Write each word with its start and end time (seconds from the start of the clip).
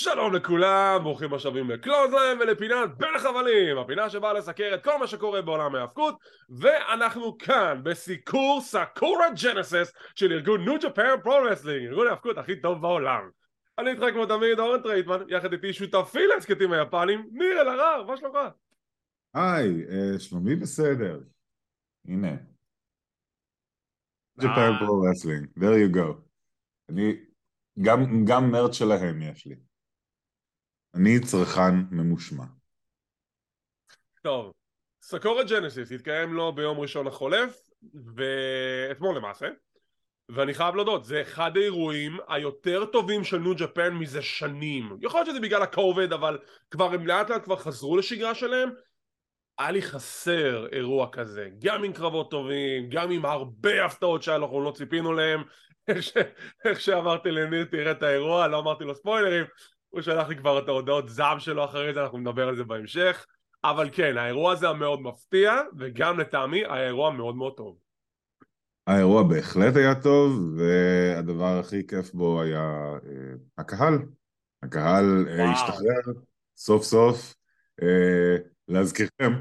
שלום 0.00 0.34
לכולם, 0.34 1.00
ברוכים 1.02 1.34
השבים 1.34 1.70
לקלוזליין 1.70 2.40
ולפינת 2.40 2.98
בין 2.98 3.14
החבלים, 3.16 3.78
הפינה 3.78 4.10
שבאה 4.10 4.32
לסקר 4.32 4.74
את 4.74 4.84
כל 4.84 4.98
מה 4.98 5.06
שקורה 5.06 5.42
בעולם 5.42 5.74
ההאבקות, 5.74 6.18
ואנחנו 6.48 7.38
כאן 7.38 7.80
בסיקור 7.84 8.60
Sakura 8.60 9.26
Genesis 9.42 9.92
של 10.14 10.32
ארגון 10.32 10.64
New 10.64 10.74
Japan 10.82 11.02
Pro-Wrestling, 11.22 11.86
ארגון 11.86 12.06
ההאבקות 12.06 12.38
הכי 12.38 12.60
טוב 12.60 12.82
בעולם. 12.82 13.30
אני 13.78 13.90
איתך 13.90 14.04
כמו 14.12 14.26
תמיד 14.26 14.58
אורן 14.58 14.82
טרייטמן, 14.82 15.18
יחד 15.28 15.52
איתי 15.52 15.72
שותפי 15.72 16.26
להסכתים 16.26 16.72
היפנים, 16.72 17.28
ניר 17.32 17.60
אלהרר, 17.60 18.04
מה 18.06 18.16
שלומך? 18.16 18.38
היי, 19.34 19.84
אה, 19.88 20.18
שלומי 20.18 20.56
בסדר. 20.56 21.20
הנה. 22.08 22.36
Japan 24.40 24.70
Pro-Wrestling, 24.80 25.46
there 25.56 25.92
you 25.92 25.96
go. 25.96 26.20
אני, 26.88 27.16
גם, 27.82 28.24
גם 28.24 28.50
מרץ 28.50 28.74
שלהם 28.74 29.22
יש 29.22 29.46
לי. 29.46 29.67
אני 30.98 31.20
צרכן 31.20 31.74
ממושמע. 31.90 32.44
טוב, 34.22 34.52
סקורה 35.02 35.44
ג'נסיס 35.44 35.92
התקיים 35.92 36.34
לו 36.34 36.52
ביום 36.52 36.80
ראשון 36.80 37.06
החולף, 37.06 37.70
ואתמול 38.16 39.16
למעשה, 39.16 39.48
ואני 40.28 40.54
חייב 40.54 40.74
להודות, 40.74 41.04
זה 41.04 41.22
אחד 41.22 41.56
האירועים 41.56 42.16
היותר 42.28 42.84
טובים 42.86 43.24
של 43.24 43.38
ניו 43.38 43.54
ג'פן 43.56 43.94
מזה 43.94 44.22
שנים. 44.22 44.96
יכול 45.02 45.20
להיות 45.20 45.30
שזה 45.30 45.40
בגלל 45.40 45.62
הקובד, 45.62 46.12
אבל 46.12 46.38
כבר 46.70 46.92
הם 46.92 47.06
לאט 47.06 47.30
לאט 47.30 47.44
כבר 47.44 47.56
חזרו 47.56 47.96
לשגרה 47.96 48.34
שלהם. 48.34 48.70
היה 49.58 49.70
לי 49.70 49.82
חסר 49.82 50.66
אירוע 50.72 51.08
כזה, 51.12 51.48
גם 51.58 51.84
עם 51.84 51.92
קרבות 51.92 52.30
טובים, 52.30 52.88
גם 52.88 53.10
עם 53.10 53.24
הרבה 53.24 53.84
הפתעות 53.84 54.22
שאנחנו 54.22 54.64
לא 54.64 54.70
ציפינו 54.70 55.12
להם. 55.12 55.42
איך 56.64 56.80
שאמרתי 56.80 57.30
לניר 57.30 57.64
תראה 57.64 57.92
את 57.92 58.02
האירוע, 58.02 58.48
לא 58.48 58.58
אמרתי 58.58 58.84
לו 58.84 58.94
ספוילרים, 58.94 59.44
הוא 59.90 60.02
שלח 60.02 60.28
לי 60.28 60.36
כבר 60.36 60.58
את 60.58 60.68
ההודעות 60.68 61.08
זעם 61.08 61.40
שלו 61.40 61.64
אחרי 61.64 61.94
זה, 61.94 62.02
אנחנו 62.02 62.18
נדבר 62.18 62.48
על 62.48 62.56
זה 62.56 62.64
בהמשך. 62.64 63.26
אבל 63.64 63.88
כן, 63.92 64.16
האירוע 64.16 64.52
הזה 64.52 64.66
היה 64.66 64.74
מאוד 64.74 65.00
מפתיע, 65.00 65.52
וגם 65.78 66.20
לטעמי 66.20 66.58
היה 66.58 66.86
אירוע 66.86 67.10
מאוד 67.10 67.36
מאוד 67.36 67.52
טוב. 67.56 67.78
האירוע 68.86 69.22
בהחלט 69.22 69.76
היה 69.76 69.94
טוב, 69.94 70.54
והדבר 70.58 71.58
הכי 71.58 71.86
כיף 71.86 72.12
בו 72.12 72.42
היה 72.42 72.92
אה, 73.06 73.34
הקהל. 73.58 73.98
הקהל 74.62 75.28
אה, 75.28 75.50
השתחרר 75.50 76.14
סוף 76.56 76.82
סוף. 76.82 77.34
אה, 77.82 78.36
להזכירכם, 78.68 79.32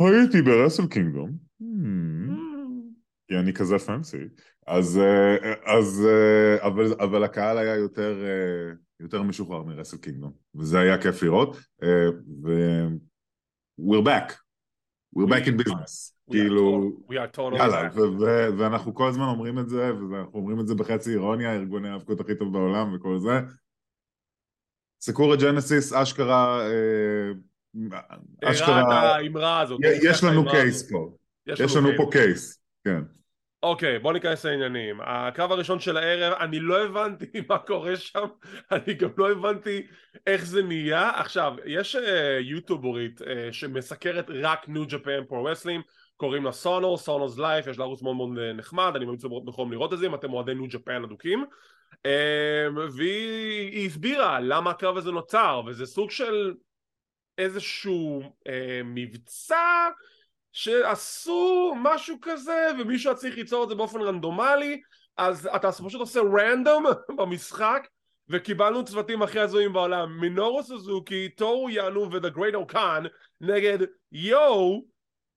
הייתי 0.00 0.42
ברסל 0.42 0.86
קינגדום, 0.86 1.30
hmm. 1.62 1.64
כי 3.28 3.36
אני 3.36 3.52
כזה 3.52 3.78
פנסי, 3.78 4.24
אז, 4.66 4.98
אה, 4.98 5.54
אז 5.64 6.06
אה, 6.06 6.66
אבל, 6.66 6.92
אבל 7.00 7.24
הקהל 7.24 7.58
היה 7.58 7.76
יותר, 7.76 8.24
אה, 8.24 8.74
יותר 9.00 9.22
משוחרר 9.22 9.62
מרסל 9.62 9.96
קינגדום, 9.96 10.32
וזה 10.54 10.80
היה 10.80 11.02
כיף 11.02 11.22
לראות, 11.22 11.56
ו... 12.44 12.50
we're 13.80 14.02
back, 14.02 14.32
we're 15.16 15.28
back 15.28 15.46
in 15.46 15.56
business, 15.62 16.12
כאילו, 16.30 16.92
יאללה, 17.56 17.88
ואנחנו 18.58 18.94
כל 18.94 19.08
הזמן 19.08 19.24
אומרים 19.24 19.58
את 19.58 19.68
זה, 19.68 19.92
ואנחנו 20.10 20.38
אומרים 20.38 20.60
את 20.60 20.66
זה 20.66 20.74
בחצי 20.74 21.10
אירוניה, 21.10 21.54
ארגוני 21.54 21.88
האבקות 21.88 22.20
הכי 22.20 22.34
טוב 22.34 22.52
בעולם 22.52 22.94
וכל 22.94 23.18
זה. 23.18 23.40
סקורה 25.00 25.36
ג'נסיס, 25.36 25.92
אשכרה, 25.92 26.68
אשכרה, 28.44 29.16
יש 30.02 30.24
לנו 30.24 30.50
case 30.50 30.90
פה, 30.90 31.16
יש 31.46 31.76
לנו 31.76 31.88
פה 31.96 32.08
case, 32.12 32.65
כן. 32.86 33.02
אוקיי, 33.62 33.98
בוא 33.98 34.12
ניכנס 34.12 34.46
לעניינים. 34.46 35.00
הקרב 35.00 35.52
הראשון 35.52 35.80
של 35.80 35.96
הערב, 35.96 36.32
אני 36.40 36.60
לא 36.60 36.84
הבנתי 36.84 37.26
מה 37.48 37.58
קורה 37.58 37.96
שם, 37.96 38.24
אני 38.70 38.94
גם 38.94 39.08
לא 39.16 39.30
הבנתי 39.30 39.86
איך 40.26 40.44
זה 40.46 40.62
נהיה. 40.62 41.10
עכשיו, 41.20 41.54
יש 41.64 41.96
uh, 41.96 42.00
יוטיוברית 42.40 43.20
uh, 43.20 43.24
שמסקרת 43.52 44.30
רק 44.30 44.68
New 44.68 44.86
Japan 44.88 45.24
Pro 45.28 45.44
Wrestling, 45.44 45.84
קוראים 46.16 46.44
לה 46.44 46.52
סונור, 46.52 46.98
Sonor's 46.98 47.40
Life, 47.40 47.66
יש 47.66 47.78
לה 47.78 47.84
ערוץ 47.84 48.02
מאוד 48.02 48.16
מאוד 48.16 48.38
נחמד, 48.54 48.92
אני 48.96 49.04
ממליץ 49.04 49.24
בחום 49.24 49.72
לראות 49.72 49.92
את 49.92 49.98
זה 49.98 50.06
אם 50.06 50.14
אתם 50.14 50.32
אוהדי 50.32 50.54
New 50.54 50.66
Japan 50.68 51.04
אדוקים. 51.04 51.44
Uh, 51.94 52.80
והיא 52.96 53.86
הסבירה 53.86 54.40
למה 54.40 54.70
הקרב 54.70 54.96
הזה 54.96 55.12
נוצר, 55.12 55.62
וזה 55.66 55.86
סוג 55.86 56.10
של 56.10 56.54
איזשהו 57.38 58.22
uh, 58.22 58.50
מבצע 58.84 59.88
שעשו 60.56 61.74
משהו 61.82 62.16
כזה 62.22 62.68
ומישהו 62.78 63.10
היה 63.10 63.16
צריך 63.16 63.36
ליצור 63.36 63.64
את 63.64 63.68
זה 63.68 63.74
באופן 63.74 64.00
רנדומלי 64.00 64.80
אז 65.16 65.48
אתה 65.56 65.72
פשוט 65.72 66.00
עושה 66.00 66.20
רנדום 66.20 66.84
במשחק 67.18 67.88
וקיבלנו 68.28 68.84
צוותים 68.84 69.22
הכי 69.22 69.40
הזויים 69.40 69.72
בעולם. 69.72 70.20
מינורו 70.20 70.62
סוזוקי, 70.62 71.28
טורו 71.28 71.70
יאנו 71.70 72.12
ו 72.12 72.16
The 72.16 72.28
Great 72.28 72.54
O-Khan 72.54 73.04
נגד 73.40 73.78
יואו 74.12 74.84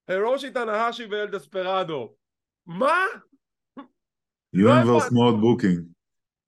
הירושי 0.08 0.50
טנהשי 0.50 1.04
ו 1.04 1.11
El 1.11 1.26
Desperado 1.26 2.14
מה? 2.66 2.98
Universe 4.52 5.12
Mode 5.12 5.40
booking 5.40 5.80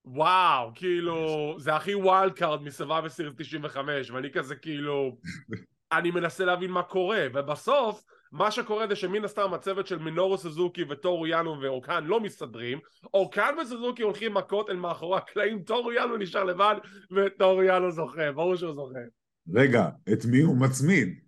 וואו, 0.05 0.71
כאילו, 0.75 1.55
זה 1.59 1.75
הכי 1.75 1.95
wild 1.95 2.33
card 2.33 2.63
מ 2.63 2.67
Survivor 2.67 3.01
Series 3.01 3.35
95 3.37 4.11
ואני 4.11 4.33
כזה 4.33 4.57
כאילו 4.57 5.17
אני 5.99 6.11
מנסה 6.11 6.45
להבין 6.45 6.71
מה 6.71 6.83
קורה 6.83 7.27
ובסוף 7.35 8.05
מה 8.33 8.51
שקורה 8.51 8.87
זה 8.89 8.97
שמן 8.97 9.25
הסתם 9.25 9.55
הצוות 9.55 9.87
של 9.87 9.99
מינורו 9.99 10.39
סוזוקי 10.39 10.85
וטורו 10.89 11.27
יאנו 11.27 11.61
ואורקן 11.63 12.05
לא 12.05 12.21
מסתדרים. 12.21 12.79
אורקן 13.15 13.55
וסוזוקי 13.63 14.03
הולכים 14.03 14.35
מכות 14.35 14.71
אל 14.71 14.77
מאחורי 14.77 15.19
הקלעים 15.19 15.63
טורו 15.63 15.93
יאנו 15.93 16.17
נשאר 16.17 16.45
לבד 16.45 16.75
וטורו 17.17 17.63
יאנו 17.63 17.91
זוכה, 17.91 18.33
ברור 18.33 18.57
שהוא 18.57 18.75
זוכה. 18.75 18.99
רגע, 19.55 19.89
את 20.13 20.25
מי 20.25 20.41
הוא 20.41 20.57
מצמיד? 20.57 21.19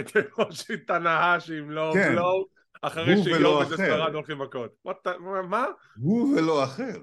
את 0.00 0.10
ראשי 0.38 0.76
תנאהשי 0.76 1.58
עם 1.58 1.70
לא 1.70 1.90
כן. 1.94 2.12
בלואו 2.12 2.46
אחרי 2.82 3.22
שיום 3.22 3.56
ודספרד 3.56 4.14
הולכים 4.14 4.38
מכות. 4.38 4.70
מה? 5.48 5.66
הוא 5.96 6.38
ולא 6.38 6.64
אחר. 6.64 6.96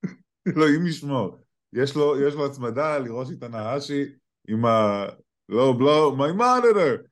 אלוהים 0.48 0.86
ישמור. 0.86 1.38
יש 1.72 1.96
לו, 1.96 2.20
יש 2.20 2.34
לו 2.34 2.46
הצמדה 2.46 2.98
לראשי 2.98 3.36
תנאהשי 3.36 4.04
עם 4.48 4.64
ה... 4.64 5.06
לא 5.48 5.74
בלואו, 5.78 6.16
my 6.16 6.40
monitor. 6.40 7.06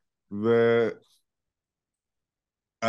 ו... 0.44 0.48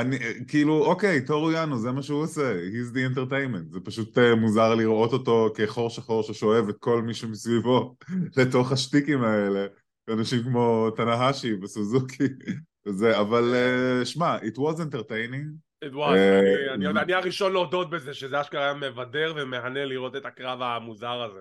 אני, 0.01 0.17
כאילו, 0.47 0.85
אוקיי, 0.85 1.25
טורו 1.25 1.51
יאנו, 1.51 1.77
זה 1.77 1.91
מה 1.91 2.01
שהוא 2.01 2.23
עושה, 2.23 2.53
he's 2.53 2.95
the 2.95 3.15
entertainment, 3.15 3.73
זה 3.73 3.79
פשוט 3.79 4.17
uh, 4.17 4.35
מוזר 4.37 4.75
לראות 4.75 5.13
אותו 5.13 5.53
כחור 5.55 5.89
שחור 5.89 6.23
ששואב 6.23 6.69
את 6.69 6.75
כל 6.79 7.01
מי 7.01 7.13
שמסביבו 7.13 7.95
לתוך 8.37 8.71
השטיקים 8.71 9.23
האלה, 9.23 9.65
אנשים 10.09 10.43
כמו 10.43 10.89
תנהשי 10.95 11.53
וסוזוקי 11.53 12.27
וזה, 12.87 13.19
אבל 13.19 13.53
uh, 13.53 14.05
שמע, 14.05 14.37
it 14.37 14.57
was 14.57 14.79
entertaining. 14.79 15.65
It 15.85 15.93
was, 15.93 16.15
uh, 16.15 16.73
אני, 16.73 16.87
אני, 16.87 16.99
אני 17.01 17.13
הראשון 17.13 17.53
להודות 17.53 17.89
בזה, 17.89 18.13
שזה 18.13 18.41
אשכרה 18.41 18.63
היה 18.63 18.73
מבדר 18.73 19.33
ומהנה 19.37 19.85
לראות 19.85 20.15
את 20.15 20.25
הקרב 20.25 20.61
המוזר 20.61 21.21
הזה. 21.21 21.39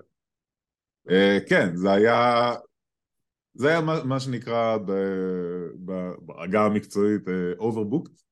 Uh, 1.07 1.49
כן, 1.49 1.75
זה 1.75 1.91
היה, 1.91 2.51
זה 3.53 3.69
היה 3.69 3.81
מה, 3.81 4.03
מה 4.03 4.19
שנקרא 4.19 4.77
בעגה 6.19 6.65
המקצועית 6.65 7.21
overbooked. 7.59 8.24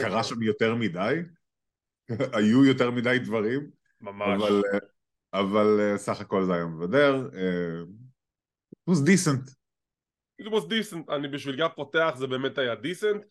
קרה 0.00 0.24
שם 0.24 0.42
יותר 0.42 0.74
מדי, 0.74 1.14
היו 2.36 2.64
יותר 2.64 2.90
מדי 2.90 3.18
דברים, 3.18 3.70
ממש. 4.00 4.42
אבל, 4.42 4.62
אבל 5.32 5.80
אה, 5.80 5.98
סך 5.98 6.20
הכל 6.20 6.44
זה 6.44 6.54
היה 6.54 6.64
מבדר. 6.64 7.28
אה, 7.34 7.82
it 8.72 8.92
was 8.92 8.98
decent. 8.98 9.50
it 10.42 10.50
was 10.50 10.64
decent, 10.64 11.14
אני 11.14 11.28
בשביל 11.28 11.56
גב 11.56 11.68
פותח 11.68 12.14
זה 12.16 12.26
באמת 12.26 12.58
היה 12.58 12.74
decent. 12.74 13.24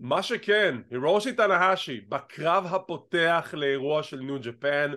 מה 0.00 0.22
שכן, 0.22 0.76
הירושי 0.90 1.32
טנהשי, 1.32 2.00
בקרב 2.00 2.66
הפותח 2.66 3.54
לאירוע 3.56 4.02
של 4.02 4.20
ניו 4.20 4.40
ג'פן. 4.42 4.92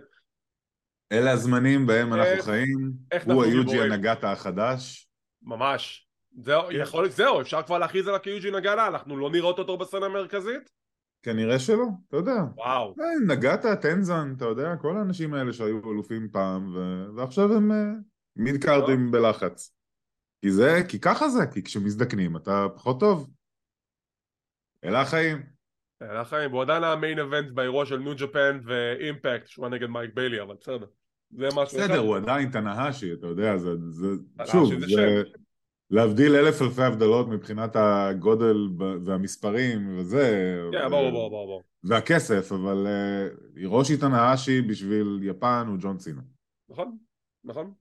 אלה 1.12 1.32
הזמנים 1.32 1.88
בהם 1.88 2.14
אנחנו 2.14 2.44
חיים, 2.44 2.92
הוא 3.26 3.44
היוג'י 3.44 3.82
הנגטה 3.82 4.32
החדש. 4.32 5.10
ממש. 5.42 6.08
זהו, 6.42 6.72
יכול, 6.72 7.10
זהו, 7.10 7.42
אפשר 7.42 7.64
כבר 7.64 7.78
להכריז 7.78 8.08
עליו 8.08 8.20
כיוג'י 8.24 8.52
נגטה, 8.52 8.88
אנחנו 8.88 9.18
לא 9.18 9.30
נראות 9.30 9.60
אותו 9.60 9.78
בסצנה 9.78 10.06
המרכזית? 10.06 10.70
כנראה 11.24 11.60
שלא, 11.60 11.86
אתה 12.08 12.18
יודע. 12.18 12.44
וואו. 12.56 12.96
אה, 13.00 13.36
נגעת, 13.36 13.66
טנזן, 13.82 14.34
אתה 14.38 14.46
יודע, 14.46 14.76
כל 14.76 14.98
האנשים 14.98 15.34
האלה 15.34 15.54
שהיו 15.54 15.92
אלופים 15.92 16.30
פעם, 16.32 16.76
ו... 16.76 17.06
ועכשיו 17.16 17.54
הם 17.54 17.72
uh, 17.72 17.76
מיד 18.36 18.64
קארדים 18.64 19.12
בלחץ. 19.12 19.76
כי 20.42 20.52
זה, 20.52 20.82
כי 20.90 21.00
ככה 21.00 21.30
זה, 21.30 21.48
כי 21.54 21.64
כשמזדקנים 21.64 22.38
אתה 22.38 22.68
פחות 22.76 23.00
טוב. 23.00 23.30
אלה 24.84 25.02
החיים. 25.02 25.44
אלה 26.02 26.22
החיים, 26.22 26.52
והוא 26.52 26.62
עדיין 26.62 26.84
המיין 26.84 27.20
אבנט 27.20 27.52
באירוע 27.52 27.86
של 27.86 27.98
ניו 27.98 28.16
ג'פן 28.16 28.60
ואימפקט, 28.66 29.48
שהוא 29.48 29.68
נגד 29.68 29.88
מייק 29.88 30.12
ביילי, 30.14 30.42
אבל 30.42 30.56
בסדר. 30.62 30.86
זה 31.32 31.48
משהו 31.48 31.78
בסדר, 31.78 31.98
הוא 31.98 32.16
עדיין 32.16 32.52
תנהשי, 32.52 33.14
אתה 33.14 33.28
יודע, 33.28 33.58
זה, 33.58 33.70
זה, 33.90 34.08
שוב, 34.52 34.86
זה, 34.86 35.24
להבדיל 35.94 36.36
אלף 36.36 36.62
אלפי 36.62 36.84
הבדלות 36.84 37.28
מבחינת 37.28 37.76
הגודל 37.76 38.58
והמספרים 39.06 39.98
וזה. 39.98 40.58
כן, 40.72 40.90
ברור, 40.90 41.12
ברור, 41.12 41.30
ברור. 41.30 41.64
והכסף, 41.84 42.52
אבל 42.52 42.88
הירושי 43.56 43.98
תנאשי 43.98 44.62
בשביל 44.62 45.20
יפן 45.24 45.66
הוא 45.68 45.78
ג'ון 45.82 46.00
סינה. 46.00 46.22
נכון, 46.70 46.98
נכון. 47.44 47.74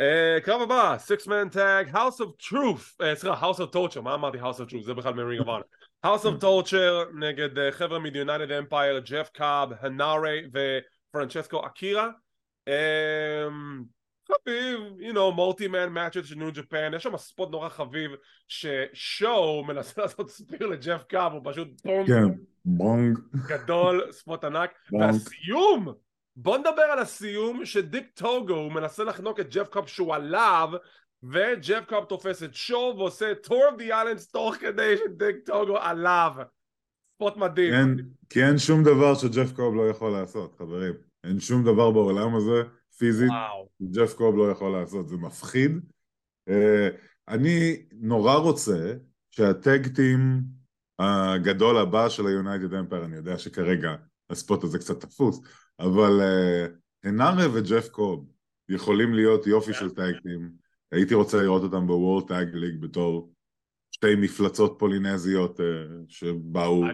Uh, 0.00 0.40
קרב 0.44 0.60
הבא, 0.60 0.98
six 0.98 1.26
man 1.26 1.48
tag, 1.48 1.88
House 1.88 2.20
of 2.20 2.46
Truth, 2.48 3.02
uh, 3.02 3.14
סליחה, 3.14 3.50
House 3.50 3.56
of 3.56 3.74
Torture, 3.74 4.00
מה 4.00 4.14
אמרתי 4.14 4.40
House 4.40 4.60
of 4.66 4.70
Truth? 4.70 4.84
זה 4.84 4.94
בכלל 4.94 5.14
מ 5.14 5.19
Ring 5.19 5.40
of 5.40 5.45
Honor. 5.45 5.60
House 6.06 6.24
of 6.24 6.42
Torture 6.42 7.18
נגד 7.18 7.70
חבר'ה 7.70 7.98
מ-United 7.98 8.70
Empire, 8.70 9.10
ג'ף 9.10 9.28
קאב, 9.34 9.68
הנארי 9.80 10.42
ופרנצ'סקו 10.52 11.66
אקירה. 11.66 12.10
חביב, 14.44 14.80
you 14.98 15.14
know, 15.14 15.34
multi-man 15.34 15.88
match 15.88 16.24
של 16.24 16.34
New 16.34 16.52
Japan, 16.52 16.90
יש 16.96 17.02
שם 17.02 17.16
spot 17.16 17.50
נורא 17.50 17.68
חביב 17.68 18.10
ששואו 18.48 19.64
מנסה 19.64 20.00
לעשות 20.02 20.30
spear 20.30 20.66
לג'ף 20.66 21.02
קאב, 21.08 21.32
הוא 21.32 21.40
פשוט 21.44 21.68
בונג, 21.84 22.06
כן, 22.06 22.38
בונג. 22.64 23.18
גדול, 23.46 24.12
spot 24.12 24.44
ענק, 24.44 24.70
בונג. 24.90 25.02
והסיום, 25.04 25.88
בוא 26.36 26.58
נדבר 26.58 26.82
על 26.82 26.98
הסיום 26.98 27.64
שדיק 27.64 28.06
טוגו 28.14 28.54
הוא 28.54 28.72
מנסה 28.72 29.04
לחנוק 29.04 29.40
את 29.40 29.54
ג'ף 29.54 29.68
קאב 29.68 29.86
שהוא 29.86 30.14
עליו 30.14 30.68
וג'ף 31.22 31.84
קאב 31.86 32.04
תופס 32.04 32.42
את 32.42 32.54
שואו 32.54 32.98
ועושה 32.98 33.32
tour 33.46 33.74
of 33.74 33.80
the 33.80 33.90
islands 33.90 34.32
תוך 34.32 34.54
כדי 34.54 34.96
שדיק 34.96 35.36
טוגו 35.46 35.78
עליו 35.78 36.32
spot 37.14 37.36
מדהים 37.36 37.74
אין, 37.74 37.96
כי 38.30 38.44
אין 38.44 38.58
שום 38.58 38.82
דבר 38.82 39.14
שג'ף 39.14 39.52
קוב 39.52 39.76
לא 39.76 39.88
יכול 39.90 40.12
לעשות, 40.12 40.54
חברים. 40.58 40.94
אין 41.24 41.40
שום 41.40 41.64
דבר 41.64 41.90
בעולם 41.90 42.36
הזה, 42.36 42.62
פיזית, 43.00 43.30
ג'ף 43.82 44.14
קוב 44.14 44.36
לא 44.36 44.50
יכול 44.50 44.72
לעשות, 44.72 45.08
זה 45.08 45.16
מפחיד. 45.16 45.80
אה, 46.48 46.88
אני 47.28 47.82
נורא 47.92 48.34
רוצה 48.34 48.94
שה 49.30 49.62
tag 49.62 49.94
team 49.94 50.42
הגדול 50.98 51.78
הבא 51.78 52.08
של 52.08 52.26
ה 52.26 52.33
United 52.33 52.74
Empire, 52.74 53.04
אני 53.04 53.16
יודע 53.16 53.38
שכרגע 53.38 53.94
ה 54.30 54.37
spot 54.37 54.64
הזה 54.64 54.78
קצת 54.78 55.00
תפוס, 55.00 55.40
אבל 55.78 56.20
אה, 56.20 56.66
הנארה 57.04 57.46
וג'ף 57.54 57.88
קוב 57.88 58.26
יכולים 58.68 59.14
להיות 59.14 59.46
יופי 59.46 59.74
של 59.74 59.90
tag 59.90 60.14
team. 60.22 60.50
הייתי 60.92 61.14
רוצה 61.14 61.42
לראות 61.42 61.62
אותם 61.62 61.86
ב 61.86 61.93
World 61.93 62.28
Tag 62.28 62.54
League 62.54 62.80
בתור 62.80 63.32
שתי 63.90 64.14
מפלצות 64.16 64.76
פולינזיות 64.78 65.60
אה, 65.60 65.64
שבאו 66.08 66.84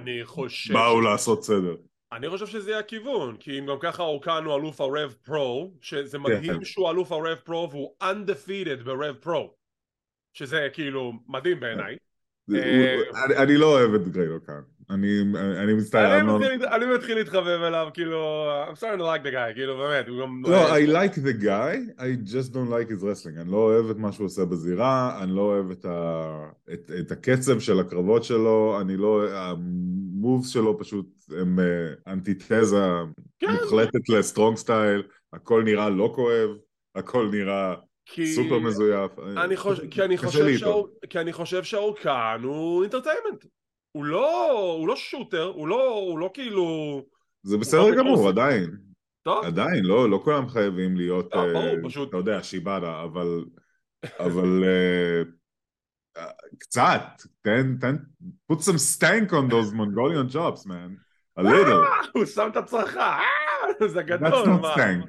באו 0.73 1.01
לעשות 1.01 1.45
סדר. 1.45 1.77
אני 2.13 2.29
חושב 2.31 2.47
שזה 2.47 2.71
יהיה 2.71 2.81
הכיוון 2.81 3.37
כי 3.37 3.59
אם 3.59 3.67
גם 3.67 3.77
ככה 3.81 4.03
אורקן 4.03 4.43
הוא 4.45 4.57
אלוף 4.57 4.81
הרב 4.81 5.15
פרו 5.25 5.75
שזה 5.81 6.19
מדהים 6.19 6.59
כן. 6.59 6.65
שהוא 6.65 6.91
אלוף 6.91 7.13
הרב 7.13 7.39
פרו 7.45 7.69
והוא 7.71 7.95
undefeated 8.03 8.85
ברב 8.85 9.15
פרו 9.17 9.55
שזה 10.33 10.69
כאילו 10.73 11.13
מדהים 11.29 11.61
בעיניי 11.61 11.97
זה- 12.47 12.59
אה, 12.59 13.43
אני- 13.43 13.57
לא 13.57 13.67
אוהב 13.67 13.95
את 13.95 14.09
גריילו 14.09 14.45
כאן. 14.45 14.61
אני 14.91 15.21
אני 15.63 15.75
מצטער. 15.75 16.13
אני 16.13 16.21
אמנון. 16.21 16.43
מתחיל- 16.43 16.67
אני 16.67 16.87
מתחיל 16.95 17.19
להתחבב 17.19 17.61
אליו 17.63 17.89
כאילו 17.95 18.45
I'm 18.73 18.77
starting 18.77 18.99
to 18.99 19.03
like 19.03 19.27
the 19.27 19.33
guy 19.33 19.55
כאילו 19.55 19.77
באמת 19.79 20.09
הוא 20.09 20.21
גם 20.23 20.43
לא, 20.47 20.77
I 20.77 20.81
like 20.89 21.15
the 21.15 21.43
guy, 21.43 22.01
I 22.01 22.31
just 22.33 22.53
don't 22.53 22.71
like 22.71 22.91
his 22.91 23.03
wrestling. 23.03 23.41
אני 23.41 23.51
לא 23.51 23.57
אוהב 23.57 23.91
את 23.91 23.97
מה 23.97 24.13
שהוא 24.13 24.25
עושה 24.27 24.45
בזירה, 24.45 25.19
אני 25.23 25.37
לא 25.37 25.41
אוהב 25.41 25.71
את, 25.71 25.85
ה... 25.85 26.49
את, 26.73 26.91
את 27.01 27.11
הקצב 27.13 27.61
של 27.61 27.81
הקרבות 27.81 28.25
שלו, 28.25 28.79
אני 28.81 28.97
לא... 28.97 29.23
המובס 29.31 30.49
שלו 30.49 30.79
פשוט 30.79 31.07
הם 31.41 31.59
אה, 31.61 32.13
אנטיתזה 32.13 32.87
כן. 33.39 33.47
מוחלטת 33.63 34.09
ל 34.09 34.16
strong 34.16 34.57
style, 34.57 35.03
הכל 35.33 35.63
נראה 35.63 35.91
לא 35.91 36.13
כואב, 36.15 36.51
הכל 36.95 37.29
נראה 37.33 37.75
כי 38.07 38.27
סופר 38.27 38.59
מזויף. 38.59 39.11
אני 39.37 39.57
חושב, 39.57 39.87
כי 39.91 40.03
אני 40.03 40.19
חושב 40.19 40.57
שהאור- 40.59 40.89
כי 41.11 41.19
אני 41.19 41.33
חושב 41.33 41.63
שה 41.65 41.90
O-Khan 41.90 42.41
הוא 42.43 42.83
entertainment 42.83 43.45
הוא 43.97 44.05
לא 44.05 44.51
הוא 44.79 44.89
לא 44.89 44.97
shooter 44.97 45.45
הוא 45.45 45.69
לא 45.69 45.89
הוא 45.89 46.19
לא 46.19 46.31
כאילו 46.35 46.67
זה 47.43 47.59
בסדר 47.59 47.81
הוא 47.81 47.95
גמור, 47.97 48.25
לא 48.25 48.29
עדיין. 48.29 48.77
טוב. 49.23 49.45
עדיין, 49.45 49.85
לא, 49.85 50.11
לא 50.11 50.21
כולם 50.25 50.49
חייבים 50.49 50.97
להיות, 50.97 51.35
לא, 51.35 51.41
ברור, 51.53 51.65
אה, 51.65 51.75
פשוט- 51.85 52.09
אתה 52.09 52.17
יודע, 52.17 52.43
שיבאדה, 52.43 53.03
אבל, 53.03 53.45
אבל 54.19 54.65
אה, 54.65 55.23
אה, 56.23 56.31
קצת, 56.59 57.03
תן, 57.43 57.77
תן, 57.81 57.97
put 58.53 58.57
some 58.57 58.79
stank 58.97 59.31
on 59.33 59.51
those 59.51 59.73
Mongolian 59.75 60.33
chops, 60.35 60.67
man, 60.67 60.91
a 61.41 61.43
little, 61.43 62.09
הוא 62.15 62.25
שם 62.25 62.49
את 62.53 62.57
הצרחה 62.57 63.19
אה, 63.81 63.89
זה 63.89 64.01
that's 64.01 64.03
גדול 64.03 64.45
not 64.45 64.61
מה. 64.63 64.75
stank, 64.75 65.07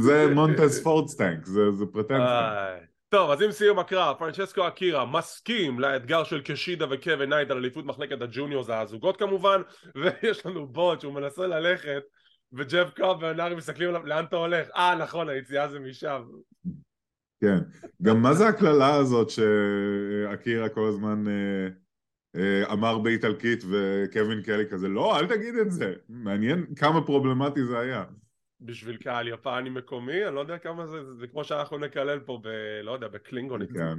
זה- 0.00 0.34
מונטס 0.34 0.82
פורד 0.82 1.08
stank, 1.08 1.46
זה 1.46 1.60
stank, 2.02 2.10
איי. 2.20 2.80
טוב 3.14 3.30
אז 3.30 3.42
עם 3.42 3.52
סיום 3.52 3.78
הקרב 3.78 4.16
פרנצ'סקו 4.18 4.68
אקירה 4.68 5.06
מסכים 5.06 5.80
לאתגר 5.80 6.24
של 6.24 6.40
קשידה 6.40 6.86
וקווין 6.90 7.32
נייט 7.32 7.50
על 7.50 7.56
אליפות 7.56 7.84
מחלקת 7.84 8.22
ה 8.22 8.28
juniors 8.28 8.70
הזוגות 8.70 9.16
כמובן 9.16 9.62
ויש 10.00 10.46
לנו 10.46 10.66
spot 10.66 11.00
שהוא 11.00 11.14
מנסה 11.14 11.46
ללכת 11.46 12.02
וג'ף 12.52 12.88
קאב 12.90 13.22
והנארי 13.22 13.54
מסתכלים 13.54 13.88
עליו 13.88 14.06
לאן 14.06 14.24
אתה 14.24 14.36
הולך? 14.36 14.68
אה 14.76 14.94
נכון 14.94 15.28
היציאה 15.28 15.68
זה 15.68 15.80
משם. 15.80 16.22
כן, 17.40 17.58
גם 18.02 18.22
מה 18.22 18.34
זה 18.34 18.48
הקללה 18.48 18.94
הזאת 18.94 19.30
שאקירה 19.30 20.68
כל 20.68 20.88
הזמן 20.88 21.24
אה, 21.28 21.68
אה, 22.36 22.72
אמר 22.72 22.98
באיטלקית 22.98 23.64
וקווין 23.70 24.42
קלי 24.42 24.70
כזה, 24.70 24.88
לא, 24.88 25.18
אל 25.18 25.26
תגיד 25.26 25.54
את 25.54 25.70
זה, 25.70 25.92
מעניין 26.08 26.66
כמה 26.76 27.06
פרובלמטי 27.06 27.64
זה 27.64 27.78
היה. 27.78 28.04
בשביל 28.64 28.96
קהל 28.96 29.28
יפני 29.28 29.70
מקומי, 29.70 30.26
אני 30.26 30.34
לא 30.34 30.40
יודע 30.40 30.58
כמה 30.58 30.86
זה, 30.86 31.14
זה, 31.14 31.26
כמו 31.26 31.44
שאנחנו 31.44 31.78
נקלל 31.78 32.20
פה 32.20 32.38
ב... 32.42 32.48
לא 32.82 32.92
יודע, 32.92 33.08
בקלינגונית. 33.08 33.72
כן. 33.72 33.98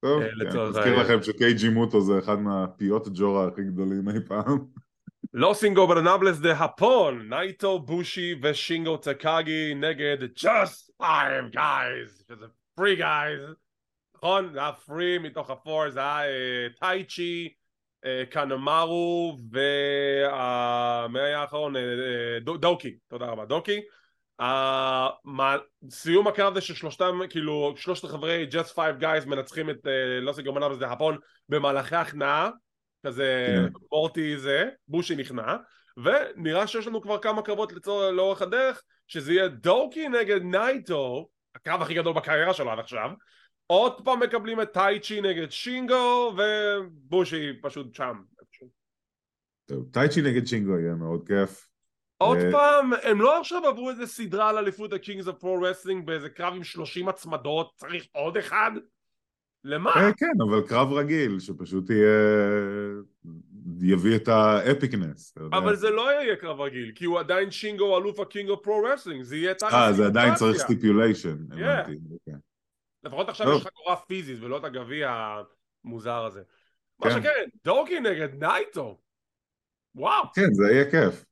טוב, 0.00 0.22
אה, 0.22 0.28
כן, 0.50 0.58
העניין. 0.58 1.00
לכם 1.00 1.22
שקייג'י 1.22 1.68
מוטו 1.68 2.00
זה 2.00 2.18
אחד 2.18 2.38
מהפיות 2.38 3.08
ג'ורה 3.14 3.48
הכי 3.48 3.62
גדולים 3.62 4.08
אי 4.08 4.20
פעם. 4.28 4.58
לא 5.32 5.54
סינגו 5.54 5.86
ברנבלס 5.86 6.38
דה 6.38 6.52
הפון, 6.52 7.28
נייטו, 7.28 7.78
בושי 7.78 8.34
ושינגו 8.42 8.96
טקאגי 8.96 9.74
נגד 9.74 10.16
just 10.36 11.02
five 11.02 11.54
guys, 11.54 12.24
שזה 12.28 12.46
free 12.80 12.98
guys, 12.98 13.54
נכון? 14.16 14.52
זה 14.52 14.58
היה 14.58 14.70
free 14.86 15.22
מתוך 15.22 15.50
הפור, 15.50 15.90
זה 15.90 16.00
היה 16.00 16.30
אה, 16.30 16.66
טייצ'י, 16.80 17.48
אה, 17.48 17.57
קנמרו 18.30 19.36
ומי 19.52 21.20
היה 21.20 21.40
האחרון? 21.40 21.76
אה, 21.76 21.82
אה, 21.82 22.40
דו- 22.40 22.56
דוקי, 22.56 22.96
תודה 23.08 23.26
רבה, 23.26 23.44
דוקי. 23.44 23.80
אה, 24.40 25.08
סיום 25.90 26.26
הקרב 26.26 26.54
זה 26.54 26.60
ששלושתם, 26.60 27.20
כאילו, 27.30 27.74
שלושת 27.76 28.04
חברי 28.08 28.46
just 28.50 28.74
five 28.74 29.02
guys 29.02 29.26
מנצחים 29.26 29.70
את 29.70 29.86
אה, 29.86 30.20
לא 30.20 30.32
ברנבלס 30.44 30.78
דה 30.78 30.92
הפון 30.92 31.18
במהלכי 31.48 31.96
הכנעה, 31.96 32.50
כזה 33.06 33.46
כן. 33.48 33.78
מורטי 33.92 34.38
זה, 34.38 34.68
בושי 34.88 35.16
נכנע, 35.16 35.56
ונראה 35.96 36.66
שיש 36.66 36.86
לנו 36.86 37.02
כבר 37.02 37.18
כמה 37.18 37.42
קרבות 37.42 37.72
לצור, 37.72 38.10
לאורך 38.10 38.42
הדרך, 38.42 38.82
שזה 39.08 39.32
יהיה 39.32 39.48
דוקי 39.48 40.08
נגד 40.08 40.42
נייטו, 40.42 41.28
הקרב 41.54 41.82
הכי 41.82 41.94
גדול 41.94 42.12
בקריירה 42.12 42.54
שלו 42.54 42.70
עד 42.70 42.78
עכשיו, 42.78 43.10
עוד 43.72 44.00
פעם 44.04 44.20
מקבלים 44.20 44.60
את 44.60 44.72
טייצ'י 44.72 45.20
נגד 45.20 45.50
שינגו, 45.50 46.34
ובושי 46.36 47.52
פשוט 47.62 47.94
שם. 47.94 48.16
טייצ'י 49.92 50.22
נגד 50.22 50.46
שינגו 50.46 50.78
יהיה 50.78 50.94
מאוד 50.94 51.26
כיף. 51.26 51.68
עוד 52.18 52.38
אה, 52.38 52.52
פעם, 52.52 52.90
הם 53.02 53.20
לא 53.20 53.40
עכשיו 53.40 53.66
עברו 53.66 53.90
איזה 53.90 54.06
סדרה 54.06 54.48
על 54.48 54.58
אליפות 54.58 54.92
ה-Kings 54.92 55.26
of 55.26 55.42
Pro 55.42 55.62
Wrestling 55.62 56.04
באיזה 56.04 56.28
קרב 56.28 56.54
עם 56.54 56.64
30 56.64 57.08
הצמדות, 57.08 57.72
צריך 57.76 58.06
עוד 58.12 58.36
אחד? 58.36 58.70
למה? 59.64 59.90
אה, 59.90 60.12
כן, 60.12 60.32
אבל 60.48 60.68
קרב 60.68 60.92
רגיל, 60.92 61.40
שפשוט 61.40 61.90
יהיה... 61.90 62.18
יביא 63.82 64.16
את 64.16 64.28
ה 64.28 64.39
epicness. 64.39 65.34
אבל 65.52 65.76
זה 65.76 65.90
לא 65.90 66.12
יהיה 66.12 66.36
קרב 66.36 66.60
רגיל, 66.60 66.92
כי 66.94 67.04
הוא 67.04 67.18
עדיין 67.18 67.50
שינגו 67.50 67.98
אלוף 67.98 68.20
ה-King 68.20 68.48
of 68.48 68.66
Pro 68.66 68.68
Wrestling, 68.68 69.22
זה 69.22 69.36
יהיה 69.36 69.54
תחת 69.54 69.72
אה, 69.72 69.92
זה 69.92 70.06
עדיין 70.06 70.34
צריך. 70.34 70.56
stipulation, 70.56 71.36
הבנתי. 71.50 71.98
לפחות 73.04 73.28
עכשיו 73.28 73.46
טוב. 73.46 73.56
יש 73.56 73.66
לך 73.66 73.72
חגורה 73.72 73.96
פיזית 73.96 74.38
ולא 74.40 74.58
את 74.58 74.64
הגביע 74.64 75.34
המוזר 75.84 76.24
הזה. 76.24 76.42
מה 76.98 77.10
כן. 77.10 77.20
שכן, 77.20 77.48
דוקי 77.64 78.00
נגד 78.00 78.44
נייטו. 78.44 78.98
וואו, 79.94 80.24
כן, 80.34 80.52
זה 80.52 80.72
יהיה 80.72 80.90
כיף. 80.90 81.24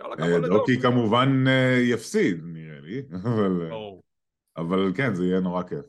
אה. 0.00 0.38
דוקי 0.48 0.80
כמובן 0.82 1.44
אה, 1.48 1.76
יפסיד, 1.82 2.40
נראה 2.42 2.80
לי, 2.80 3.02
אבל- 3.24 3.72
אה. 3.72 3.76
אבל 4.56 4.92
כן, 4.96 5.14
זה 5.14 5.24
יהיה 5.24 5.40
נורא 5.40 5.62
כיף. 5.62 5.86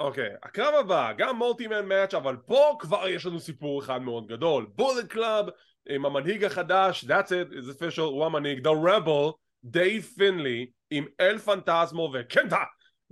אוקיי, 0.00 0.30
הקרב 0.42 0.74
הבא, 0.74 1.12
גם 1.12 1.36
multi-man 1.36 1.86
match, 1.88 2.14
אבל 2.14 2.36
פה 2.36 2.76
כבר 2.78 3.08
יש 3.08 3.26
לנו 3.26 3.40
סיפור 3.40 3.80
אחד 3.82 4.02
מאוד 4.02 4.26
גדול. 4.26 4.66
Bullet 4.74 5.06
Club 5.06 5.46
עם 5.88 6.06
המנהיג 6.06 6.44
החדש, 6.44 7.04
that's 7.04 7.28
it, 7.28 7.52
is 7.52 7.78
official, 7.78 8.00
הוא 8.00 8.26
המנהיג, 8.26 8.66
The 8.68 8.70
Rebel, 8.70 9.32
דייב 9.64 10.02
פינלי, 10.02 10.70
עם 10.90 11.04
אל 11.20 11.38
פנטזמו 11.38 12.12
וקנטה, 12.14 12.62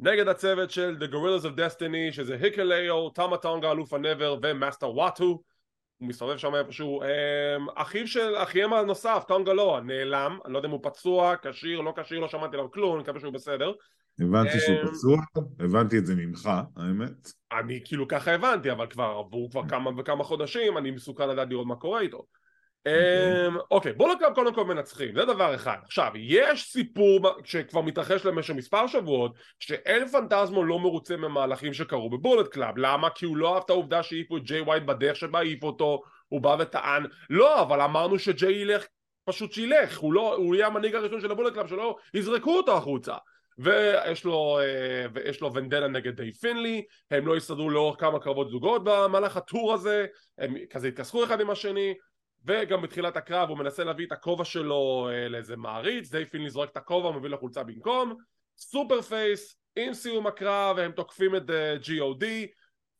נגד 0.03 0.29
הצוות 0.29 0.71
של 0.71 0.97
The 1.01 1.13
Gorillas 1.13 1.45
of 1.45 1.59
Destiny, 1.59 2.13
שזה 2.13 2.37
היקוליאו, 2.41 3.11
תמה 3.11 3.37
טונגה, 3.37 3.71
אלוף 3.71 3.93
ה 3.93 3.99
NEVER, 3.99 4.37
ומאסטר 4.43 4.91
וואטו. 4.91 5.43
הוא 5.99 6.09
מסתובב 6.09 6.37
שם 6.37 6.55
איפשהו. 6.55 7.03
אמ, 7.03 7.67
אחיו 7.77 8.07
של, 8.07 8.35
אחיהם 8.37 8.73
הנוסף, 8.73 9.25
טונגה 9.29 9.53
לואה, 9.53 9.81
נעלם, 9.81 10.39
אני 10.45 10.53
לא 10.53 10.59
יודע 10.59 10.69
אם 10.69 10.73
הוא 10.73 10.81
פצוע, 10.83 11.35
כשיר, 11.43 11.81
לא 11.81 11.93
כשיר, 11.97 12.21
לא 12.21 12.29
שמעתי 12.29 12.57
עליו 12.57 12.71
כלום, 12.71 12.95
אני 12.95 13.03
מקווה 13.03 13.21
שהוא 13.21 13.33
בסדר. 13.33 13.73
הבנתי 14.21 14.61
שהוא 14.61 14.77
אה, 14.77 14.87
פצוע, 14.87 15.19
הבנתי 15.61 15.99
את 15.99 16.07
זה 16.07 16.15
ממך, 16.15 16.51
האמת. 16.77 17.33
אני 17.59 17.81
כאילו 17.85 18.09
ככה 18.09 18.33
הבנתי, 18.35 18.73
אבל 18.73 18.87
כבר 18.87 19.05
עברו 19.05 19.49
כבר 19.51 19.69
כמה 19.69 19.91
וכמה 19.99 20.25
חודשים, 20.25 20.79
אני 20.79 20.91
מסוקרן 20.91 21.29
לדעת 21.29 21.49
לראות 21.51 21.67
מה 21.67 21.77
קורה 21.77 22.01
איתו. 22.01 22.25
אמ, 22.87 23.57
אוקיי, 23.71 23.93
בואו 23.93 24.15
נקרא 24.15 24.31
קודם 24.31 24.55
כל 24.55 24.65
מנצחים, 24.65 25.15
זה 25.15 25.25
דבר 25.25 25.55
אחד. 25.55 25.77
עכשיו, 25.85 26.13
יש 26.15 26.63
סיפור 26.63 27.21
שכבר 27.45 27.81
מתרחש 27.81 28.27
למשך 28.27 28.55
מספר 28.55 28.87
שבועות, 28.87 29.35
שאל 29.59 30.09
פנטזמו 30.09 30.65
לא 30.65 30.79
מרוצה 30.79 31.17
ממהלכים 31.17 31.73
שקרו 31.73 32.11
ב 32.11 32.16
Bullet 32.16 32.49
Club. 32.49 32.75
למה? 32.79 33.11
כי 33.11 33.25
הוא 33.25 33.37
לא 33.37 33.55
אהב 33.55 33.63
את 33.65 33.71
העובדה 33.71 34.03
שהעיפו 34.03 34.37
את 34.37 34.43
ג'יי 34.43 34.61
ווייט 34.61 34.83
בדרך 34.83 35.17
שבה 35.17 35.39
העיפו 35.39 35.67
אותו, 35.67 36.03
הוא 36.29 36.41
בא 36.41 36.57
וטען, 36.59 37.07
לא, 37.31 37.63
אבל 37.63 37.81
אמרנו 37.81 38.19
שג'יי 38.19 38.53
ילך, 38.53 38.87
פשוט 39.25 39.53
שילך, 39.53 39.99
הוא 39.99 40.13
לא, 40.13 40.35
הוא 40.35 40.55
יהיה 40.55 40.67
המנהיג 40.67 40.95
הראשון 40.95 41.21
של 41.21 41.31
ה 41.31 41.34
Bullet 41.34 41.55
Club, 41.55 41.67
שלא 41.69 41.97
יזרקו 42.15 42.57
אותו 42.57 42.77
החוצה. 42.77 43.15
ויש 43.59 44.25
לו, 44.25 44.59
אה, 44.61 45.07
ויש 45.15 45.41
לו 45.41 45.55
ונדטה 45.55 45.89
נגד 45.89 46.17
די 46.17 46.33
פינלי, 46.33 46.85
הם 47.11 47.27
לא 47.27 47.37
יסתדרו 47.37 47.71
לאורך 47.71 48.01
כמה 48.01 48.19
קרבות 48.19 48.51
זוגות 48.51 48.83
במהלך 48.85 49.37
ה 49.37 49.44
tour 49.44 49.75
הזה, 49.75 50.07
הם 50.39 50.55
כזה 50.71 50.89
התכסחו 50.89 51.25
אחד 51.25 51.41
עם 51.41 51.51
השני, 51.51 51.95
וגם 52.45 52.83
בתחילת 52.83 53.17
הקרב 53.17 53.49
הוא 53.49 53.59
מנסה 53.59 53.85
להביא 53.85 54.07
את 54.07 54.13
הכובע 54.13 54.45
שלו 54.45 55.09
אה, 55.13 55.29
לאיזה 55.29 55.57
מעריץ, 55.57 56.11
די 56.11 56.25
פינלי 56.25 56.51
זורק 56.51 56.71
את 56.71 56.77
הכובע, 56.77 57.11
מביא 57.11 57.31
לחולצה 57.31 57.63
במקום, 57.63 58.15
super 58.59 59.03
face, 59.03 59.57
עם 59.77 59.95
סיום 59.95 60.27
הקרב 60.27 60.79
הם 60.79 60.93
תוקפים 60.93 61.37
את 61.37 61.51
אה, 61.51 61.77
G.O.D 61.77 62.25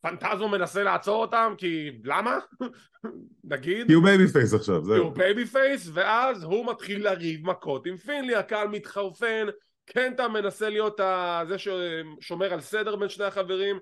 פנטזמו 0.03 0.49
מנסה 0.49 0.83
לעצור 0.83 1.23
אותם 1.23 1.55
כי 1.59 1.91
למה? 2.05 2.39
נגיד. 3.45 3.87
כי 3.87 3.93
הוא 3.93 4.05
babyface 4.05 4.55
עכשיו 4.55 4.85
זהו. 4.85 4.95
כי 4.95 5.01
הוא 5.01 5.13
babyface 5.13 5.91
ואז 5.93 6.45
הוא 6.45 6.67
מתחיל 6.71 7.05
לריב 7.05 7.47
מכות 7.47 7.87
עם 7.87 7.97
פינלי 7.97 8.35
הקהל 8.35 8.69
מתחרפן. 8.69 9.47
קנטה 9.85 10.29
מנסה 10.29 10.69
להיות 10.69 11.01
זה 11.49 11.57
ששומר 11.59 12.53
על 12.53 12.61
סדר 12.61 12.97
בין 12.97 13.09
שני 13.09 13.25
החברים 13.25 13.79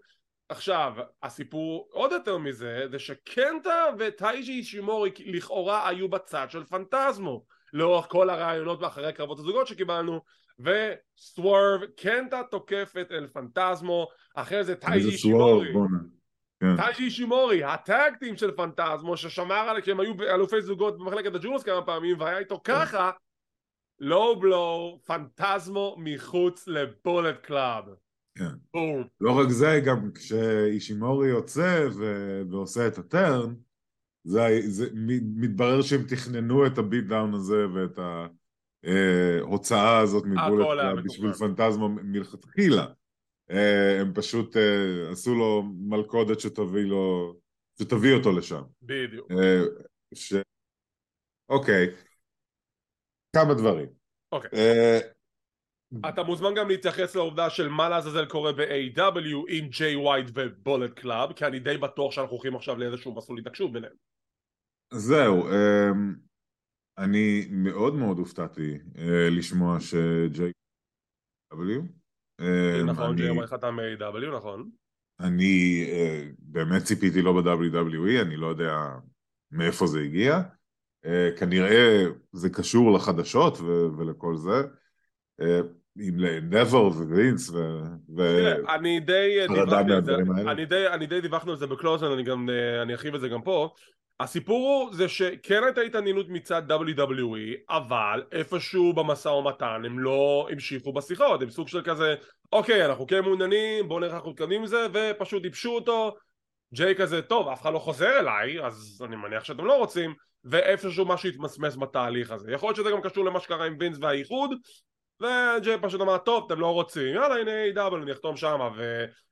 עכשיו, 0.49 0.95
הסיפור 1.23 1.89
עוד 1.93 2.13
יותר 2.13 2.39
מזה, 2.39 2.87
זה 2.91 2.99
שקנטה 2.99 3.85
וטייג'י 3.99 4.65
שימורי 4.65 5.11
לכאורה 5.27 5.89
היו 5.89 6.09
בצד 6.09 6.47
של 6.51 6.65
פנטזמו 6.65 7.45
לאורך 7.73 8.07
כל 8.09 8.31
הראיונות 8.31 8.83
ואחרי 8.83 9.13
קרבות 9.13 9.39
הזוגות 9.39 9.67
שקיבלנו 9.67 10.21
ו 10.59 10.74
swerve, 10.74 11.85
קנטה 11.97 12.43
תוקף 12.51 12.88
את 12.88 13.07
אל 13.11 13.27
פנטזמו, 13.33 14.09
אחרי 14.35 14.65
זה 14.65 14.75
טייג'י 14.75 15.19
שימורי 15.19 15.73
כן. 16.61 16.77
טייג'י 16.77 17.11
שימורי, 17.11 17.65
ה 17.65 17.74
tag 17.74 18.01
team 18.01 18.37
של 18.37 18.57
פנטזמו 18.57 19.17
ששמר 19.17 19.55
עליהם 19.55 19.81
כשהם 19.81 20.01
היו 20.01 20.15
אלופי 20.23 20.63
זוגות 20.63 20.99
במחלקת 20.99 21.35
ה 21.35 21.38
juniors 21.38 21.63
כמה 21.63 21.83
פעמים 21.83 22.21
והיה 22.21 22.39
איתו 22.39 22.61
כן. 22.65 22.73
ככה 22.73 23.11
low 24.01 24.41
blow, 24.41 25.01
פנטזמו 25.07 25.97
מחוץ 25.99 26.69
ל 26.69 26.79
Bullet 26.79 27.41
Club 27.43 27.85
כן. 28.39 28.79
לא 29.21 29.39
רק 29.39 29.49
זה, 29.49 29.81
גם 29.87 30.11
כשאישימורי 30.15 31.29
יוצא 31.29 31.89
ו... 31.99 32.03
ועושה 32.51 32.87
את 32.87 32.99
הטרן, 32.99 33.55
זה, 34.25 34.61
זה 34.61 34.89
מתברר 35.37 35.83
שהם 35.83 36.03
תכננו 36.09 36.67
את 36.67 36.79
הביט 36.79 37.05
דאון 37.05 37.35
הזה 37.35 37.67
ואת 37.75 37.99
ההוצאה 37.99 39.97
אה, 39.97 39.99
הזאת 39.99 40.25
מבולט 40.27 41.05
בשביל 41.05 41.33
פנטזמה 41.33 41.89
מלכתחילה. 41.89 42.87
אה, 43.51 44.01
הם 44.01 44.15
פשוט 44.15 44.57
אה, 44.57 45.11
עשו 45.13 45.35
לו 45.35 45.63
מלכודת 45.63 46.41
שתביא 46.41 46.85
לו, 46.85 47.35
שתביא 47.79 48.15
אותו 48.15 48.33
לשם. 48.33 48.63
בדיוק. 48.83 49.33
ש... 50.15 50.35
אוקיי, 51.49 51.87
כמה 53.37 53.55
דברים. 53.55 53.89
אוקיי. 54.33 54.51
אתה 56.09 56.23
מוזמן 56.23 56.55
גם 56.55 56.69
להתייחס 56.69 57.17
לעובדה 57.17 57.51
של 57.51 57.69
מה 57.69 57.89
לעזאזל 57.89 58.27
קורה 58.27 58.53
ב-AEW 58.53 59.45
עם 59.49 59.69
ג'יי 59.69 59.97
ווייט 59.97 60.31
ו 60.35 60.43
Bullet 60.43 60.93
Club 60.93 61.33
כי 61.33 61.47
אני 61.47 61.59
די 61.59 61.77
בטוח 61.77 62.13
שאנחנו 62.13 62.33
הולכים 62.33 62.57
עכשיו 62.57 62.79
לאיזשהו 62.79 63.15
מסלול 63.15 63.39
התנגשות 63.39 63.73
ביניהם. 63.73 63.93
זהו, 64.93 65.49
אמ, 65.49 66.15
אני 66.99 67.47
מאוד 67.51 67.95
מאוד 67.95 68.19
הופתעתי 68.19 68.79
אה, 68.99 69.29
לשמוע 69.31 69.81
שג'יי 69.81 70.53
W 71.53 71.57
אמ, 72.41 72.87
נכון, 72.87 73.17
ג'יי 73.17 73.31
ווייט 73.31 73.51
חתם 73.51 73.77
ב-AEW, 73.77 74.37
נכון. 74.37 74.71
אני 75.21 75.85
אה, 75.91 76.29
באמת 76.39 76.83
ציפיתי 76.83 77.23
לו 77.23 77.35
ב-WWE, 77.35 78.23
אני 78.23 78.37
לא 78.37 78.47
יודע 78.47 78.75
מאיפה 79.51 79.87
זה 79.87 80.01
הגיע. 80.01 80.41
אה, 81.05 81.29
כנראה 81.39 82.05
זה 82.33 82.51
קשור 82.51 82.93
לחדשות 82.93 83.59
ולכל 83.99 84.37
זה 84.37 84.63
עם 85.97 86.25
נבר 86.25 86.87
ווינס 86.93 87.51
ו... 87.51 87.57
אני 88.69 89.01
די 89.01 89.47
דיווחתי 89.49 89.93
על 89.93 90.05
זה, 90.05 90.15
אני 90.95 91.07
די 91.07 91.21
דיווחנו 91.21 91.51
על 91.51 91.57
זה 91.57 91.67
בקלוזן, 91.67 92.07
אני 92.07 92.23
גם, 92.23 92.49
אני 92.83 92.93
ארחיב 92.93 93.15
את 93.15 93.21
זה 93.21 93.29
גם 93.29 93.43
פה. 93.43 93.75
הסיפור 94.21 94.69
הוא 94.69 94.95
זה 94.95 95.09
שכן 95.09 95.65
הייתה 95.65 95.81
התעניינות 95.81 96.29
מצד 96.29 96.63
WWE 96.71 97.57
אבל 97.71 98.23
איפשהו 98.33 98.93
במשא 98.93 99.29
ומתן 99.29 99.83
הם 99.85 99.99
לא 99.99 100.49
המשיכו 100.51 100.93
בשיחות 100.93 101.43
הם 101.43 101.51
סוג 101.51 101.69
של 101.69 101.83
כזה 101.83 102.15
אוקיי 102.53 102.87
אנחנו 102.87 103.07
כן 103.07 103.21
מעוניינים 103.21 103.89
בואו 103.89 104.01
נראה 104.01 104.09
איך 104.09 104.17
אנחנו 104.17 104.31
מתקדמים 104.31 104.61
עם 104.61 104.67
זה 104.67 104.87
ופשוט 104.93 105.45
ייבשו 105.45 105.71
אותו. 105.71 106.17
ג'יי 106.75 106.95
כזה 106.95 107.23
טוב 107.23 107.49
אף 107.49 107.63
אחד 107.63 107.73
לא 107.73 107.79
חוזר 107.79 108.19
אליי 108.19 108.65
אז 108.65 109.03
אני 109.07 109.17
מניח 109.17 109.45
שאתם 109.45 109.65
לא 109.65 109.77
רוצים 109.77 110.15
ואיפשהו 110.45 111.07
משהו 111.07 111.29
התמסמס 111.29 111.77
בתהליך 111.77 112.31
הזה. 112.31 112.53
יכול 112.53 112.67
להיות 112.67 112.77
שזה 112.77 112.91
גם 112.91 113.01
קשור 113.01 113.25
למה 113.25 113.41
שקרה 113.41 113.67
עם 113.67 113.77
וינס 113.81 113.99
והאיחוד 114.01 114.51
וג'יי 115.21 115.81
פשוט 115.83 116.01
אמר 116.01 116.19
טוב 116.19 116.45
אתם 116.47 116.61
לא 116.61 116.73
רוצים 116.73 117.15
יאללה 117.15 117.35
הנה 117.35 117.89
A.W 117.89 117.97
אני 118.03 118.13
אחתום 118.13 118.37
שמה 118.37 118.69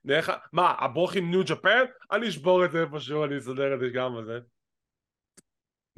איך 0.09 0.33
מה 0.53 0.75
הברוך 0.79 1.17
עם 1.17 1.31
ניו 1.31 1.43
ג'פן? 1.45 1.85
אני 2.13 2.29
אשבור 2.29 2.65
את 2.65 2.73
זה 2.73 2.83
איפשהו 2.83 3.25
אני 3.25 3.39
אסדר 3.39 3.75
את 3.75 3.81
זה 3.81 3.89
גם 3.95 4.17
בזה 4.17 4.39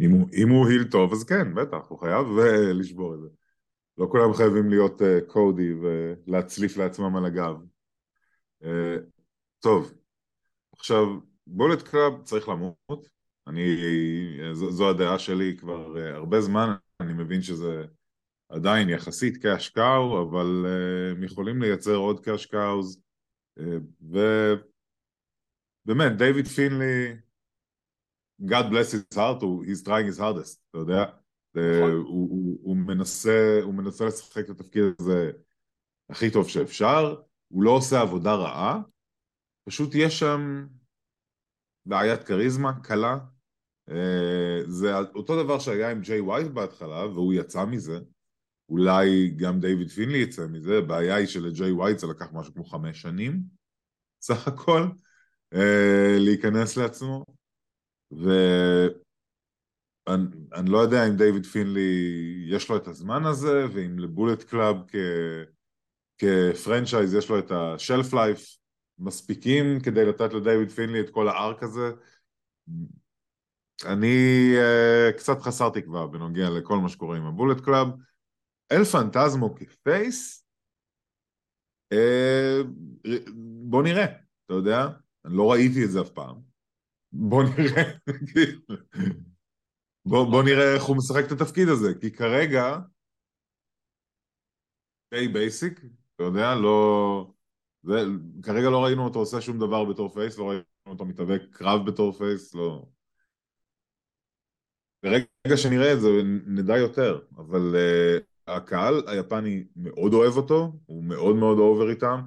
אם 0.01 0.11
הוא, 0.11 0.29
אם 0.35 0.49
הוא 0.49 0.69
היל 0.69 0.85
טוב 0.85 1.13
אז 1.13 1.25
כן 1.25 1.55
בטח 1.55 1.89
הוא 1.89 1.99
חייב 1.99 2.27
uh, 2.27 2.73
לשבור 2.75 3.15
את 3.15 3.21
זה. 3.21 3.29
לא 3.99 4.07
כולם 4.11 4.35
חייבים 4.35 4.71
להיות 4.71 5.01
uh, 5.01 5.05
קודי 5.27 5.73
ולהצליף 5.73 6.77
לעצמם 6.77 7.17
על 7.17 7.25
הגב. 7.25 7.57
uh, 8.63 8.67
טוב. 9.61 9.95
עכשיו 10.73 11.07
בולט 11.47 11.83
קראב 11.83 12.23
צריך 12.23 12.49
למות. 12.49 13.09
אני, 13.47 13.77
זו, 14.53 14.71
זו 14.71 14.91
הדעה 14.91 15.19
שלי 15.19 15.57
כבר 15.57 15.95
uh, 15.97 16.15
הרבה 16.15 16.41
זמן 16.41 16.75
אני 17.01 17.13
מבין 17.13 17.43
שזה 17.43 17.85
עדיין 18.49 18.89
יחסית 18.89 19.37
קאש 19.37 19.69
קאו, 19.69 20.23
אבל 20.23 20.65
uh, 20.65 20.69
הם 21.17 21.25
יכולים 21.25 21.63
לייצר 21.63 21.97
עוד 21.97 22.21
קאש 22.21 22.47
קאוז, 22.47 23.03
ובאמת, 24.01 24.63
דיוויד 26.19 26.47
פינלי, 26.47 27.17
God 28.43 28.71
bless 28.71 28.93
his 28.93 29.17
heart, 29.17 29.43
he's 29.43 29.83
trying 29.83 30.07
his 30.07 30.19
hardest, 30.19 30.61
אתה 30.71 30.79
יודע? 30.79 31.05
נכון. 31.55 31.91
הוא, 31.91 32.31
הוא, 32.31 32.59
הוא, 32.63 32.77
מנסה, 32.77 33.61
הוא 33.63 33.75
מנסה 33.75 34.05
לשחק 34.05 34.45
את 34.45 34.51
התפקיד 34.51 34.83
הזה 35.01 35.31
הכי 36.11 36.31
טוב 36.31 36.49
שאפשר, 36.49 37.23
הוא 37.49 37.63
לא 37.63 37.71
עושה 37.71 38.01
עבודה 38.01 38.35
רעה, 38.35 38.81
פשוט 39.69 39.91
יש 39.95 40.19
שם 40.19 40.67
בעיית 41.87 42.23
כריזמה 42.23 42.73
קלה. 42.83 43.19
אה, 43.91 44.61
זה 44.67 44.99
אותו 44.99 45.45
דבר 45.45 45.59
שהיה 45.59 45.91
עם 45.91 46.01
ג'יי 46.01 46.21
ווייט 46.21 46.47
בהתחלה, 46.47 47.07
והוא 47.07 47.35
יצא 47.35 47.65
מזה. 47.65 47.99
אולי 48.69 49.31
גם 49.37 49.61
דיוויד 49.61 49.91
פינלי 49.91 50.19
יצא 50.19 50.47
מזה, 50.47 50.79
הבעיה 50.79 51.17
היא 51.17 51.27
שלג'יי 51.27 51.73
ווייט 51.73 51.99
זה 51.99 52.07
לקח 52.07 52.27
משהו 52.33 52.55
כמו 52.55 52.65
חמש 52.65 53.03
שנים 53.03 53.41
סך 54.21 54.49
הכל 54.49 54.83
אה, 55.55 56.17
להיכנס 56.19 56.77
לעצמו 56.77 57.25
ואני 58.11 58.71
לא 60.71 60.79
יודע 60.79 61.07
אם 61.09 61.17
דיוויד 61.17 61.47
פינלי 61.47 61.91
יש 62.49 62.71
לו 62.71 62.77
את 62.77 62.89
הזמן 62.89 63.27
הזה 63.27 63.67
ואם 63.73 63.99
ל 63.99 64.05
Bullet 64.05 64.43
Club 64.43 64.77
כ... 64.89 64.97
כ 66.19 66.36
franchise 66.36 67.15
יש 67.15 67.31
לו 67.31 67.39
את 67.39 67.51
ה 67.51 67.62
shelf 67.62 68.15
life 68.15 68.57
מספיקים 68.99 69.81
כדי 69.81 70.05
לתת 70.05 70.33
לדיוויד 70.33 70.71
פינלי 70.71 71.01
את 71.01 71.11
כל 71.11 71.29
ה 71.29 71.37
arc 71.37 71.63
הזה 71.63 71.91
אני 73.85 74.55
uh, 74.57 75.13
קצת 75.19 75.43
חסר 75.43 75.71
תקווה 75.71 76.07
בנוגע 76.07 76.51
לכל 76.51 76.79
מה 76.79 76.89
שקורה 76.89 77.17
עם 77.17 77.27
ה 77.27 77.32
Bullet 77.32 77.61
Club 77.61 77.89
אל 78.73 78.85
פנטזמו 78.85 79.55
כ 79.55 79.81
face, 79.81 80.47
אה, 81.93 82.59
בוא 83.69 83.83
נראה, 83.83 84.05
אתה 84.05 84.55
יודע? 84.55 84.87
אני 85.25 85.37
לא 85.37 85.53
ראיתי 85.53 85.85
את 85.85 85.91
זה 85.91 86.01
אף 86.01 86.11
פעם. 86.11 86.37
בוא 87.13 87.43
נראה, 87.43 87.83
בוא, 90.09 90.31
בוא 90.31 90.43
נראה 90.43 90.75
איך 90.75 90.83
הוא 90.83 90.97
משחק 90.97 91.23
את 91.27 91.33
התפקיד 91.33 91.69
הזה, 91.69 91.89
כי 92.01 92.13
כרגע 92.13 92.79
די 95.15 95.29
basic, 95.29 95.81
אתה 96.15 96.23
יודע, 96.23 96.55
לא... 96.55 97.33
זה, 97.83 97.95
כרגע 98.43 98.71
לא 98.71 98.85
ראינו 98.85 99.05
אותו 99.05 99.19
עושה 99.19 99.41
שום 99.41 99.59
דבר 99.59 99.85
בתור 99.85 100.09
face, 100.09 100.39
לא 100.39 100.49
ראינו 100.49 100.63
אותו 100.87 101.05
מתאבק 101.05 101.43
קרב 101.51 101.87
בתור 101.87 102.13
face, 102.13 102.55
לא... 102.55 102.87
ברגע 105.03 105.57
שנראה 105.57 105.93
את 105.93 106.01
זה 106.01 106.09
נדע 106.47 106.77
יותר, 106.77 107.21
אבל 107.37 107.75
uh, 107.75 108.23
הקהל 108.49 109.03
היפני 109.07 109.65
מאוד 109.77 110.15
אוהב 110.15 110.37
אותו, 110.37 110.73
הוא 110.87 111.05
מאוד 111.05 111.37
מאוד 111.37 111.59
over 111.59 111.91
איתם, 111.91 112.21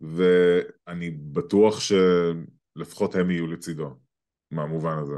ואני 0.00 1.10
בטוח 1.10 1.74
שלפחות 1.80 3.14
הם 3.14 3.30
יהיו 3.30 3.46
לצידו, 3.46 3.96
מהמובן 4.50 4.98
הזה. 4.98 5.16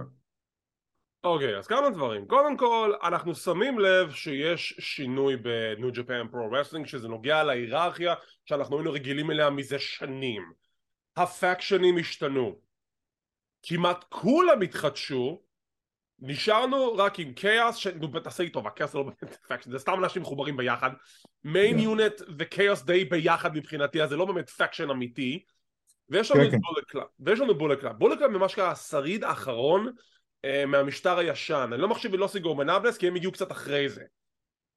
אוקיי, 1.24 1.54
okay, 1.54 1.58
אז 1.58 1.66
כמה 1.66 1.90
דברים. 1.90 2.26
קודם 2.26 2.56
כל, 2.56 2.92
אנחנו 3.02 3.34
שמים 3.34 3.78
לב 3.78 4.10
שיש 4.10 4.76
שינוי 4.78 5.36
ב 5.36 5.50
New 5.50 5.92
Japan 5.92 6.28
Pro 6.30 6.50
Wrestling, 6.52 6.86
שזה 6.86 7.08
נוגע 7.08 7.42
להיררכיה 7.42 8.14
שאנחנו 8.44 8.76
היינו 8.76 8.92
רגילים 8.92 9.30
אליה 9.30 9.50
מזה 9.50 9.78
שנים. 9.78 10.52
הפקשנים 11.16 11.98
השתנו. 11.98 12.58
כמעט 13.62 14.04
כולם 14.08 14.60
התחדשו, 14.60 15.42
נשארנו 16.20 16.96
רק 16.96 17.18
עם 17.18 17.32
כאוס, 17.34 17.76
ש... 17.76 17.86
נו 17.86 18.20
תעשה 18.20 18.42
לי 18.42 18.50
טובה, 18.50 18.70
כאוס 18.70 18.92
זה 18.92 18.98
לא 18.98 19.04
באמת 19.04 19.36
faction, 19.48 19.70
זה 19.70 19.78
סתם 19.78 20.04
אנשים 20.04 20.22
מחוברים 20.22 20.56
ביחד. 20.56 20.90
main 21.44 21.78
unit 21.78 22.22
וכאוס 22.38 22.82
די 22.82 23.04
ביחד 23.04 23.56
מבחינתי, 23.56 24.02
אז 24.02 24.08
זה 24.08 24.16
לא 24.16 24.24
באמת 24.24 24.50
faction 24.50 24.90
אמיתי. 24.90 25.44
ויש 26.08 26.30
לנו 26.30 26.40
כן, 26.40 26.46
את 26.46 26.60
Bullet 26.60 26.84
Club, 26.88 27.06
ויש 27.20 27.40
לנו 27.40 27.54
Bullet 27.54 27.80
Club. 27.80 27.96
Bullet 27.98 28.18
Club 28.18 28.30
ממש 28.30 28.54
ככה 28.54 28.70
השריד 28.70 29.24
האחרון 29.24 29.92
אה, 30.44 30.66
מהמשטר 30.66 31.18
הישן. 31.18 31.70
אני 31.72 31.82
לא 31.82 31.88
מחשיב 31.88 32.14
Los 32.14 32.26
Ingobernables, 32.26 32.98
כי 32.98 33.08
הם 33.08 33.14
הגיעו 33.14 33.32
קצת 33.32 33.52
אחרי 33.52 33.88
זה. 33.88 34.02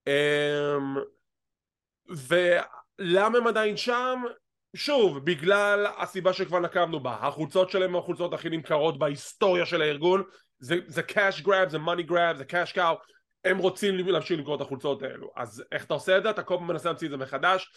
אה, 0.07 0.77
ולמה 2.09 3.38
הם 3.38 3.47
עדיין 3.47 3.77
שם? 3.77 4.23
שוב, 4.75 5.25
בגלל 5.25 5.88
הסיבה 5.97 6.33
שכבר 6.33 6.59
נקבנו 6.59 7.00
בה, 7.00 7.17
החולצות 7.21 7.69
שלהם 7.69 7.89
הן 7.89 8.00
החולצות 8.00 8.33
הכי 8.33 8.50
נמכרות 8.50 9.00
בהיסטוריה 9.00 9.65
של 9.65 9.81
הארגון, 9.81 10.23
זה, 10.63 10.75
זה 10.88 11.01
cash 11.01 11.46
grab, 11.46 11.70
זה 11.70 11.77
money 11.77 12.10
grab, 12.10 12.38
זה 12.38 12.43
cash 12.43 12.75
cow, 12.75 12.96
הם 13.43 13.58
רוצים 13.58 13.98
להמשיך 13.98 14.39
למכור 14.39 14.55
את 14.55 14.62
החולצות 14.62 15.03
האלו. 15.03 15.32
אז 15.36 15.63
איך 15.72 15.86
אתה 15.86 15.93
עושה 15.93 16.17
את 16.17 16.24
זה? 16.24 16.29
אתה 16.29 16.43
כל 16.43 16.55
פעם 16.58 16.67
מנסה 16.67 16.89
להמציא 16.89 17.08
את 17.08 17.12
זה 17.12 17.17
מחדש. 17.17 17.72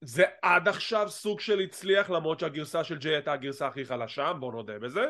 זה 0.00 0.24
עד 0.42 0.68
עכשיו 0.68 1.08
סוג 1.08 1.40
של 1.40 1.60
הצליח, 1.60 2.10
למרות 2.10 2.40
שהגרסה 2.40 2.84
של 2.84 2.98
ג'יי 2.98 3.14
הייתה 3.14 3.32
הגרסה 3.32 3.66
הכי 3.66 3.84
חלשה, 3.84 4.32
בוא 4.32 4.52
נודה 4.52 4.78
בזה. 4.78 5.04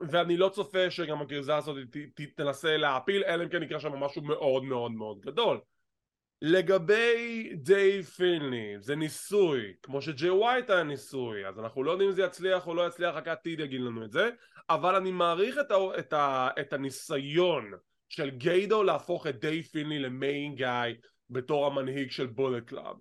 ואני 0.00 0.36
לא 0.36 0.48
צופה 0.48 0.90
שגם 0.90 1.20
הגרסה 1.20 1.56
הזאת 1.56 1.76
ת, 1.90 1.96
ת, 1.96 2.20
תנסה 2.36 2.76
להעפיל, 2.76 3.24
אלא 3.24 3.44
אם 3.44 3.48
כן 3.48 3.62
יקרה 3.62 3.80
שם 3.80 3.92
משהו 3.92 4.22
מאוד 4.22 4.64
מאוד 4.64 4.92
מאוד 4.92 5.20
גדול. 5.20 5.60
לגבי 6.42 7.50
דיי 7.54 8.02
פינלי, 8.02 8.76
זה 8.80 8.96
ניסוי, 8.96 9.72
כמו 9.82 10.02
שג'יי 10.02 10.30
ווייט 10.30 10.70
היה 10.70 10.82
ניסוי, 10.82 11.46
אז 11.46 11.58
אנחנו 11.58 11.82
לא 11.82 11.90
יודעים 11.90 12.10
אם 12.10 12.14
זה 12.14 12.22
יצליח 12.22 12.66
או 12.66 12.74
לא 12.74 12.86
יצליח, 12.86 13.14
רק 13.14 13.28
העתיד 13.28 13.60
יגיד 13.60 13.80
לנו 13.80 14.04
את 14.04 14.12
זה, 14.12 14.30
אבל 14.70 14.94
אני 14.94 15.12
מעריך 15.12 15.58
את, 15.58 15.70
ה, 15.70 15.76
את, 15.98 16.12
ה, 16.12 16.48
את 16.60 16.72
הניסיון 16.72 17.72
של 18.08 18.30
גיידו 18.30 18.82
להפוך 18.82 19.26
את 19.26 19.40
דיי 19.40 19.62
פינלי 19.62 19.98
למיין 19.98 20.54
גיא 20.54 20.94
בתור 21.30 21.66
המנהיג 21.66 22.10
של 22.10 22.26
Bullet 22.26 22.64
Club. 22.64 22.96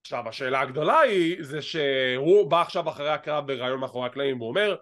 עכשיו 0.00 0.28
השאלה 0.28 0.60
הגדולה 0.60 1.00
היא 1.00 1.36
זה 1.40 1.62
שהוא 1.62 2.50
בא 2.50 2.60
עכשיו 2.60 2.88
אחרי 2.88 3.10
הקרב 3.10 3.46
בריאיון 3.46 3.80
מאחורי 3.80 4.06
הקלעים 4.06 4.40
והוא 4.40 4.48
אומר 4.48 4.76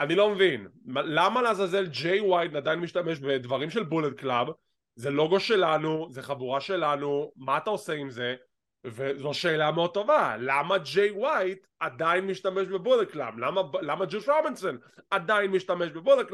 אני 0.00 0.14
לא 0.14 0.30
מבין 0.30 0.68
למה 0.86 1.42
לעזאזל 1.42 1.86
ג'יי 1.86 2.20
ווייט 2.20 2.54
עדיין 2.54 2.78
משתמש 2.78 3.18
בדברים 3.18 3.70
של 3.70 3.82
Bullet 3.82 4.20
Club 4.20 4.48
זה 4.96 5.10
לוגו 5.10 5.40
שלנו, 5.40 6.06
זה 6.10 6.22
חבורה 6.22 6.60
שלנו, 6.60 7.32
מה 7.36 7.56
אתה 7.56 7.70
עושה 7.70 7.92
עם 7.92 8.10
זה? 8.10 8.34
וזו 8.84 9.34
שאלה 9.34 9.72
מאוד 9.72 9.94
טובה, 9.94 10.36
למה 10.38 10.78
ג'יי 10.78 11.10
ווייט 11.10 11.66
עדיין 11.80 12.26
משתמש 12.26 12.68
ב 12.68 12.74
Bullet? 12.74 13.14
למה, 13.14 13.62
למה 13.82 14.04
ג'וס 14.08 14.28
רובינסון 14.28 14.78
עדיין 15.10 15.50
משתמש 15.50 15.90
ב 15.90 15.95
Bullet? 15.95 16.26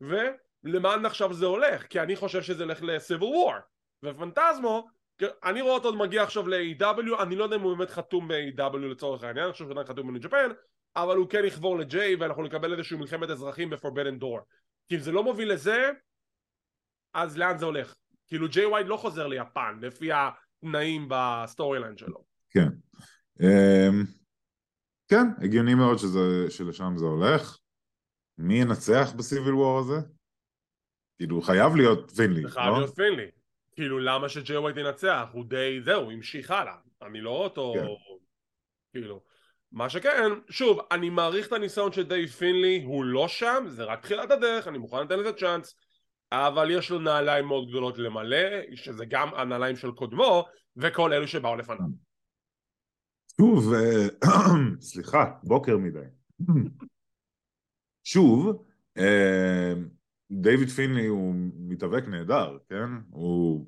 ולאן 0.00 1.06
עכשיו 1.06 1.32
זה 1.32 1.46
הולך? 1.46 1.86
כי 1.86 2.00
אני 2.00 2.16
חושב 2.16 2.42
שזה 2.42 2.64
הולך 2.64 2.78
ל 2.82 2.89
civil 2.89 3.24
war 3.24 3.54
ואל 4.02 4.31
פנטזמו 4.31 4.88
אני 5.44 5.60
רואה 5.60 5.74
אותו 5.74 5.96
מגיע 5.96 6.22
עכשיו 6.22 6.48
ל-AEW, 6.48 7.22
אני 7.22 7.36
לא 7.36 7.44
יודע 7.44 7.56
אם 7.56 7.60
הוא 7.60 7.76
באמת 7.76 7.90
חתום 7.90 8.28
ב-AEW 8.28 8.76
לצורך 8.76 9.24
העניין, 9.24 9.44
אני 9.44 9.52
חושב 9.52 9.64
שהוא 9.64 9.72
עדיין 9.72 9.86
חתום 9.86 10.08
בניו 10.08 10.20
ג'פן, 10.20 10.50
אבל 10.96 11.16
הוא 11.16 11.28
כן 11.28 11.44
יחבור 11.44 11.78
לג'יי 11.78 12.14
ואנחנו 12.14 12.42
נקבל 12.42 12.72
איזושהי 12.72 12.96
מלחמת 12.96 13.30
אזרחים 13.30 13.70
ב-Forbidden 13.70 14.22
Door. 14.22 14.40
כי 14.88 14.94
אם 14.94 15.00
זה 15.00 15.12
לא 15.12 15.22
מוביל 15.22 15.52
לזה, 15.52 15.90
אז 17.14 17.38
לאן 17.38 17.58
זה 17.58 17.64
הולך? 17.64 17.94
כאילו 18.26 18.48
ג'יי 18.48 18.66
ווייט 18.66 18.86
לא 18.86 18.96
חוזר 18.96 19.26
ליפן 19.26 19.78
לפי 19.82 20.10
התנאים 20.12 21.08
ב 21.10 21.80
storyline 21.80 21.96
שלו. 21.96 22.24
כן. 22.50 22.68
אמ, 23.40 24.04
כן, 25.08 25.26
הגיוני 25.44 25.74
מאוד 25.74 25.98
שזה, 25.98 26.50
שלשם 26.50 26.92
זה 26.96 27.04
הולך. 27.04 27.58
מי 28.38 28.60
ינצח 28.60 29.12
ב 29.16 29.22
civil 29.22 29.54
war 29.54 29.78
הזה? 29.78 29.96
כאילו, 31.18 31.42
חייב 31.42 31.76
להיות 31.76 32.10
פינלי, 32.10 32.42
לא? 32.42 32.48
חייב 32.48 32.74
להיות 32.74 32.94
פינלי. 32.94 33.30
כאילו, 33.72 33.98
למה 33.98 34.28
שג'יי 34.28 34.56
ווייד 34.56 34.76
ינצח? 34.76 35.28
הוא 35.32 35.44
די, 35.44 35.80
זהו, 35.84 36.10
המשיך 36.10 36.50
הלאה. 36.50 36.76
אני 37.02 37.20
לא 37.20 37.30
אותו... 37.30 37.74
כן. 37.74 37.86
כאילו... 38.92 39.22
מה 39.72 39.88
שכן, 39.88 40.30
שוב, 40.50 40.80
אני 40.90 41.10
מעריך 41.10 41.46
את 41.46 41.52
הניסיון 41.52 41.92
של 41.92 42.02
די 42.02 42.26
פינלי, 42.26 42.82
הוא 42.84 43.04
לא 43.04 43.28
שם, 43.28 43.64
זה 43.66 43.84
רק 43.84 44.02
תחילת 44.02 44.30
הדרך, 44.30 44.68
אני 44.68 44.78
מוכן 44.78 45.02
לתת 45.04 45.14
לזה 45.14 45.32
צ'אנס. 45.32 45.74
אבל 46.32 46.70
יש 46.70 46.90
לו 46.90 46.98
נעליים 46.98 47.46
מאוד 47.46 47.68
גדולות 47.68 47.98
למלא, 47.98 48.74
שזה 48.74 49.04
גם 49.04 49.28
הנעליים 49.34 49.76
של 49.76 49.90
קודמו, 49.90 50.44
וכל 50.76 51.12
אלו 51.12 51.28
שבאו 51.28 51.56
לפניו. 51.56 51.86
שוב, 53.40 53.72
אה, 53.74 54.08
סליחה, 54.80 55.32
בוקר 55.44 55.76
מדי. 55.76 56.08
שוב, 58.04 58.64
אה, 58.98 59.72
דיוויד 60.30 60.68
פינלי 60.68 61.06
הוא 61.06 61.34
מתאבק 61.58 62.04
נהדר, 62.08 62.58
כן? 62.68 62.90
הוא 63.10 63.66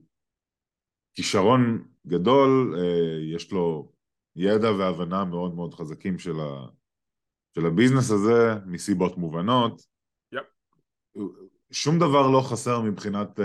כישרון 1.14 1.84
גדול, 2.06 2.74
אה, 2.78 3.34
יש 3.34 3.52
לו 3.52 3.92
ידע 4.36 4.70
והבנה 4.70 5.24
מאוד 5.24 5.54
מאוד 5.54 5.74
חזקים 5.74 6.18
של, 6.18 6.40
ה... 6.40 6.66
של 7.54 7.66
הביזנס 7.66 8.10
הזה, 8.10 8.54
מסיבות 8.66 9.18
מובנות. 9.18 9.82
Yep. 10.34 11.18
שום 11.70 11.98
דבר 11.98 12.30
לא 12.30 12.40
חסר 12.40 12.80
מבחינת 12.80 13.38
uh, 13.38 13.42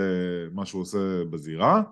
מה 0.52 0.66
שהוא 0.66 0.82
עושה 0.82 1.24
בזירה. 1.30 1.82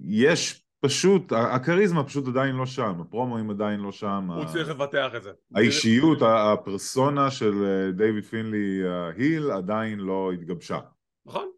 יש 0.00 0.64
פשוט, 0.80 1.32
הכריזמה 1.32 2.04
פשוט 2.04 2.28
עדיין 2.28 2.56
לא 2.56 2.66
שם, 2.66 3.00
הפרומואים 3.00 3.50
עדיין 3.50 3.80
לא 3.80 3.92
שם. 3.92 4.30
הוא 4.30 4.44
צריך 4.44 4.68
לבטח 4.68 5.10
את 5.16 5.22
זה. 5.22 5.30
האישיות, 5.54 6.18
הפרסונה 6.22 7.30
של 7.30 7.64
אה, 7.64 7.92
דיוויד 7.92 8.24
פינלי 8.24 8.82
heel 9.16 9.50
עדיין 9.50 9.98
לא 9.98 10.32
התגבשה. 10.32 10.78
נכון. 11.26 11.50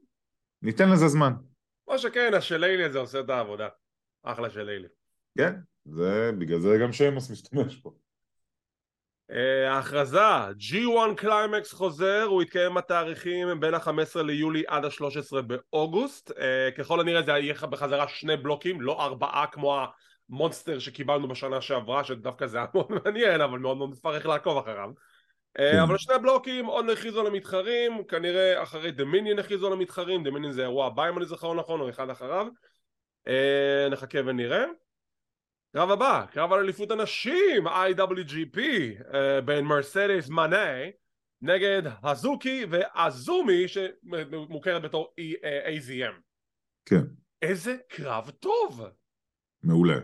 ניתן 0.63 0.91
לזה 0.91 1.09
זמן. 1.09 1.33
מה 1.89 1.99
שכן, 1.99 2.31
השלילי 2.35 2.85
הזה 2.85 2.99
עושה 2.99 3.21
את 3.21 3.31
העבודה. 3.31 3.69
אחלה 4.23 4.51
שלילי. 4.51 4.89
כן, 5.39 5.55
זה, 5.85 6.31
בגלל 6.39 6.61
זה 6.61 6.79
גם 6.83 6.93
שיימוס 6.93 7.31
משתמש 7.31 7.77
פה. 7.77 7.95
אה, 9.33 9.73
ההכרזה, 9.73 10.51
G1 10.59 11.15
Climax 11.17 11.73
חוזר, 11.73 12.23
הוא 12.23 12.43
יתקיים 12.43 12.75
בתאריכים 12.75 13.61
בין 13.61 13.75
ה-15 13.75 14.23
ליולי 14.23 14.63
עד 14.67 14.85
ה-13 14.85 15.41
באוגוסט. 15.43 16.31
uh, 16.31 16.35
ככל 16.79 17.01
הנראה 17.01 17.23
זה 17.23 17.33
יהיה 17.33 17.55
בחזרה 17.71 18.09
שני 18.09 18.37
בלוקים, 18.37 18.81
לא 18.81 19.05
ארבעה 19.05 19.47
כמו 19.47 19.85
המונסטר 20.29 20.79
שקיבלנו 20.79 21.29
בשנה 21.29 21.61
שעברה, 21.61 22.05
שדווקא 22.05 22.47
זה 22.47 22.57
היה 22.57 22.67
מאוד 22.75 22.87
מעניין, 23.05 23.41
אבל 23.41 23.59
מאוד 23.59 23.77
מאוד 23.77 23.91
מפרך 23.91 24.27
לעקוב 24.27 24.59
אחריו. 24.59 24.91
Uh, 25.59 25.83
אבל 25.83 25.99
שני 25.99 26.19
בלוקים, 26.23 26.67
עוד 26.67 26.91
הכריזו 26.91 27.23
למתחרים, 27.23 28.05
כנראה 28.05 28.63
אחרי 28.63 28.91
דמיניון 28.91 29.39
הכריזו 29.39 29.71
למתחרים, 29.71 30.25
דמיניון 30.25 30.53
זה 30.53 30.63
אירוע 30.63 30.87
הבא 30.87 31.09
אם 31.09 31.19
אני 31.19 31.27
זוכר 31.27 31.55
נכון, 31.55 31.81
או 31.81 31.89
אחד 31.89 32.11
אחריו. 32.11 32.47
uh, 33.27 33.91
נחכה 33.91 34.19
ונראה. 34.27 34.65
קרב 35.73 35.91
הבא, 35.91 36.25
קרב 36.33 36.53
על 36.53 36.61
אליפות 36.61 36.91
הנשים, 36.91 37.67
IWGP, 37.67 38.59
אה, 39.15 39.41
בין 39.41 39.65
מרסדס 39.65 40.29
מנה 40.29 40.67
נגד 41.43 41.83
הזוקי 42.03 42.67
ואזומי 42.71 43.69
שמוכרת 43.69 44.83
בתור 44.83 45.15
AZM. 45.67 46.21
כן. 46.85 47.05
איזה 47.43 47.77
קרב 47.89 48.31
טוב. 48.31 48.83
מעולה. 49.63 49.99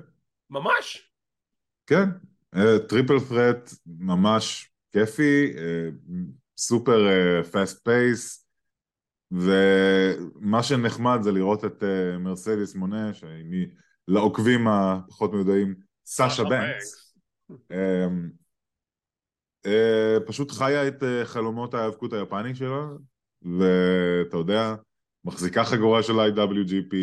ממש. 0.50 1.12
כן, 1.86 2.04
triple 2.88 3.18
threat 3.18 3.70
ממש 3.86 4.72
כיפי, 4.92 5.52
super 6.56 6.98
fast 7.52 7.84
pace, 7.84 8.48
ומה 9.30 10.62
שנחמד 10.62 11.18
זה 11.22 11.32
לראות 11.32 11.64
את 11.64 11.82
מרסדס 12.18 12.74
מונה, 12.74 13.14
שהיא 13.14 13.66
לעוקבים 14.08 14.68
הפחות 14.68 15.32
מיודעים, 15.32 15.74
סאשה 16.06 16.44
בנקס. 16.44 17.14
אמ, 17.50 18.30
אה, 19.66 20.16
פשוט 20.26 20.50
חיה 20.50 20.88
את 20.88 21.02
אה, 21.02 21.24
חלומות 21.24 21.74
ההיאבקות 21.74 22.12
היפני 22.12 22.54
שלה, 22.54 22.86
ואתה 23.42 24.36
יודע, 24.36 24.74
מחזיקה 25.24 25.64
חגורה 25.64 26.02
של 26.02 26.12
IWGP, 26.12 26.94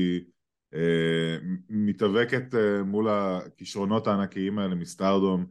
אה, 0.74 1.38
מתאבקת 1.70 2.46
מול 2.86 3.10
הכישרונות 3.10 4.08
הענקיים 4.08 4.60
האלה 4.60 4.76
מסטארדום. 4.76 5.46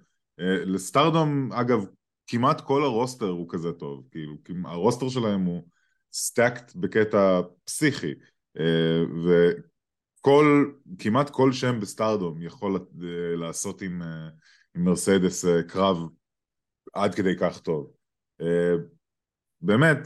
לסטארדום, 0.66 1.52
אגב, 1.52 1.86
כמעט 2.26 2.60
כל 2.60 2.82
הרוסטר 2.84 3.28
הוא 3.28 3.46
כזה 3.48 3.72
טוב, 3.72 4.08
כאילו, 4.10 4.36
הרוסטר 4.64 5.08
שלהם 5.08 5.44
הוא 5.44 5.62
stacked 6.12 6.74
בקטע 6.74 7.40
פסיכי, 7.64 8.14
כל, 10.22 10.72
כמעט 10.98 11.30
כל 11.30 11.52
שם 11.52 11.80
בסטארדום 11.80 12.42
יכול 12.42 12.76
אה, 12.76 13.36
לעשות 13.36 13.82
עם, 13.82 14.02
אה, 14.02 14.28
עם 14.76 14.84
מרסדס 14.84 15.44
אה, 15.44 15.62
קרב 15.62 15.96
עד 16.94 17.14
כדי 17.14 17.36
כך 17.40 17.60
טוב. 17.60 17.92
באמת, 19.60 19.98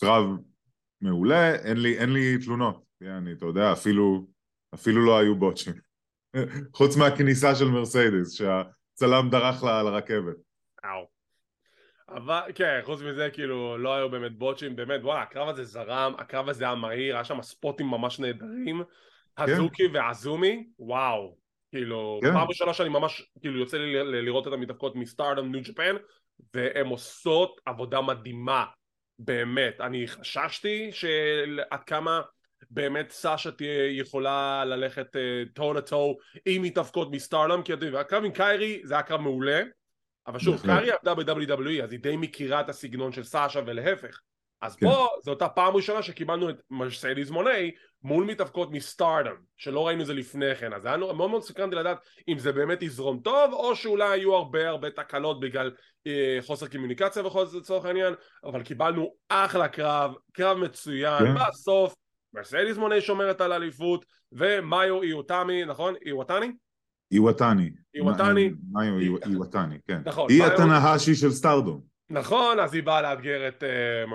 קרב 0.00 0.24
מעולה, 1.00 1.54
אין 1.54 1.76
לי, 1.76 1.98
אין 1.98 2.12
לי 2.12 2.38
תלונות, 2.44 2.84
יעני, 3.00 3.32
אתה 3.32 3.46
יודע, 3.46 3.72
אפילו, 3.72 4.26
אפילו 4.74 5.06
לא 5.06 5.18
היו 5.18 5.34
botchים. 5.34 5.74
חוץ 6.76 6.96
מהכניסה 6.96 7.54
של 7.54 7.64
מרסדס, 7.64 8.32
שהצלם 8.32 9.28
דרך 9.30 9.62
לה 9.62 9.80
על 9.80 9.86
הרכבת. 9.86 10.36
אאוץ'. 10.84 11.08
אבל 12.08 12.40
כן, 12.54 12.80
חוץ 12.84 13.00
מזה 13.00 13.28
כאילו 13.32 13.78
לא 13.78 13.94
היו 13.94 14.10
באמת 14.10 14.38
botchים, 14.38 14.76
באמת 14.76 15.00
וואלה 15.02 15.22
הקרב 15.22 15.48
הזה 15.48 15.64
זרם, 15.64 16.14
הקרב 16.18 16.48
הזה 16.48 16.64
היה 16.64 16.74
מהיר, 16.74 17.14
היה 17.14 17.24
שם 17.24 17.42
ספוטים 17.42 17.86
ממש 17.86 18.20
נהדרים, 18.20 18.82
הזוקי 19.38 19.86
ו-AZM, 19.86 20.66
וואו, 20.78 21.36
כאילו 21.70 22.20
כן. 22.22 22.32
פעם 22.32 22.48
ראשונה 22.48 22.74
שאני 22.74 22.88
ממש 22.88 23.30
כאילו 23.40 23.58
יוצא 23.58 23.76
לי 23.76 23.94
ל- 23.94 24.24
לראות 24.24 24.48
את 24.48 24.52
המתאבקות 24.52 24.96
מסטארדם 24.96 25.52
ניו 25.52 25.62
ג'פן 25.64 25.96
והן 26.54 26.86
עושות 26.86 27.60
עבודה 27.66 28.00
מדהימה, 28.00 28.64
באמת, 29.18 29.80
אני 29.80 30.06
חששתי 30.08 30.92
של 30.92 31.60
עד 31.70 31.84
כמה 31.84 32.20
באמת 32.70 33.10
סאשה 33.10 33.50
תהיה 33.50 34.00
יכולה 34.00 34.64
ללכת 34.64 35.16
טו 35.54 35.72
לטו 35.72 36.16
עם 36.46 36.62
מתאבקות 36.62 37.10
מסטארדם, 37.10 37.62
כי 37.62 37.72
אתם 37.72 37.84
יודעים, 37.84 38.00
הקרב 38.00 38.24
עם 38.24 38.32
קיירי 38.32 38.80
זה 38.84 38.94
היה 38.94 39.02
קרב 39.02 39.20
מעולה. 39.20 39.62
אבל 40.26 40.38
שוב, 40.38 40.56
בהחלט. 40.56 40.70
קארי 40.70 40.90
עבדה 40.90 41.14
ב-WWE 41.14 41.84
אז 41.84 41.92
היא 41.92 42.00
די 42.00 42.16
מכירה 42.16 42.60
את 42.60 42.68
הסגנון 42.68 43.12
של 43.12 43.24
סאשה 43.24 43.60
ולהפך 43.66 44.20
אז 44.62 44.76
כן. 44.76 44.86
פה 44.86 45.06
זו 45.24 45.30
אותה 45.30 45.48
פעם 45.48 45.74
ראשונה 45.76 46.02
שקיבלנו 46.02 46.50
את 46.50 46.56
מרסדיס 46.70 47.30
מוני 47.30 47.70
מול 48.02 48.24
מתאבקות 48.24 48.70
מסטארדם 48.70 49.36
שלא 49.56 49.86
ראינו 49.86 50.00
את 50.00 50.06
זה 50.06 50.14
לפני 50.14 50.54
כן 50.54 50.72
אז 50.72 50.86
היה 50.86 50.96
מאוד 50.96 51.16
מאוד 51.30 51.42
סקרנתי 51.42 51.76
לדעת 51.76 51.98
אם 52.28 52.38
זה 52.38 52.52
באמת 52.52 52.82
יזרום 52.82 53.20
טוב 53.20 53.52
או 53.52 53.76
שאולי 53.76 54.08
היו 54.08 54.34
הרבה 54.34 54.68
הרבה 54.68 54.90
תקלות 54.90 55.40
בגלל 55.40 55.70
אה, 56.06 56.38
חוסר 56.40 56.68
קומוניקציה 56.68 57.26
וחוסר 57.26 57.58
לצורך 57.58 57.84
העניין 57.84 58.14
אבל 58.44 58.62
קיבלנו 58.62 59.12
אחלה 59.28 59.68
קרב, 59.68 60.14
קרב 60.32 60.58
מצוין 60.58 61.18
כן. 61.18 61.34
בסוף 61.48 61.94
מרסדיס 62.34 62.76
מוני 62.76 63.00
שומרת 63.00 63.40
על 63.40 63.52
האליפות 63.52 64.04
ומאיו 64.32 65.02
איוטמי 65.02 65.64
נכון? 65.64 65.94
איוטני? 66.06 66.52
איוואטני. 67.12 67.70
איוואטני. 67.94 68.50
היא 69.00 69.16
איוואטני, 69.26 69.78
כן. 69.86 70.00
נכון. 70.04 70.30
היא 70.30 70.42
מאיו- 70.42 70.52
התנהשי 70.52 71.14
של 71.14 71.30
סטארדום. 71.30 71.95
נכון, 72.10 72.60
אז 72.60 72.74
היא 72.74 72.82
באה 72.82 73.02
לאתגר 73.02 73.48
את 73.48 73.62
uh, 73.62 74.10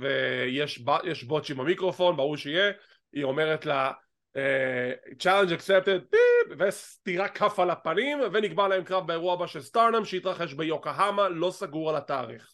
ויש 0.00 0.78
ב- 0.84 1.04
יש 1.04 1.24
בוטשים 1.24 1.56
במיקרופון, 1.56 2.16
ברור 2.16 2.36
שיהיה, 2.36 2.72
היא 3.12 3.24
אומרת 3.24 3.66
לה 3.66 3.92
uh, 4.36 5.22
challenge 5.22 5.50
accepted 5.50 6.00
פיפ, 6.10 6.58
וסטירה 6.58 7.28
כף 7.28 7.58
על 7.58 7.70
הפנים 7.70 8.18
ונקבע 8.32 8.68
להם 8.68 8.84
קרב 8.84 9.06
באירוע 9.06 9.34
הבא 9.34 9.46
של 9.46 9.60
סטארדום 9.60 10.04
שהתרחש 10.04 10.54
ביוקוהמה, 10.54 11.28
לא 11.28 11.50
סגור 11.50 11.90
על 11.90 11.96
התאריך. 11.96 12.52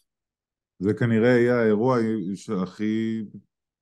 זה 0.79 0.93
כנראה 0.93 1.29
יהיה 1.29 1.59
האירוע 1.59 1.97
שהכי... 2.35 3.21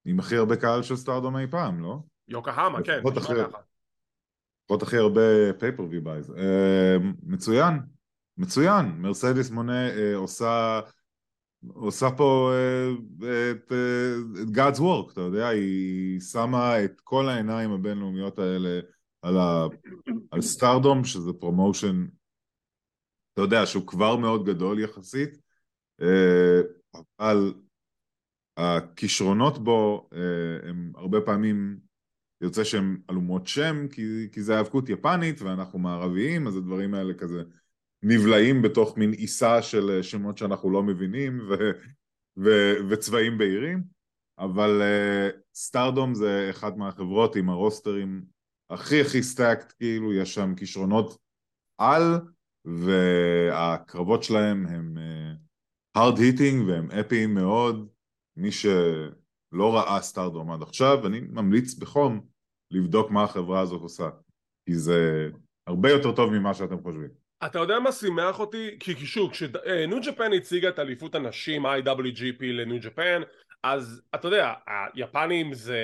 עם 0.06 0.20
הכי 0.20 0.36
הרבה 0.36 0.56
קהל 0.56 0.84
של 0.84 0.96
סטארדום 0.96 1.38
אי 1.38 1.48
פעם, 1.48 1.82
לא? 1.82 1.98
יוקוהמה, 2.28 2.84
כן, 2.84 3.00
לפחות 4.70 4.82
הכי 4.82 4.98
הרבה 4.98 5.54
pay-per-view 5.60 6.04
buys. 6.04 6.32
אה, 6.38 6.98
מצוין, 7.24 7.80
מצוין. 8.40 8.86
מרסדס 9.02 9.52
מונה 9.52 9.90
אה, 9.90 10.16
עושה... 10.16 10.80
עושה 11.68 12.08
פה 12.18 12.52
אה, 12.54 13.52
את, 13.52 13.72
אה, 13.72 14.42
את 14.44 14.48
God's 14.48 14.80
work, 14.80 15.12
אתה 15.14 15.22
יודע, 15.22 15.48
היא 15.48 16.20
שמה 16.20 16.84
את 16.84 17.02
כל 17.02 17.30
העיניים 17.30 17.72
הבינלאומיות 17.72 18.40
האלה 18.40 18.80
על, 19.22 19.38
ה, 19.38 19.68
על 20.32 20.42
סטארדום, 20.42 21.04
שזה 21.04 21.34
promotion, 21.34 22.06
אתה 23.34 23.42
יודע, 23.42 23.66
שהוא 23.66 23.88
כבר 23.88 24.16
מאוד 24.16 24.46
גדול 24.46 24.80
יחסית, 24.80 25.30
אה, 26.02 26.62
אבל 27.20 27.54
הכישרונות 28.58 29.64
בו 29.64 30.10
אה, 30.14 30.70
הם 30.70 30.92
הרבה 30.96 31.22
פעמים 31.22 31.80
יוצא 32.42 32.64
שהם 32.64 32.98
עלומות 33.10 33.48
שם, 33.48 33.88
כי, 33.92 34.28
כי 34.32 34.42
זה 34.42 34.58
היאבקות 34.58 34.90
יפנית 34.90 35.42
ואנחנו 35.42 35.80
מערביים, 35.80 36.48
אז 36.48 36.56
הדברים 36.56 36.94
האלה 36.94 37.14
כזה 37.14 37.44
נבלעים 38.04 38.62
בתוך 38.62 38.98
מין 38.98 39.12
עיסה 39.12 39.62
של 39.62 40.02
שמות 40.02 40.38
שאנחנו 40.38 40.70
לא 40.70 40.84
מבינים 40.84 41.40
ו, 41.50 41.54
ו, 42.38 42.50
וצבעים 42.90 43.38
בהירים, 43.38 43.84
אבל 44.40 44.82
uh, 44.82 45.36
סטארדום 45.56 46.14
זה 46.16 46.48
אחת 46.50 46.78
מהחברות 46.78 47.36
עם 47.36 47.50
הרוסטרים 47.50 48.26
הכי 48.70 49.02
הכי 49.02 49.24
stacked, 49.24 49.72
כאילו 49.72 50.14
יש 50.14 50.36
שם 50.36 50.56
כישרונות 50.56 51.18
על, 51.82 52.04
והקרבות 52.66 54.24
שלהם 54.24 54.66
הם 54.66 54.98
הארד 55.96 56.18
uh, 56.18 56.22
היטינג 56.22 56.68
והם 56.68 56.92
אפיים 56.92 57.34
מאוד, 57.34 57.88
מי 58.38 58.52
שלא 58.52 59.76
ראה 59.76 60.02
סטארדום 60.02 60.52
עד 60.52 60.62
עכשיו, 60.62 61.08
אני 61.08 61.20
ממליץ 61.20 61.74
בחום 61.74 62.28
לבדוק 62.72 63.12
מה 63.12 63.24
החברה 63.24 63.60
הזאת 63.60 63.82
עושה, 63.82 64.10
כי 64.66 64.76
זה 64.76 65.30
הרבה 65.68 65.90
יותר 65.90 66.16
טוב 66.16 66.32
ממה 66.32 66.54
שאתם 66.54 66.82
חושבים. 66.84 67.19
אתה 67.46 67.60
יודע 67.60 67.80
מה 67.80 67.92
שימח 67.92 68.40
אותי? 68.40 68.78
כי 68.80 68.96
כי 68.96 69.06
שוב, 69.06 69.32
כשניו 69.32 70.00
ג'פן 70.06 70.34
הציגה 70.34 70.70
את 70.70 70.80
אליפות 70.80 71.16
הנשים 71.16 71.66
IWGP 71.66 72.42
לניו 72.42 72.80
ג'פן 72.82 73.22
אז 73.64 74.02
אתה 74.16 74.28
יודע, 74.28 74.54
היפנים 74.94 75.54
זה, 75.54 75.82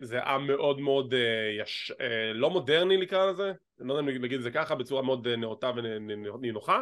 זה 0.00 0.22
עם 0.22 0.46
מאוד 0.46 0.80
מאוד 0.80 1.14
אה, 1.14 1.62
יש, 1.62 1.92
אה, 2.00 2.32
לא 2.34 2.50
מודרני 2.50 2.96
נקרא 2.96 3.26
לזה, 3.26 3.52
אני 3.80 3.88
לא 3.88 3.94
יודע 3.94 4.12
אם 4.12 4.22
נגיד 4.22 4.36
את 4.36 4.42
זה 4.42 4.50
ככה, 4.50 4.74
בצורה 4.74 5.02
מאוד 5.02 5.26
אה, 5.26 5.36
נאותה 5.36 5.70
ונינוחה. 5.76 6.80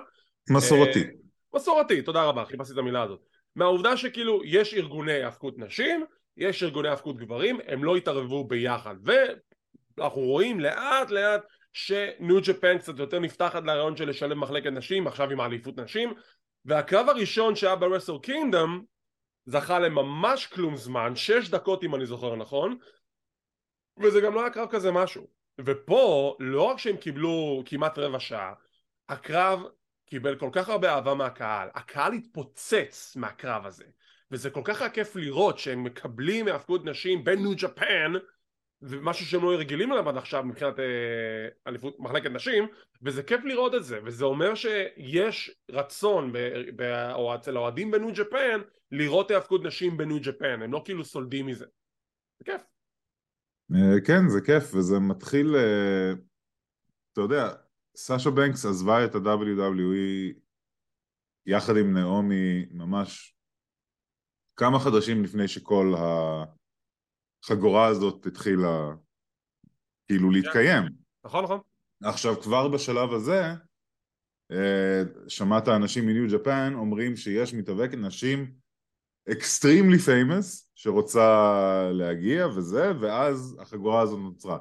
מסורתי. 0.50 1.02
אה, 1.02 1.08
מסורתי, 1.54 2.02
תודה 2.02 2.24
רבה, 2.24 2.44
חיפשתי 2.44 2.72
את 2.72 2.78
המילה 2.78 3.02
הזאת. 3.02 3.20
מהעובדה 3.56 3.96
שכאילו 3.96 4.40
יש 4.44 4.74
ארגוני 4.74 5.22
האבקות 5.22 5.58
נשים, 5.58 6.04
יש 6.36 6.62
ארגוני 6.62 6.88
האבקות 6.88 7.16
גברים, 7.16 7.58
הם 7.66 7.84
לא 7.84 7.96
התערבבו 7.96 8.44
ביחד, 8.44 8.94
ואנחנו 9.04 10.20
רואים 10.20 10.60
לאט 10.60 11.10
לאט 11.10 11.42
שניו 11.76 12.40
ג'פן 12.42 12.78
קצת 12.78 12.98
יותר 12.98 13.18
נפתחת 13.18 13.62
לרעיון 13.64 13.96
של 13.96 14.08
לשלם 14.08 14.40
מחלקת 14.40 14.66
נשים, 14.72 15.06
עכשיו 15.06 15.30
עם 15.30 15.40
האליפות 15.40 15.78
נשים, 15.78 16.14
והקרב 16.64 17.08
הראשון 17.08 17.56
שהיה 17.56 17.76
ברסל 17.76 18.18
קינגדום 18.22 18.84
זכה 19.46 19.78
לממש 19.78 20.46
כלום 20.46 20.76
זמן, 20.76 21.16
שש 21.16 21.48
דקות 21.48 21.84
אם 21.84 21.94
אני 21.94 22.06
זוכר 22.06 22.36
נכון, 22.36 22.78
וזה 24.02 24.20
גם 24.20 24.34
לא 24.34 24.40
היה 24.40 24.50
קרב 24.50 24.68
כזה 24.70 24.92
משהו. 24.92 25.26
ופה, 25.60 26.36
לא 26.40 26.62
רק 26.62 26.78
שהם 26.78 26.96
קיבלו 26.96 27.62
כמעט 27.66 27.98
רבע 27.98 28.20
שעה, 28.20 28.52
הקרב 29.08 29.62
קיבל 30.06 30.36
כל 30.36 30.50
כך 30.52 30.68
הרבה 30.68 30.94
אהבה 30.94 31.14
מהקהל, 31.14 31.68
הקהל 31.74 32.12
התפוצץ 32.12 33.16
מהקרב 33.16 33.66
הזה, 33.66 33.84
וזה 34.30 34.50
כל 34.50 34.62
כך 34.64 34.80
היה 34.80 34.90
כיף 34.90 35.16
לראות 35.16 35.58
שהם 35.58 35.84
מקבלים 35.84 36.44
מהפקות 36.44 36.84
נשים 36.84 37.24
בניו 37.24 37.52
ג'פן, 37.56 38.12
ומשהו 38.82 39.26
שהם 39.26 39.42
לא 39.42 39.58
רגילים 39.58 39.92
אליו 39.92 40.08
עד 40.08 40.16
עכשיו 40.16 40.44
מבחינת 40.44 40.78
אה, 40.78 41.48
אליפות 41.66 41.96
מחלקת 41.98 42.30
נשים 42.30 42.66
וזה 43.02 43.22
כיף 43.22 43.40
לראות 43.44 43.74
את 43.74 43.84
זה 43.84 44.00
וזה 44.04 44.24
אומר 44.24 44.54
שיש 44.54 45.56
רצון 45.70 46.32
ב, 46.32 46.38
ב, 46.76 47.10
או 47.12 47.34
אצל 47.34 47.56
האוהדים 47.56 47.90
בניו 47.90 48.14
ג'פן 48.14 48.60
לראות 48.92 49.30
האבקות 49.30 49.64
נשים 49.64 49.96
בניו 49.96 50.18
ג'פן 50.22 50.62
הם 50.62 50.72
לא 50.72 50.82
כאילו 50.84 51.04
סולדים 51.04 51.46
מזה. 51.46 51.66
זה 52.38 52.44
כיף. 52.44 52.62
אה, 53.74 54.00
כן 54.06 54.28
זה 54.28 54.40
כיף 54.46 54.74
וזה 54.74 54.98
מתחיל 54.98 55.56
אה, 55.56 56.12
אתה 57.12 57.20
יודע 57.20 57.52
סאשה 57.96 58.30
בנקס 58.30 58.66
עזבה 58.66 59.04
את 59.04 59.14
ה-WWE 59.14 60.34
יחד 61.46 61.76
עם 61.76 61.94
נעמי 61.94 62.66
ממש 62.70 63.36
כמה 64.56 64.78
חודשים 64.78 65.24
לפני 65.24 65.48
שכל 65.48 65.94
ה... 65.98 66.44
החגורה 67.46 67.86
הזאת 67.86 68.26
התחילה 68.26 68.90
כאילו 70.06 70.30
להתקיים. 70.30 70.82
נכון 71.24 71.44
נכון. 71.44 71.60
עכשיו 72.02 72.42
כבר 72.42 72.68
בשלב 72.68 73.12
הזה 73.12 73.42
שמעת 75.28 75.68
אנשים 75.68 76.06
מניו 76.06 76.38
ג'פן 76.38 76.72
אומרים 76.74 77.16
שיש 77.16 77.54
מתאבקת 77.54 77.98
נשים 77.98 78.52
extremely 79.32 79.98
famous 79.98 80.70
שרוצה 80.74 81.90
להגיע 81.92 82.46
וזה 82.46 82.92
ואז 83.00 83.56
החגורה 83.60 84.00
הזאת 84.00 84.18
נוצרה. 84.18 84.58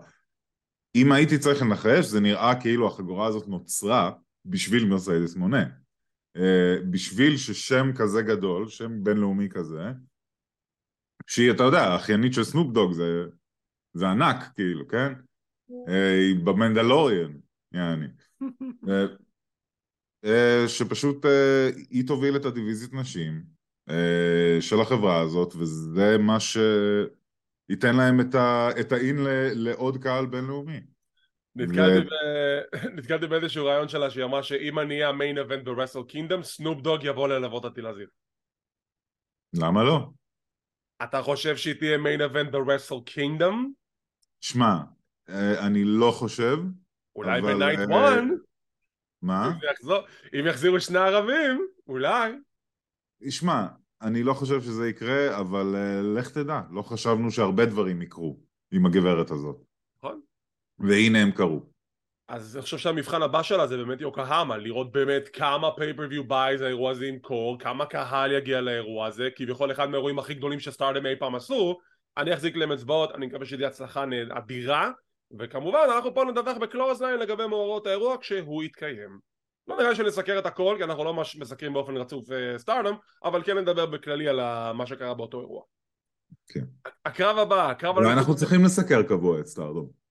אם 0.95 1.11
הייתי 1.11 1.37
צריך 1.37 1.61
לנחש 1.61 2.05
זה 2.05 2.19
נראה 2.19 2.61
כאילו 2.61 2.87
החגורה 2.87 3.27
הזאת 3.27 3.47
נוצרה 3.47 4.11
בשביל 4.45 4.85
מרסדס 4.85 5.35
מונה. 5.35 5.65
בשביל 6.91 7.37
ששם 7.37 7.91
כזה 7.95 8.21
גדול, 8.21 8.69
שם 8.69 9.03
בינלאומי 9.03 9.49
כזה 9.49 9.83
שהיא, 11.27 11.51
אתה 11.51 11.63
יודע, 11.63 11.81
האחיינית 11.81 12.33
של 12.33 12.43
סנופ 12.43 12.73
דוג 12.73 12.91
זה, 12.91 13.23
זה 13.93 14.07
ענק, 14.07 14.35
כאילו, 14.55 14.87
כן? 14.87 15.13
היא 15.87 16.35
במנדלוריאן, 16.43 17.33
יעני. 17.73 18.07
שפשוט 20.67 21.25
היא 21.89 22.07
תוביל 22.07 22.35
את 22.35 22.45
הדיוויזיית 22.45 22.93
נשים 22.93 23.43
של 24.59 24.81
החברה 24.81 25.21
הזאת, 25.21 25.55
וזה 25.55 26.17
מה 26.17 26.37
שייתן 26.39 27.95
להם 27.95 28.19
את 28.79 28.91
ה 28.91 29.00
in 29.00 29.17
לעוד 29.53 30.03
קהל 30.03 30.25
בינלאומי. 30.25 30.79
נתקלתי 32.95 33.27
באיזשהו 33.27 33.65
רעיון 33.65 33.87
שלה 33.87 34.09
שהיא 34.09 34.23
אמרה 34.23 34.43
שאם 34.43 34.79
אני 34.79 34.95
אהיה 34.95 35.09
ה 35.09 35.15
main 35.15 35.37
event 35.37 35.63
ב 35.63 35.68
Wrestle 35.68 36.03
Kingdom 36.03 36.43
סנופ 36.43 36.81
דוג 36.81 37.03
יבוא 37.03 37.27
ללוות 37.27 37.65
אותי 37.65 37.81
לזירה 37.81 38.07
למה 39.53 39.83
לא? 39.83 40.09
אתה 41.03 41.21
חושב 41.21 41.57
שהיא 41.57 41.73
תהיה 41.73 41.97
main 41.97 42.21
event 42.21 42.51
ב 42.51 42.57
Wrestle 42.57 42.95
Kingdom? 43.05 43.73
שמע, 44.41 44.77
אה, 45.29 45.67
אני 45.67 45.83
לא 45.85 46.11
חושב. 46.11 46.57
אולי 47.15 47.39
אבל, 47.39 47.53
ב 47.53 47.57
night 47.57 47.79
אה, 47.79 47.85
one? 47.85 48.29
מה? 49.21 49.47
אם 49.47 49.69
יחזור- 49.71 50.05
אם 50.39 50.47
יחזירו 50.47 50.79
שני 50.81 50.99
ערבים, 50.99 51.67
אולי. 51.87 52.31
שמע, 53.29 53.67
אני 54.01 54.23
לא 54.23 54.33
חושב 54.33 54.61
שזה 54.61 54.89
יקרה, 54.89 55.39
אבל 55.39 55.75
אה, 55.75 56.01
לך 56.01 56.31
תדע, 56.31 56.61
לא 56.71 56.81
חשבנו 56.81 57.31
שהרבה 57.31 57.65
דברים 57.65 58.01
יקרו 58.01 58.39
עם 58.71 58.85
הגברת 58.85 59.31
הזאת. 59.31 59.63
נכון. 59.97 60.21
והנה 60.79 61.21
הם 61.21 61.31
קרו. 61.31 61.74
אז 62.27 62.55
אני 62.55 62.63
חושב 62.63 62.77
שהמבחן 62.77 63.21
הבא 63.21 63.43
שלה 63.43 63.67
זה 63.67 63.77
באמת 63.77 64.01
יוקוהמה, 64.01 64.57
לראות 64.57 64.91
באמת 64.91 65.29
כמה 65.33 65.71
pay-per-view 65.71 66.27
buys 66.27 66.61
האירוע 66.61 66.91
הזה 66.91 67.05
ימכור, 67.05 67.59
כמה 67.59 67.85
קהל 67.85 68.31
יגיע 68.31 68.61
לאירוע 68.61 69.07
הזה, 69.07 69.29
כביכול 69.35 69.71
אחד 69.71 69.89
מהאירועים 69.89 70.19
הכי 70.19 70.33
גדולים 70.33 70.59
שסטארדום 70.59 71.05
אי 71.05 71.15
פעם 71.19 71.35
עשו, 71.35 71.77
אני 72.17 72.33
אחזיק 72.33 72.55
להם 72.55 72.71
אצבעות, 72.71 73.11
אני 73.15 73.25
מקווה 73.25 73.45
שתהיה 73.45 73.67
הצלחה 73.67 74.05
אדירה, 74.29 74.91
וכמובן 75.39 75.79
אנחנו 75.95 76.13
פה 76.13 76.23
נדווח 76.23 76.57
בקלוזליין 76.57 77.19
לגבי 77.19 77.47
מאורעות 77.47 77.87
האירוע 77.87 78.17
כשהוא 78.21 78.63
יתקיים. 78.63 79.19
לא 79.67 79.77
נראה 79.77 79.89
לי 79.89 79.95
שנסקר 79.95 80.39
את 80.39 80.45
הכל, 80.45 80.75
כי 80.77 80.83
אנחנו 80.83 81.03
לא 81.03 81.13
ממש 81.13 81.35
מסקרים 81.35 81.73
באופן 81.73 81.97
רצוף 81.97 82.31
אה, 82.31 82.57
סטארדם, 82.57 82.95
אבל 83.23 83.43
כן 83.43 83.57
נדבר 83.57 83.85
בכללי 83.85 84.27
על 84.27 84.39
מה 84.73 84.85
שקרה 84.85 85.13
באותו 85.13 85.41
אירוע. 85.41 85.61
כן. 86.47 86.65
הקרב 87.05 87.37
הבא, 87.37 87.69
הקרב 87.69 87.97
על... 87.97 88.05
ואנחנו 88.05 88.35
צריכים 88.35 88.65
לסקר 88.65 89.03
קבוע 89.03 89.39
את 89.39 89.45
סטארדום. 89.45 90.04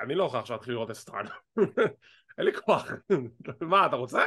אני 0.00 0.14
לא 0.14 0.24
יכול 0.24 0.40
עכשיו 0.40 0.56
להתחיל 0.56 0.74
לראות 0.74 0.90
את 0.90 0.96
סטארדם. 0.96 1.30
אין 2.38 2.46
לי 2.46 2.52
כוח. 2.54 2.92
מה, 3.60 3.86
אתה 3.86 3.96
רוצה? 3.96 4.24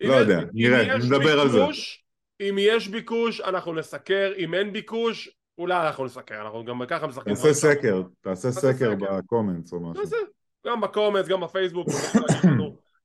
לא 0.00 0.12
יודע, 0.12 0.40
נראה, 0.52 0.98
נדבר 0.98 1.40
על 1.40 1.48
זה. 1.48 1.60
אם 2.40 2.56
יש 2.58 2.88
ביקוש, 2.88 3.40
אנחנו 3.40 3.74
נסקר, 3.74 4.32
אם 4.36 4.54
אין 4.54 4.72
ביקוש, 4.72 5.28
אולי 5.58 5.86
אנחנו 5.86 6.04
נסקר, 6.04 6.42
אנחנו 6.42 6.64
גם 6.64 6.82
ככה 6.88 7.06
משחקים. 7.06 7.34
תעשה 7.34 7.52
סקר, 7.54 8.02
תעשה 8.20 8.50
סקר. 8.50 8.94
ב 8.94 9.03
comments 9.03 9.72
או 9.72 9.80
משהו. 9.80 10.04
גם 10.66 10.80
ב 10.80 10.85
comments, 10.85 11.28
גם 11.28 11.40
בפייסבוק, 11.40 11.88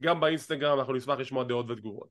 גם 0.04 0.20
באינסטגרם, 0.20 0.80
אנחנו 0.80 0.94
נשמח 0.94 1.20
לשמוע 1.20 1.44
דעות 1.44 1.70
ותגובות. 1.70 2.08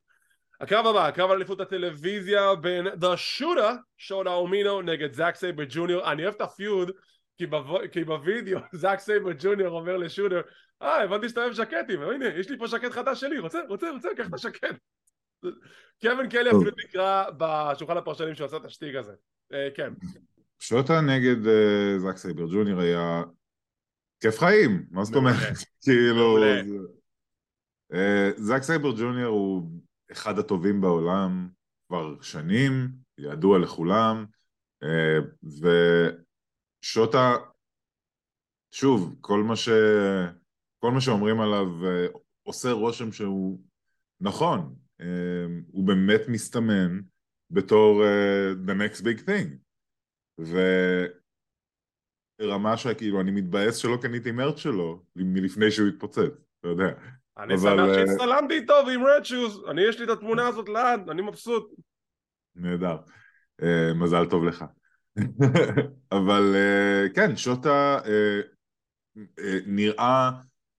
הקרב 0.61 0.87
הבא, 0.87 1.07
הקרב 1.07 1.31
על 1.31 1.37
אליפות 1.37 1.61
הטלוויזיה 1.61 2.55
בין 2.55 2.87
The 2.87 3.41
Shooter, 3.41 3.75
שוטה 3.97 4.35
אומינו, 4.35 4.83
נגד 4.83 5.13
זאק 5.13 5.35
סייבר 5.35 5.65
ג'וניור. 5.69 6.13
אני 6.13 6.23
אוהב 6.23 6.35
את 6.35 6.41
ה 6.41 6.49
feud, 6.49 6.91
כי, 7.37 7.47
בו... 7.47 7.79
כי 7.93 8.05
בווידאו 8.05 8.59
זאק 8.73 8.99
סייבר 8.99 9.31
ג'וניור 9.39 9.79
אומר 9.79 9.97
לשוטה, 9.97 10.41
אה, 10.83 11.03
הבנתי 11.03 11.29
שאתה 11.29 11.41
אוהב 11.41 11.53
ז'קטים, 11.53 12.03
הנה, 12.03 12.27
יש 12.27 12.51
לי 12.51 12.59
פה 12.59 12.67
ז'קט 12.67 12.93
חדש 12.93 13.21
שלי, 13.21 13.39
רוצה, 13.39 13.59
רוצה, 13.69 13.91
רוצה, 13.91 14.09
קח 14.17 14.27
את 14.29 14.35
הז'קט. 14.35 14.77
קווין 16.01 16.29
קלי. 16.31 16.51
אפילו 16.51 16.71
נקרא 16.85 17.25
בשולחן 17.37 17.97
הפרשנים 17.97 18.35
שעושה 18.35 18.57
את 18.57 18.65
השטיק 18.65 18.97
הזה. 18.97 19.13
אה, 19.53 19.69
כן. 19.75 19.93
שוטה 20.61 21.01
נגד 21.01 21.47
אה, 21.47 21.99
זאק 21.99 22.17
סייבר 22.17 22.47
ג'וניור 22.47 22.81
היה 22.81 23.23
כיף 24.21 24.39
חיים, 24.39 24.87
מה 24.91 25.05
זאת. 25.05 25.17
אומרת? 25.17 25.35
כאילו... 25.85 26.37
אה, 27.93 28.31
זאק 28.37 28.63
סייבר 28.63 28.93
ג'וניור 28.93 29.35
הוא 29.35 29.71
אחד 30.13 30.39
הטובים 30.39 30.81
בעולם 30.81 31.49
כבר 31.89 32.23
שנים, 32.23 32.89
ידוע 33.19 33.59
לכולם, 33.59 34.25
אה, 34.83 35.19
ושוטה, 36.87 37.37
שוב, 38.71 39.17
כל 39.21 39.43
מה 39.43 39.57
ש... 39.57 39.69
כל 40.79 40.91
מה 40.91 41.01
שאומרים 41.01 41.41
עליו 41.41 41.87
אה, 41.87 42.07
עושה 42.43 42.73
רושם 42.73 43.13
שהוא 43.13 43.61
נכון, 44.21 44.75
אה, 45.01 45.47
הוא 45.67 45.87
באמת 45.87 46.21
מסתמן 46.29 47.01
בתור 47.51 48.05
אה, 48.05 48.53
the 48.67 48.71
next 48.71 49.01
big 49.03 49.21
thing. 49.29 49.49
ורמה 52.41 52.77
שכאילו 52.77 53.21
אני 53.21 53.31
מתבאס 53.31 53.77
שלא 53.77 53.99
קניתי 54.03 54.31
מרץ 54.31 54.59
שלו 54.59 55.03
מלפני 55.17 55.71
שהוא 55.71 55.89
התפוצץ, 55.89 56.33
אתה 56.61 56.69
יודע. 56.69 56.89
אני 57.39 57.59
שמח 57.59 57.89
אה, 57.89 57.95
שהצטלמתי 57.95 58.55
איתו 58.55 58.75
ועם 58.87 59.07
רד 59.07 59.25
שוז, 59.25 59.65
אני 59.71 59.83
יש 59.83 59.99
לי 59.99 60.05
את 60.05 60.11
התמונה 60.11 60.49
הזאת 60.49 60.69
לעד, 60.69 61.11
אני 61.11 61.23
מבסוט. 61.23 61.75
נהדר. 62.55 62.97
מזל 63.95 64.27
טוב 64.31 64.45
לך. 64.45 64.65
אבל 66.13 66.55
אה, 66.55 67.09
כן, 67.15 67.37
שוטה 67.37 67.99
אה, 68.07 68.41
אה, 69.39 69.59
נראה 69.67 70.31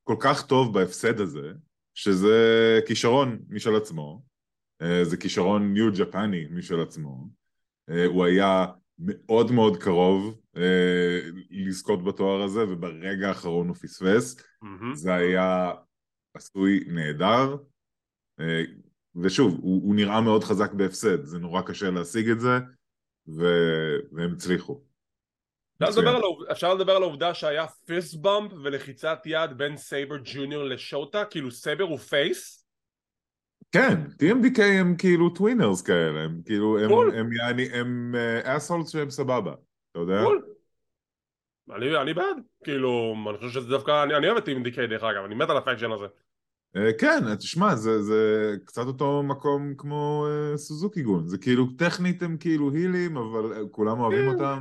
כל 0.04 0.16
כך 0.20 0.46
טוב 0.46 0.74
בהפסד 0.74 1.20
הזה, 1.20 1.52
שזה 1.94 2.80
כישרון 2.88 3.40
משל 3.50 3.76
עצמו, 3.76 4.22
זה 5.04 5.18
כישרון 5.18 5.74
ניו 5.74 5.92
ג'פני 5.98 6.46
משל 6.52 6.82
עצמו. 6.82 7.28
הוא 8.08 8.26
היה 8.26 8.66
מאוד 9.00 9.52
מאוד 9.52 9.78
קרוב 9.78 10.42
לזכות 11.52 12.04
בתואר 12.04 12.42
הזה, 12.44 12.64
וברגע 12.70 13.28
האחרון 13.28 13.68
הוא 13.68 13.76
פספס. 13.76 14.36
מהמם. 14.62 14.96
זה 14.96 15.14
היה 15.14 15.72
עשוי 16.34 16.84
נהדר, 16.88 17.56
ושוב, 19.16 19.60
הוא, 19.62 19.84
הוא 19.84 19.96
נראה 19.96 20.22
מאוד 20.22 20.44
חזק 20.44 20.74
בהפסד, 20.74 21.26
זה 21.26 21.40
נורא 21.40 21.62
קשה 21.62 21.90
להשיג 21.90 22.30
את 22.30 22.40
זה, 22.40 22.60
ו... 23.28 23.44
והם 24.12 24.34
הצליחו. 24.34 24.82
אפשר. 25.84 26.02
לדבר 26.02 26.16
על 26.16 26.22
אפשר 26.52 26.74
לדבר 26.74 26.92
על 26.92 27.04
העובדה 27.04 27.34
שהיה 27.34 27.68
fist 27.86 28.16
bump 28.16 28.52
ולחיצת 28.64 29.20
יד 29.26 29.58
בין 29.58 29.78
סייבר 29.78 30.16
ג'וניור 30.24 30.64
לשוטה, 30.64 31.26
כאילו 31.26 31.52
סייבר 31.52 31.84
הוא 31.84 31.98
face? 31.98 32.68
כן, 33.72 33.96
TMDK 34.24 34.62
הם 34.64 34.96
כאילו 34.98 35.30
tweeners 35.30 35.82
כאלה, 35.82 36.20
הם 36.20 36.42
כאילו, 36.46 36.80
הם, 36.80 36.88
בול. 36.88 37.16
הם, 37.16 37.34
יעני, 37.34 37.70
הם 37.74 38.16
assholes 38.44 38.92
שהם 38.92 39.10
סבבה, 39.10 39.54
אתה 39.92 40.00
יודע? 40.00 40.24
בול. 40.24 40.46
אני, 41.76 41.98
אני 42.02 42.14
בעד, 42.14 42.38
כאילו, 42.64 43.16
אני 43.30 43.38
חושב 43.38 43.60
שזה 43.60 43.70
דווקא, 43.70 44.04
אני, 44.04 44.16
אני 44.16 44.28
אוהב 44.28 44.38
את 44.38 44.48
TMDK 44.48 44.88
דרך 44.90 45.04
אגב, 45.04 45.26
אני 45.26 45.36
מת 45.36 45.50
על 45.50 45.58
ה 45.58 45.62
faction 45.62 45.92
הזה. 45.92 46.06
אה, 46.78 46.94
כן, 46.94 47.36
תשמע, 47.36 47.76
זה, 47.76 48.02
זה 48.02 48.54
קצת 48.66 48.86
אותו 48.88 49.24
מקום 49.24 49.74
כמו 49.78 50.28
אה, 50.30 50.58
סוזוקי 50.58 51.02
גון, 51.02 51.28
זה 51.28 51.38
כאילו, 51.38 51.66
טכנית 51.78 52.24
הם 52.24 52.38
כאילו 52.40 52.72
הילים, 52.74 53.18
אבל 53.18 53.54
אה, 53.54 53.62
כולם 53.72 54.00
אוהבים 54.00 54.26
כן. 54.26 54.34
אותם. 54.34 54.60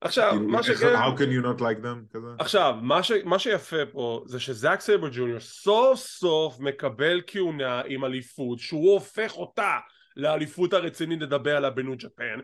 עכשיו, 0.00 0.30
כאילו, 0.30 0.48
מה 0.48 0.62
שכן, 0.62 0.94
How 0.94 1.18
can 1.18 1.22
you 1.22 1.44
not 1.44 1.60
like 1.60 1.84
them? 1.84 2.14
כזה. 2.14 2.26
עכשיו, 2.38 2.74
מה, 2.82 3.02
ש, 3.02 3.12
מה 3.24 3.38
שיפה 3.38 3.86
פה 3.92 4.24
זה 4.26 4.40
שזאק 4.40 4.80
סייבר 4.80 5.08
ג'וניור 5.12 5.40
סוף 5.40 5.98
סוף 5.98 6.60
מקבל 6.60 7.20
כהונה 7.26 7.82
עם 7.86 8.04
אליפות 8.04 8.58
שהוא 8.58 8.92
הופך 8.92 9.36
אותה 9.36 9.78
לאליפות 10.16 10.72
הרצינית 10.72 11.20
לדבר 11.20 11.56
עליה 11.56 11.70
בניו 11.70 11.94
ג'פן 11.98 12.40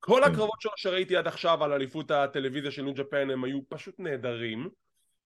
כל 0.00 0.20
כן. 0.24 0.32
הקרבות 0.32 0.60
שלו 0.60 0.72
שראיתי 0.76 1.16
עד 1.16 1.26
עכשיו 1.26 1.64
על 1.64 1.72
אליפות 1.72 2.10
הטלוויזיה 2.10 2.70
של 2.70 2.82
ניו 2.82 2.94
ג'פן 2.94 3.30
הם 3.30 3.44
היו 3.44 3.60
פשוט 3.68 3.94
נהדרים 3.98 4.68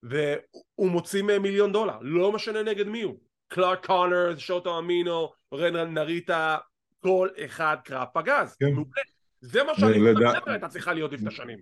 והוא 0.03 0.91
מוציא 0.91 1.21
מהם 1.21 1.41
מיליון 1.41 1.71
דולר 1.71 1.97
לא 2.01 2.31
משנה 2.31 2.63
נגד 2.63 2.87
מי 2.87 3.01
הוא 3.01 3.15
קלארק 3.47 3.85
קונרס, 3.85 4.37
שוטה 4.37 4.79
אומינו, 4.79 5.33
רן 5.53 5.93
נריטה 5.93 6.57
כל 6.99 7.29
אחד 7.45 7.77
קרב 7.83 8.07
פגז 8.13 8.55
כן. 8.59 8.65
מעולה. 8.65 9.01
זה 9.41 9.63
מה 9.63 9.75
שאני 9.75 10.13
חושב 10.15 10.49
הייתה 10.49 10.67
צריכה 10.67 10.93
להיות 10.93 11.11
לפני 11.11 11.31
שנים 11.31 11.59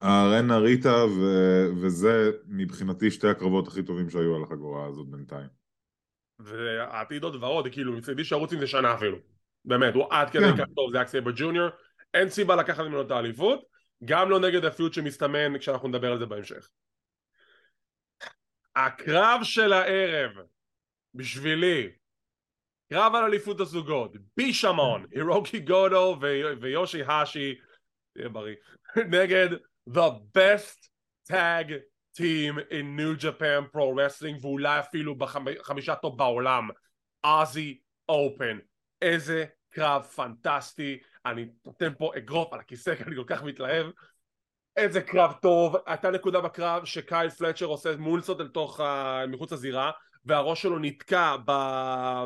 הרן 0.00 0.58
נריטה 0.58 1.04
ו- 1.04 1.66
וזה 1.82 2.30
מבחינתי 2.46 3.10
שתי 3.10 3.28
הקרבות 3.28 3.68
הכי 3.68 3.82
טובים 3.82 4.10
שהיו 4.10 4.36
על 4.36 4.42
החגורה 4.42 4.86
הזאת 4.86 5.08
בינתיים. 5.08 5.48
והעתיד 6.38 7.24
עוד 7.24 7.34
ועוד, 7.34 7.68
כאילו 7.72 7.92
מצדי 7.92 8.24
שירוץ 8.24 8.52
עם 8.52 8.60
זה 8.60 8.66
שנה 8.66 8.94
אפילו. 8.94 9.18
באמת, 9.64 9.94
הוא 9.94 10.04
עד 10.10 10.30
כדי 10.30 10.44
כן. 10.44 10.56
כך 10.56 10.72
טוב, 10.74 10.92
זאק 10.92 11.02
סייבר 11.02 11.30
ג'וניור, 11.36 11.68
אין 12.14 12.28
סיבה 12.28 12.56
לקחת 12.56 12.84
ממנו 12.84 13.00
את 13.00 13.10
האליפות, 13.10 13.64
גם 14.04 14.30
לא 14.30 14.40
נגד 14.40 14.64
ה 14.64 14.70
feud 14.70 14.92
שמסתמן 14.92 15.58
כשאנחנו 15.58 15.88
נדבר 15.88 16.12
על 16.12 16.18
זה 16.18 16.26
בהמשך. 16.26 16.70
הקרב 18.76 19.40
של 19.42 19.72
הערב, 19.72 20.30
בשבילי, 21.16 21.88
קרב 22.92 23.14
על 23.14 23.24
אליפות 23.24 23.60
הזוגות, 23.60 24.12
בישמון, 24.36 25.06
הירוקי 25.10 25.60
גוטו 25.60 26.18
ויושי 26.60 27.02
האשי, 27.02 27.54
תהיה 28.12 28.28
בריא, 28.28 28.54
נגד 29.10 29.48
the 29.90 30.10
best 30.36 30.88
tag 31.32 31.72
team 32.18 32.58
in 32.70 32.96
New 32.96 33.14
Japan 33.16 33.66
Pro 33.72 33.92
Wrestling 33.96 34.38
ואולי 34.40 34.80
אפילו 34.80 35.14
בחמישה 35.18 35.94
טופ 35.94 36.14
בעולם 36.16 36.68
אוזי 37.22 37.78
אופן 38.08 38.58
איזה 39.02 39.44
קרב 39.68 40.02
פנטסטי. 40.02 40.98
אני 41.26 41.46
נותן 41.66 41.92
פה 41.98 42.12
אגרוף 42.16 42.52
על 42.52 42.60
הכיסא 42.60 42.94
כי 42.94 43.02
אני 43.02 43.16
כל 43.16 43.24
כך 43.26 43.42
מתלהב. 43.42 43.86
איזה 44.76 45.02
קרב 45.02 45.32
טוב. 45.42 45.76
הייתה 45.86 46.10
נקודה 46.10 46.40
בקרב 46.40 46.84
שקייל 46.84 47.30
פלצ'ר 47.30 47.66
עושה 47.66 47.96
moonsault 47.96 48.40
אל 48.40 48.48
תוך. 48.48 48.80
מחוץ 49.28 49.52
לזירה 49.52 49.90
והראש 50.26 50.62
שלו 50.62 50.78
נתקע. 50.78 51.36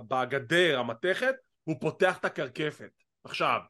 בגדר 0.09 0.79
המתכת 0.79 1.35
הוא 1.65 1.77
פותח 1.81 2.19
את 2.19 2.25
הקרקפת 2.25 2.91
עכשיו 3.25 3.61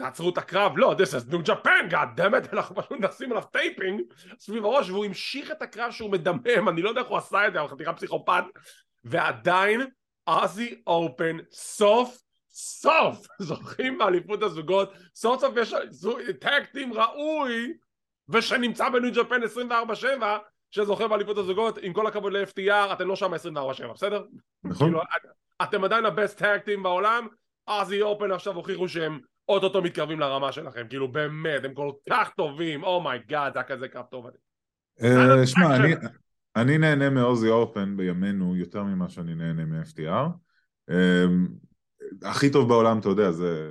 תעצרו 0.00 0.30
את 0.30 0.38
הקרב, 0.38 0.72
לא, 0.76 0.94
this 0.98 1.14
is 1.14 1.32
New 1.32 1.46
Japan, 1.46 1.90
God 1.90 2.18
damn 2.18 2.32
it, 2.32 2.48
אנחנו 2.52 2.76
פשוט 2.76 3.00
נשים 3.00 3.32
עליו 3.32 3.42
taping 3.52 4.00
סביב 4.38 4.64
הראש, 4.64 4.90
והוא 4.90 5.04
המשיך 5.04 5.50
את 5.50 5.62
הקרב 5.62 5.90
שהוא 5.90 6.10
מדמם, 6.10 6.68
אני 6.68 6.82
לא 6.82 6.88
יודע 6.88 7.00
איך 7.00 7.08
הוא 7.08 7.18
עשה 7.18 7.46
את 7.46 7.52
זה, 7.52 7.60
אבל 7.60 7.68
חתיכה 7.68 7.92
פסיכופת, 7.92 8.44
ועדיין, 9.04 9.86
אוזי 10.26 10.82
אופן, 10.86 11.36
סוף 11.52 12.22
סוף 12.52 13.26
זוכים 13.48 13.98
באליפות 13.98 14.42
הזוגות, 14.42 14.92
סוף 15.14 15.40
סוף 15.40 15.54
יש 15.56 15.74
tag 16.40 16.64
team 16.64 16.92
ראוי 16.92 17.72
ושנמצא 18.28 18.88
בניו 18.88 19.12
ג'פן 19.12 19.40
24-7 19.42 20.22
שזוכה 20.70 21.08
באליפות 21.08 21.38
הזוגות, 21.38 21.78
עם 21.82 21.92
כל 21.92 22.06
הכבוד 22.06 22.32
ל-FTR, 22.32 22.92
אתם 22.92 23.08
לא 23.08 23.16
שם 23.16 23.34
24-7, 23.34 23.36
בסדר? 23.94 24.24
נכון. 24.64 24.86
כאילו, 24.86 25.00
אתם 25.62 25.84
עדיין 25.84 26.04
ה 26.04 26.11
best 26.11 26.38
tag 26.38 26.60
team 26.60 26.82
בעולם, 26.82 27.26
אוזי 27.66 28.02
אופן 28.02 28.32
עכשיו 28.32 28.54
הוכיחו 28.54 28.88
שהם 28.88 29.18
אוטוטו 29.48 29.82
מתקרבים 29.82 30.20
לרמה 30.20 30.52
שלכם, 30.52 30.86
כאילו 30.88 31.12
באמת, 31.12 31.64
הם 31.64 31.74
כל 31.74 31.90
כך 32.10 32.30
טובים, 32.36 32.84
oh 32.84 33.01
my 33.01 33.18
god, 33.18 33.52
זה 33.52 33.58
היה 33.58 33.68
כזה 33.68 33.88
קרב 33.88 34.04
טוב. 34.10 34.26
אה, 35.02 35.46
שמע, 35.46 35.76
אני 36.56 36.78
נהנה 36.78 37.10
מאוזי 37.10 37.48
אופן 37.48 37.96
בימינו 37.96 38.56
יותר 38.56 38.82
ממה 38.82 39.08
שאני 39.08 39.34
נהנה 39.34 39.64
מ-FTR. 39.64 40.28
אמ, 40.90 41.48
הכי 42.22 42.50
טוב 42.50 42.68
בעולם, 42.68 42.98
אתה 42.98 43.08
יודע, 43.08 43.30
זה... 43.30 43.70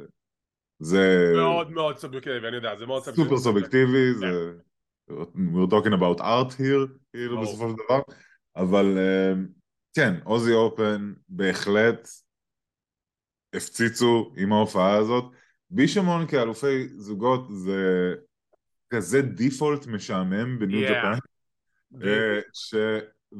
זה... 0.80 1.32
מאוד 1.36 1.72
מאוד 1.72 1.98
סובייקטיבי, 1.98 2.48
אני 2.48 2.56
יודע, 2.56 2.76
זה 2.76 2.86
מאוד 2.86 3.04
סובייקטיבי. 3.04 3.30
סופר 3.30 3.44
סובייקטיבי, 3.44 4.14
זה... 4.14 4.52
we're 5.10 5.69
talking 5.69 5.93
about 5.93 6.22
art 6.22 6.54
here, 6.54 6.88
כאילו 7.13 7.41
בסופו 7.41 7.69
של 7.69 7.76
דבר, 7.86 8.02
אבל 8.56 8.98
אמ, 8.98 9.48
כן, 9.93 10.13
עוזי 10.24 10.54
אופן 10.54 11.13
בהחלט 11.30 12.08
הפציצו 13.54 14.34
עם 14.38 14.54
ההופעה 14.54 14.95
הזאת. 14.95 15.24
בישמון 15.69 16.28
כאלופי 16.28 16.88
זוגות 16.98 17.48
זה 17.50 18.13
כזה 18.89 19.22
דיפולט 19.22 19.88
משעמם 19.88 20.60
בניו 20.60 20.88
yeah. 20.88 20.91
ג'פן, 20.91 21.17
אה, 22.04 22.39
ש... 22.54 22.76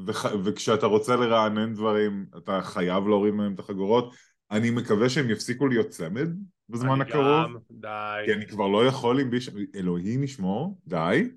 וח... 0.06 0.26
וכשאתה 0.44 0.86
רוצה 0.86 1.16
לרענן 1.16 1.74
דברים 1.74 2.26
אתה 2.38 2.62
חייב 2.64 3.08
להוריד 3.08 3.34
מהם 3.34 3.54
את 3.54 3.60
החגורות. 3.60 4.14
אני 4.52 4.70
מקווה 4.72 5.10
שהם 5.10 5.30
יפסיקו 5.30 5.68
להיות 5.68 5.90
צמד 5.90 6.30
בזמן 6.70 7.02
הקרוב. 7.02 7.44
גם, 7.44 7.58
די. 7.72 8.22
כי 8.26 8.34
אני 8.34 8.48
כבר 8.48 8.68
לא 8.68 8.86
יכול 8.86 9.20
עם 9.20 9.30
בישמון, 9.30 9.64
אלוהים 9.76 10.24
ישמור, 10.24 10.80
די. 10.88 11.30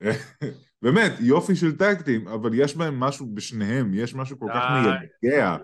באמת, 0.82 1.12
יופי 1.20 1.56
של 1.56 1.76
טקטים, 1.76 2.28
אבל 2.28 2.50
יש 2.54 2.76
בהם 2.76 3.00
משהו 3.00 3.26
בשניהם, 3.34 3.94
יש 3.94 4.14
משהו 4.14 4.38
כל 4.38 4.46
כך 4.54 4.64
מייגע. 5.22 5.56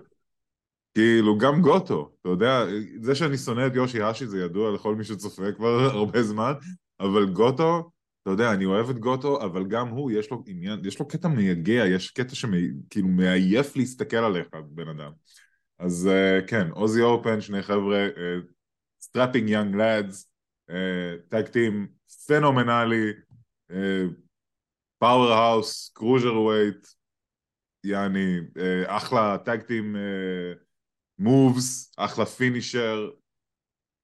כאילו, 0.93 1.37
גם 1.37 1.61
גוטו, 1.61 2.11
אתה 2.21 2.29
יודע, 2.29 2.65
זה 3.01 3.15
שאני 3.15 3.37
שונא 3.37 3.67
את 3.67 3.75
יושי 3.75 4.01
האשי 4.01 4.27
זה 4.27 4.41
ידוע 4.41 4.71
לכל 4.71 4.95
מי 4.95 5.03
שצופה 5.03 5.51
כבר 5.51 5.79
הרבה 5.95 6.23
זמן, 6.23 6.53
אבל 6.99 7.25
גוטו, 7.25 7.91
אתה 8.21 8.31
יודע, 8.31 8.53
אני 8.53 8.65
אוהב 8.65 8.89
את 8.89 8.99
גוטו, 8.99 9.45
אבל 9.45 9.67
גם 9.67 9.87
הוא, 9.87 10.11
יש 10.11 10.31
לו 10.31 10.43
עניין, 10.47 10.79
יש 10.85 10.99
לו 10.99 11.07
קטע 11.07 11.27
מייגע, 11.27 11.85
יש 11.85 12.11
קטע 12.11 12.35
שכאילו 12.35 13.07
מעייף 13.07 13.75
להסתכל 13.75 14.17
עליך, 14.17 14.47
בן 14.69 14.87
אדם. 14.87 15.11
אז 15.79 16.09
אה, 16.09 16.47
כן, 16.47 16.67
אוזי 16.71 17.01
אופן, 17.01 17.41
שני 17.41 17.61
חבר'ה, 17.61 18.07
strapping 19.01 19.49
young 19.49 19.75
lads, 19.75 20.31
tag 21.29 21.47
team 21.47 21.87
פנומנלי, 22.27 23.11
powerhouse, 24.99 25.91
cruiserweight, 25.93 26.87
יעני, 27.83 28.37
אה, 28.39 28.61
אחלה 28.87 29.37
tag 29.37 29.61
team 29.61 29.95
moves, 31.19 31.93
אחלה 31.97 32.25
finisher, 32.25 33.09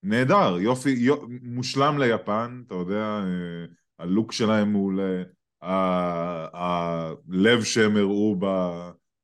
נהדר, 0.03 0.59
יופי, 0.59 0.89
יופ, 0.89 1.23
מושלם 1.41 1.97
ליפן, 1.99 2.63
אתה 2.67 2.75
יודע, 2.75 3.19
אה, 3.23 3.73
הלוק 3.99 4.31
שלהם 4.31 4.71
מעולה, 4.71 5.23
הלב 6.53 7.63
שהם 7.63 7.97
הראו 7.97 8.35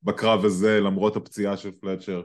בקרב 0.04 0.46
הזה 0.46 0.80
למרות 0.80 1.16
הפציעה 1.16 1.58
של 1.58 1.72
פלצ'ר, 1.72 2.22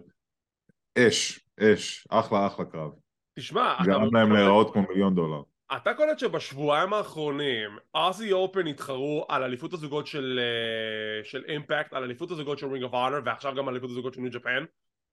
אש, 0.98 1.40
אש, 1.60 2.06
אחלה 2.10 2.46
אחלה 2.46 2.64
קרב. 2.64 2.90
תשמע. 3.38 3.74
גרם 3.84 4.14
להם 4.14 4.32
להיראות 4.32 4.72
כמו 4.72 4.82
מיליון 4.88 5.14
דולר. 5.14 5.42
אתה 5.76 5.94
קולט 5.94 6.18
שבשבועיים 6.18 6.92
האחרונים 6.92 7.70
אוזי 7.96 8.32
אופן 8.32 8.66
התחרו 8.66 9.26
על 9.28 9.42
אליפות 9.42 9.72
הזוגות 9.72 10.06
של, 10.06 10.40
אה, 10.42 11.24
של 11.24 11.44
אימפקט, 11.48 11.92
על 11.92 12.02
אליפות 12.02 12.30
הזוגות 12.30 12.58
של 12.58 12.66
רינג 12.66 12.82
אוף 12.82 12.92
אונר 12.92 13.20
ועכשיו 13.24 13.54
גם 13.56 13.68
על 13.68 13.74
אליפות 13.74 13.90
הזוגות 13.90 14.14
של 14.14 14.20
ניו 14.20 14.30
ג'פן 14.32 14.64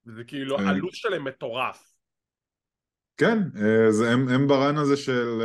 וזה 0.05 0.23
כאילו 0.23 0.59
אה. 0.59 0.69
הלו"ז 0.69 0.93
שלהם 0.93 1.23
מטורף 1.23 1.91
כן, 3.17 3.37
אה, 3.61 3.91
זה, 3.91 4.11
הם, 4.11 4.27
הם 4.29 4.47
ב 4.47 4.55
run 4.55 4.77
הזה 4.77 4.97
של 4.97 5.41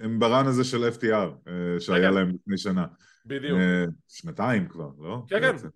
הם 0.00 0.18
ב 0.18 0.25
run 0.25 0.46
הזה 0.46 0.64
של 0.64 0.88
FTR 0.88 1.50
שהיה 1.80 2.08
כן. 2.08 2.14
להם 2.14 2.28
לפני 2.34 2.58
שנה 2.58 2.86
בדיוק 3.26 3.58
שנתיים 4.08 4.68
כבר, 4.68 4.88
לא? 4.98 5.22
כן, 5.28 5.40
כן 5.40 5.68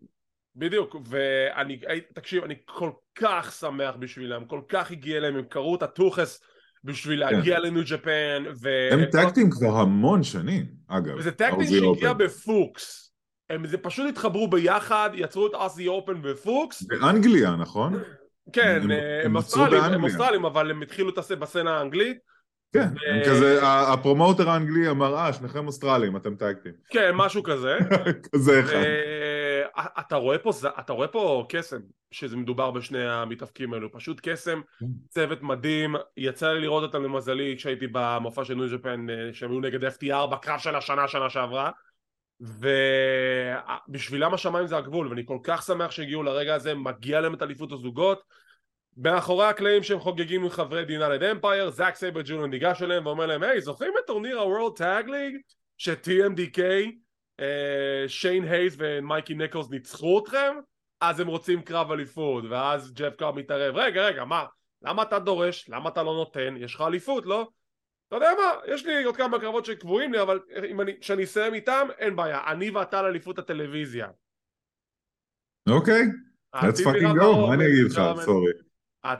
בדיוק, 0.56 0.96
ואני, 1.04 1.80
תקשיב, 2.14 2.44
אני 2.44 2.54
כל 2.64 2.90
כך 3.14 3.52
שמח 3.52 3.94
בשבילם, 3.98 4.44
כל 4.44 4.60
כך 4.68 4.90
הגיע 4.90 5.20
להם, 5.20 5.36
הם 5.36 5.44
קראו 5.44 5.74
את 5.74 5.82
הטוחס 5.82 6.40
בשביל 6.84 7.24
כן. 7.28 7.34
להגיע 7.34 7.58
לניו 7.58 7.82
ג'פן 7.86 8.44
ו... 8.62 8.68
הם 8.92 9.04
טקטים 9.04 9.50
כבר 9.50 9.80
המון 9.80 10.22
שנים, 10.22 10.66
אגב. 10.88 11.14
וזה 11.18 11.30
טקטים 11.30 11.66
שהגיע 11.66 12.12
בפוקס. 12.12 13.12
הם 13.50 13.66
זה 13.66 13.78
פשוט 13.78 14.08
התחברו 14.08 14.48
ביחד, 14.48 15.10
יצרו 15.14 15.46
את 15.46 15.52
אסי 15.54 15.88
אופן 15.88 16.22
בפוקס. 16.22 16.82
באנגליה, 16.82 17.56
נכון? 17.56 18.02
כן, 18.52 18.80
הם, 18.82 18.90
הם 19.24 19.36
אוסטרלים, 19.36 19.82
הם 19.82 20.04
אוסטרלים, 20.04 20.44
אבל 20.44 20.70
הם 20.70 20.82
התחילו 20.82 21.10
את 21.10 21.18
בסצנה 21.18 21.78
האנגלית. 21.78 22.18
כן. 22.72 22.88
הם 23.10 23.24
כזה, 23.26 23.58
הפרומוטר 23.62 24.50
האנגלי 24.50 24.90
אמר, 24.90 25.16
אה, 25.16 25.32
שניכם 25.32 25.66
אוסטרלים, 25.66 26.16
אתם 26.16 26.36
טקטים. 26.36 26.72
כן, 26.90 27.10
משהו 27.14 27.42
כזה. 27.42 27.78
כזה 28.34 28.60
אחד. 28.60 28.82
אתה 29.78 30.16
רואה 30.16 30.38
פה, 30.38 30.50
אתה 30.78 30.92
רואה 30.92 31.08
פה 31.08 31.46
קסם 31.48 31.80
שזה 32.10 32.36
מדובר 32.36 32.70
בשני 32.70 33.08
המתאפקים 33.08 33.72
האלו, 33.72 33.92
פשוט 33.92 34.20
קסם, 34.22 34.60
כן. 34.80 34.86
צוות 35.08 35.42
מדהים, 35.42 35.94
יצא 36.16 36.52
לי 36.52 36.60
לראות 36.60 36.82
אותם 36.82 37.04
למזלי 37.04 37.54
כשהייתי 37.58 37.86
במופע 37.92 38.44
של 38.44 38.54
ניו 38.54 38.78
ג'פן 38.78 39.10
אה, 39.10 39.32
שהם 39.32 39.50
היו 39.50 39.60
נגד 39.60 39.84
FTR 39.84 40.26
בקרב 40.30 40.58
של 40.58 40.76
השנה 40.76 41.08
שנה 41.08 41.28
שעברה 41.28 41.70
ובשבילם 43.88 44.34
השמיים 44.34 44.66
זה 44.66 44.76
הגבול 44.76 45.08
ואני 45.08 45.22
כל 45.26 45.38
כך 45.42 45.62
שמח 45.62 45.90
שהגיעו 45.90 46.22
לרגע 46.22 46.54
הזה, 46.54 46.74
מגיע 46.74 47.20
להם 47.20 47.34
את 47.34 47.42
אליפות 47.42 47.72
הזוגות 47.72 48.22
מאחורי 48.96 49.46
הקלעים 49.46 49.82
שהם 49.82 50.00
חוגגים 50.00 50.42
עם 50.42 50.50
חברי 50.50 50.84
דה 50.84 50.93
יונייטד 50.93 51.22
אמפייר, 51.22 51.70
זאק 51.70 51.94
סייבר 51.94 52.20
ג'וניור 52.24 52.46
ניגש 52.46 52.82
אליהם 52.82 53.06
ואומר 53.06 53.26
להם 53.26 53.42
היי 53.42 53.60
זוכרים 53.60 53.92
את 53.98 54.06
טורניר 54.06 54.38
ה 54.38 54.45
World 54.45 54.76
Tag 54.76 55.08
League 55.08 55.36
ש-TMDK 55.78 56.60
אה, 56.60 56.84
שיין 58.06 58.44
הייסט 58.44 58.76
ומייקי 58.78 59.34
ניקולס 59.34 59.70
ניצחו 59.70 60.18
אתכם 60.18 60.54
אז 61.00 61.20
הם 61.20 61.26
רוצים 61.26 61.62
קרב 61.62 61.90
אליפות 61.92 62.44
ואז 62.50 62.92
ג'ף 62.94 63.16
קוב 63.16 63.32
מתערב 63.32 63.76
רגע 63.76 64.06
רגע 64.06 64.24
מה? 64.24 64.44
למה 64.82 65.02
אתה 65.02 65.18
דורש? 65.18 65.68
למה 65.68 65.88
אתה 65.88 66.02
לא 66.02 66.12
נותן? 66.12 66.54
יש 66.58 66.74
לך 66.74 66.80
אליפות 66.80 67.26
לא? 67.26 67.48
אתה 68.08 68.16
יודע 68.16 68.30
מה? 68.38 68.74
יש 68.74 68.86
לי 68.86 69.04
עוד 69.04 69.16
כמה 69.16 69.40
קרבות 69.40 69.64
שקבועים 69.64 70.12
לי 70.12 70.22
אבל 70.22 70.40
כשאני 71.00 71.24
אסיים 71.24 71.54
איתם 71.54 71.88
אין 71.98 72.16
בעיה. 72.16 72.40
אני 72.52 72.70
ואתה 72.70 72.98
על 72.98 73.04
אליפות 73.04 73.38
הטלוויזיה. 73.38 74.08
אוקיי. 75.68 76.02
let's 76.56 76.78
fucking 76.84 77.20
go. 77.20 77.46
מה 77.48 77.54
אני 77.54 77.64
אגיד 77.66 77.92
לך? 77.92 78.24
sorry 78.24 78.52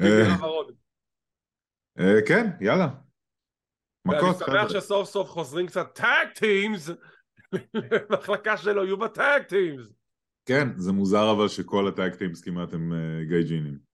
נראה 0.01 0.47
ורוד 0.47 0.73
כן 2.29 2.47
יאללה. 2.61 2.89
מכות 4.05 4.43
ואני 4.43 4.69
שמח 4.69 4.69
שסוף 4.69 5.09
סוף 5.09 5.29
חוזרים 5.29 5.67
קצת 5.67 5.95
tag 5.95 6.29
teams 6.35 6.91
למחלקה 8.11 8.57
שלו 8.57 8.85
יהיו 8.85 8.97
ב 8.97 9.08
tag 9.08 9.43
teams. 9.43 9.87
כן, 10.47 10.69
זה 10.77 10.93
מוזר 10.93 11.33
אבל 11.33 11.49
שכל 11.49 11.89
ה 11.89 11.95
tag 11.95 12.15
teams 12.15 12.41
כמעט 12.41 12.75
הם 12.75 12.93
uh, 12.93 13.29
גאיג'ינים. 13.29 13.93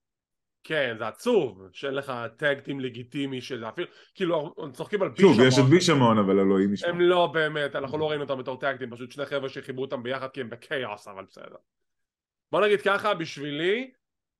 כן, 0.63 0.95
זה 0.97 1.07
עצוב 1.07 1.69
שאין 1.71 1.93
לך 1.93 2.13
tag 2.37 2.59
team 2.59 2.79
לגיטימי 2.79 3.41
שזה 3.41 3.69
אפילו, 3.69 3.87
כאילו, 4.15 4.55
צוחקים 4.73 5.01
על 5.01 5.09
בישמון. 5.09 5.33
שוב, 5.33 5.43
יש 5.47 5.59
את 5.59 5.63
בישמון, 5.63 6.17
אבל 6.17 6.39
אלוהים 6.39 6.73
ישמע. 6.73 6.89
הם 6.89 7.01
לא 7.01 7.27
באמת, 7.27 7.75
אנחנו 7.75 7.97
לא 7.97 8.09
ראינו 8.09 8.23
אותם 8.23 8.37
בתור 8.37 8.59
tag 8.59 8.77
team, 8.77 8.89
פשוט 8.91 9.11
שני 9.11 9.25
חבר'ה 9.25 9.49
שחיברו 9.49 9.81
אותם 9.83 10.03
ביחד 10.03 10.27
כי 10.27 10.41
הם 10.41 10.49
בקייאוס, 10.49 11.07
אבל 11.07 11.25
בסדר. 11.25 11.55
בוא 12.51 12.61
נגיד 12.61 12.81
ככה, 12.81 13.13
בשבילי, 13.13 13.91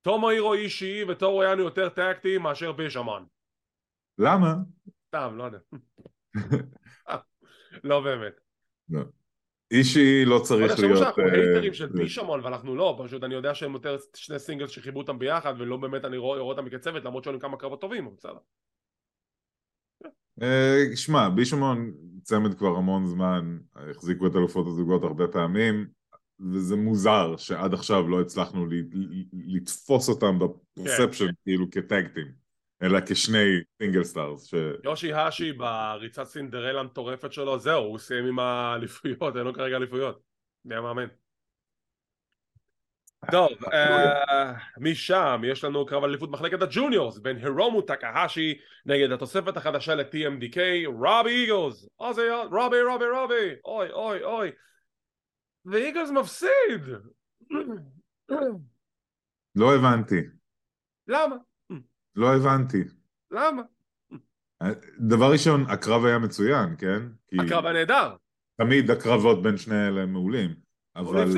תומוהירו 0.02 0.54
אישי 0.54 1.04
וטורו 1.08 1.42
יאנו 1.42 1.62
יותר 1.62 1.88
tag 1.88 2.16
team 2.16 2.42
מאשר 2.42 2.72
בישמון. 2.72 3.26
למה? 4.18 4.54
סתם, 5.08 5.34
לא 5.36 5.44
יודע. 5.44 5.58
לא 7.84 8.00
באמת. 8.00 8.49
אישי 9.70 10.24
לא 10.24 10.38
צריך 10.38 10.78
להיות... 10.78 10.98
שאנחנו 10.98 11.22
הייטרים 11.22 11.74
של 11.74 11.92
בישמון 11.92 12.40
ואנחנו 12.44 12.76
לא, 12.76 13.00
פשוט 13.04 13.24
אני 13.24 13.34
יודע 13.34 13.54
שהם 13.54 13.72
יותר 13.72 13.96
שני 14.14 14.38
singles 14.38 14.70
שחיברו 14.70 15.00
אותם 15.00 15.18
ביחד 15.18 15.54
ולא 15.58 15.76
באמת 15.76 16.04
אני 16.04 16.16
רואה 16.16 16.40
אותם 16.40 16.68
כצוות 16.68 17.04
למרות 17.04 17.24
שהיו 17.24 17.40
כמה 17.40 17.56
קרבות 17.56 17.80
טובים, 17.80 18.06
אבל 18.06 18.14
בסדר. 18.16 18.38
אה, 20.42 20.96
שמע, 20.96 21.28
בישמון 21.28 21.92
צמד 22.22 22.54
כבר 22.54 22.76
המון 22.76 23.06
זמן, 23.06 23.58
החזיקו 23.74 24.26
את 24.26 24.36
אלופות 24.36 24.66
הזוגות 24.66 25.02
הרבה 25.02 25.28
פעמים 25.28 25.86
וזה 26.40 26.76
מוזר 26.76 27.36
שעד 27.36 27.74
עכשיו 27.74 28.08
לא 28.08 28.20
הצלחנו 28.20 28.66
לתפוס 29.32 30.08
אותם 30.08 30.38
ב 30.38 30.46
perception 30.46 31.26
כן. 31.26 31.32
כאילו 31.44 31.70
כ 31.70 31.85
tag 31.85 32.08
team 32.08 32.39
אלא 32.82 32.98
כשני 33.06 33.60
single 33.82 34.04
stars 34.04 34.46
ש... 34.46 34.54
יושי 34.84 35.12
האשי 35.12 35.52
בריצת 35.52 36.24
סינדרלה 36.24 36.80
המטורפת 36.80 37.32
שלו 37.32 37.58
זהו 37.58 37.84
הוא 37.84 37.98
סיים 37.98 38.24
עם 38.24 38.38
האליפויות 38.38 39.36
אין 39.36 39.44
לו 39.44 39.54
כרגע 39.54 39.76
אליפויות. 39.76 40.20
מי 40.64 40.74
המאמן 40.74 41.06
טוב, 43.30 43.48
אה, 43.72 44.52
משם 44.78 45.42
יש 45.44 45.64
לנו 45.64 45.86
קרב 45.86 46.04
אליפות 46.04 46.30
מחלקת 46.30 46.62
ה 46.62 46.69
juniors 46.69 47.18
בין 47.18 47.36
הירומו 47.36 47.82
טקהשי 47.82 48.58
נגד 48.86 49.12
התוספת 49.12 49.56
החדשה 49.56 49.94
ל-TMDK 49.94 50.58
רובי 50.86 51.30
איגלס. 51.30 51.88
רובי 51.98 52.82
רובי 52.82 53.06
רובי! 53.14 53.54
אוי 53.64 53.90
אוי 53.90 54.22
אוי! 54.22 54.50
ואיגלס 55.64 56.10
מפסיד! 56.10 56.82
לא 59.54 59.74
הבנתי. 59.74 60.20
למה? 61.08 61.36
לא 62.16 62.36
הבנתי. 62.36 62.84
למה? 63.30 63.62
דבר 64.98 65.32
ראשון, 65.32 65.70
הקרב 65.70 66.04
היה 66.04 66.18
מצוין, 66.18 66.76
כן? 66.78 67.02
הקרב 67.38 67.64
היה 67.64 67.72
נהדר. 67.72 68.16
תמיד 68.60 68.90
הקרבות 68.90 69.42
בין 69.42 69.56
שני 69.56 69.88
אלה 69.88 70.06
מעולים. 70.06 70.54
אבל... 70.96 71.28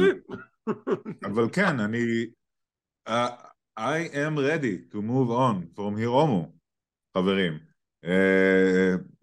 אבל 1.27 1.49
כן, 1.53 1.81
אני... 1.81 2.27
Uh, 3.09 3.13
I 3.79 4.09
am 4.13 4.37
ready 4.37 4.93
to 4.93 4.97
move 4.97 5.31
on 5.31 5.77
from 5.77 5.97
הירומו, 5.97 6.53
חברים. 7.17 7.59
Uh, 8.05 8.09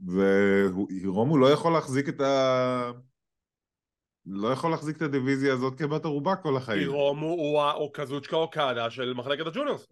והירומו 0.07 1.37
לא 1.37 1.51
יכול 1.51 1.73
להחזיק 1.73 2.09
את 2.09 2.21
ה... 2.21 2.91
לא 4.31 4.47
יכול 4.47 4.71
להחזיק 4.71 4.97
את 4.97 5.01
הדיוויזיה 5.01 5.53
הזאת 5.53 5.79
כבת 5.79 6.05
ערובה 6.05 6.35
כל 6.35 6.57
החיים. 6.57 6.79
הירומו 6.79 7.25
הוא 7.25 7.61
הקזוצ'קה 7.63 8.35
אוקדה 8.35 8.89
של 8.89 9.13
מחלקת 9.13 9.45
הג'וניורס. 9.45 9.87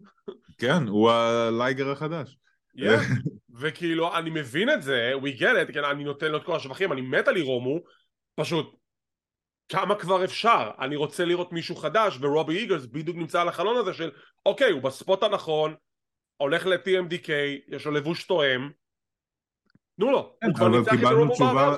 כן, 0.58 0.88
הוא 0.88 1.10
הלייגר 1.10 1.90
החדש. 1.90 2.38
Yeah. 2.76 2.82
וכאילו, 3.60 4.16
אני 4.16 4.30
מבין 4.30 4.70
את 4.70 4.82
זה, 4.82 5.12
we 5.22 5.40
get 5.40 5.68
it, 5.68 5.72
כן, 5.72 5.84
אני 5.84 6.04
נותן 6.04 6.30
לו 6.30 6.38
את 6.38 6.44
כל 6.44 6.56
השבחים, 6.56 6.92
אני 6.92 7.00
מת 7.00 7.28
על 7.28 7.36
הירומו, 7.36 7.78
פשוט 8.34 8.76
כמה 9.68 9.94
כבר 9.94 10.24
אפשר? 10.24 10.70
אני 10.78 10.96
רוצה 10.96 11.24
לראות 11.24 11.52
מישהו 11.52 11.76
חדש 11.76 12.18
ורובי 12.20 12.58
איגלס 12.58 12.86
בדיוק 12.86 13.16
נמצא 13.16 13.40
על 13.40 13.48
החלון 13.48 13.76
הזה 13.76 13.94
של 13.94 14.10
אוקיי 14.46 14.70
הוא 14.70 14.82
בספוט 14.82 15.22
הנכון 15.22 15.74
הולך 16.36 16.66
ל-TMDK 16.66 17.30
יש 17.68 17.86
לו 17.86 17.92
לבוש 17.92 18.24
תואם 18.24 18.70
תנו 19.96 20.12
לו 20.12 20.36
הוא 20.44 20.54
כבר 20.54 20.68
ניצח 20.68 20.92
את 20.92 20.98
תשובה, 21.32 21.76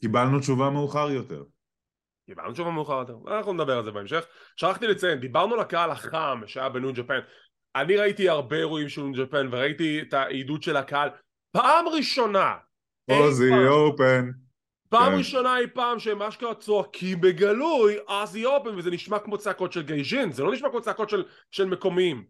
קיבלנו 0.00 0.40
תשובה 0.40 0.70
מאוחר 0.70 1.10
יותר 1.10 1.42
קיבלנו 2.34 2.52
תשובה 2.52 2.70
מאוחר 2.70 2.98
יותר 2.98 3.16
אנחנו 3.26 3.52
נדבר 3.52 3.78
על 3.78 3.84
זה 3.84 3.90
בהמשך. 3.90 4.24
שכחתי 4.56 4.86
לציין 4.86 5.20
דיברנו 5.20 5.56
לקהל 5.56 5.90
החם 5.90 6.40
שהיה 6.46 6.68
בניו 6.68 6.92
ג'פן. 6.94 7.18
אני 7.76 7.96
ראיתי 7.96 8.28
הרבה 8.28 8.56
אירועים 8.56 8.88
של 8.88 9.02
ניו 9.02 9.24
ג'פן 9.24 9.48
וראיתי 9.50 10.02
את 10.02 10.14
העידוד 10.14 10.62
של 10.62 10.76
הקהל. 10.76 11.08
פעם 11.52 11.88
ראשונה 11.88 12.56
אוזי 13.10 13.50
אופן 13.68 14.30
פעם. 14.88 15.12
כן. 15.12 15.18
ראשונה 15.18 15.58
אי 15.58 15.66
פעם 15.66 15.98
שהם 15.98 16.22
אשכרה 16.22 16.54
צועקים 16.54 17.20
בגלוי 17.20 17.96
אזי 18.08 18.44
אופן 18.44 18.74
וזה 18.76 18.90
נשמע 18.90 19.18
כמו 19.18 19.38
צעקות 19.38 19.72
של 19.72 19.82
גייז'ין 19.82 20.32
זה 20.32 20.42
לא 20.42 20.52
נשמע 20.52 20.68
כמו 20.70 20.80
צעקות 20.80 21.10
של, 21.10 21.24
של 21.50 21.64
מקומיים. 21.64 22.24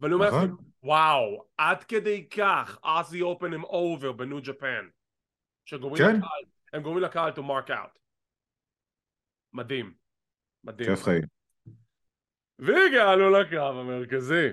ואני 0.00 0.14
אומר 0.14 0.26
לכם 0.26 0.36
נכון. 0.36 0.56
וואו 0.82 1.44
עד 1.58 1.84
כדי 1.84 2.28
כך 2.28 2.78
אוזי 2.84 3.22
אופן 3.22 3.52
הם 3.52 3.64
over 3.64 4.12
בניו 4.12 4.38
ג'פן. 4.42 4.86
שגורמים 5.64 5.98
כן. 5.98 6.16
לקהל 6.16 6.44
הם 6.72 6.82
גורמים 6.82 7.02
לקהל 7.02 7.32
to 7.32 7.38
mark 7.38 7.70
out 7.70 7.98
מדהים. 9.56 9.92
מדהים. 10.64 10.90
כיף 10.90 11.02
חיים. 11.04 11.22
והגענו 12.58 13.30
לקרב 13.30 13.76
המרכזי. 13.76 14.48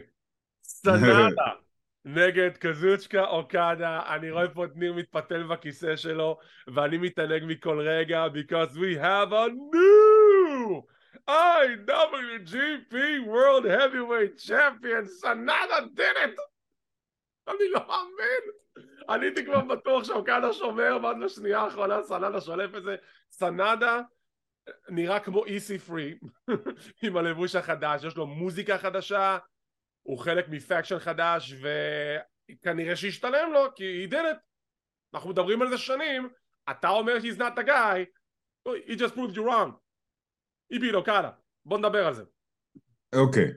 סנאדה 0.64 1.28
נגד 2.06 2.58
קזוצ'קה 2.58 3.26
אוקדה, 3.26 4.16
אני 4.16 4.32
רואה 4.32 4.50
פה 4.50 4.66
את 4.66 4.72
ניר 4.76 4.94
מתפתל 4.94 5.44
בכיסא 5.44 5.96
שלו 5.96 6.40
ואני 6.68 6.98
מתענג 6.98 7.44
מכל 7.48 7.80
רגע 7.80 8.26
because 8.28 8.76
we 8.76 8.98
have 9.02 9.32
a 9.32 9.48
new 9.74 10.82
IWGP 11.30 12.94
World 13.26 13.66
Heavyweight 13.66 14.48
Champion, 14.48 15.06
סנדה 15.06 15.80
did 15.96 16.18
it! 16.26 16.40
אני 17.48 17.70
לא 17.72 17.80
מאמין! 17.88 18.64
אני 19.10 19.26
הייתי 19.26 19.46
כבר 19.46 19.62
בטוח 19.62 20.04
שאוקדה 20.04 20.54
שומר 20.54 20.98
ועד 21.04 21.18
לשנייה 21.18 21.60
האחרונה 21.60 22.04
סנדה 22.04 22.42
שולף 22.42 22.76
את 22.76 22.84
זה. 22.84 22.96
סנדה 23.32 24.02
נראה 24.90 25.20
כמו 25.20 25.46
איסי 25.46 25.80
פרי 25.80 26.20
עם 27.04 27.18
הלבוש 27.18 27.56
החדש, 27.56 28.04
יש 28.04 28.16
לו 28.16 28.28
מוזיקה 28.28 28.78
חדשה 28.78 29.38
הוא 30.04 30.20
חלק 30.20 30.50
מפקשן 30.50 31.00
חדש 31.00 31.54
וכנראה 32.50 32.96
שישתלם 32.96 33.54
לו 33.54 33.76
כי 33.76 34.06
he 34.06 34.12
did 34.12 34.16
it. 34.16 34.38
אנחנו 35.14 35.30
מדברים 35.30 35.62
על 35.62 35.70
זה 35.70 35.78
שנים 35.78 36.30
אתה 36.72 36.90
אומר 36.90 37.18
he's 37.18 37.38
not 37.38 37.60
the 37.60 37.68
guy 37.68 38.06
he 38.70 38.96
just 38.96 39.14
proved 39.16 39.36
you 39.36 39.44
wrong. 39.44 39.72
He 40.74 40.80
beat 40.80 40.96
אוקדה 40.96 41.32
בוא 41.66 41.78
נדבר 41.78 42.08
על 42.08 42.14
זה. 42.14 42.24
אוקיי. 43.16 43.44
okay. 43.44 43.54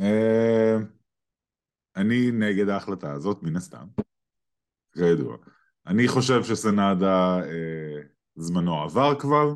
אה, 0.00 0.76
uh, 0.76 0.84
אני 1.96 2.30
נגד 2.32 2.68
ההחלטה 2.68 3.12
הזאת 3.12 3.42
מן 3.42 3.56
הסתם. 3.56 3.86
כידוע. 4.94 5.36
אני 5.86 6.08
חושב 6.08 6.42
שסנאדה 6.42 7.38
uh, 7.42 8.06
זמנו 8.36 8.82
עבר 8.82 9.20
כבר 9.20 9.54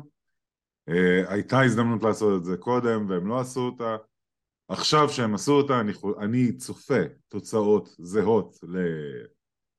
הייתה 1.27 1.61
הזדמנות 1.61 2.03
לעשות 2.03 2.39
את 2.39 2.45
זה 2.45 2.57
קודם 2.57 3.09
והם 3.09 3.27
לא 3.27 3.39
עשו 3.39 3.59
אותה. 3.59 3.97
עכשיו 4.71 5.09
שהם 5.09 5.33
עשו 5.33 5.51
אותה 5.51 5.79
אני, 5.79 5.91
אני 6.19 6.57
צופה 6.57 7.01
תוצאות 7.27 7.89
זהות 7.99 8.59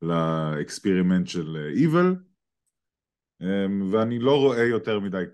לאקספרימנט 0.02 1.26
של 1.26 1.72
Evil. 1.76 2.16
אמ, 3.42 3.92
ואני 3.92 4.18
לא 4.18 4.36
רואה 4.36 4.64
יותר 4.64 5.00
מדי 5.00 5.24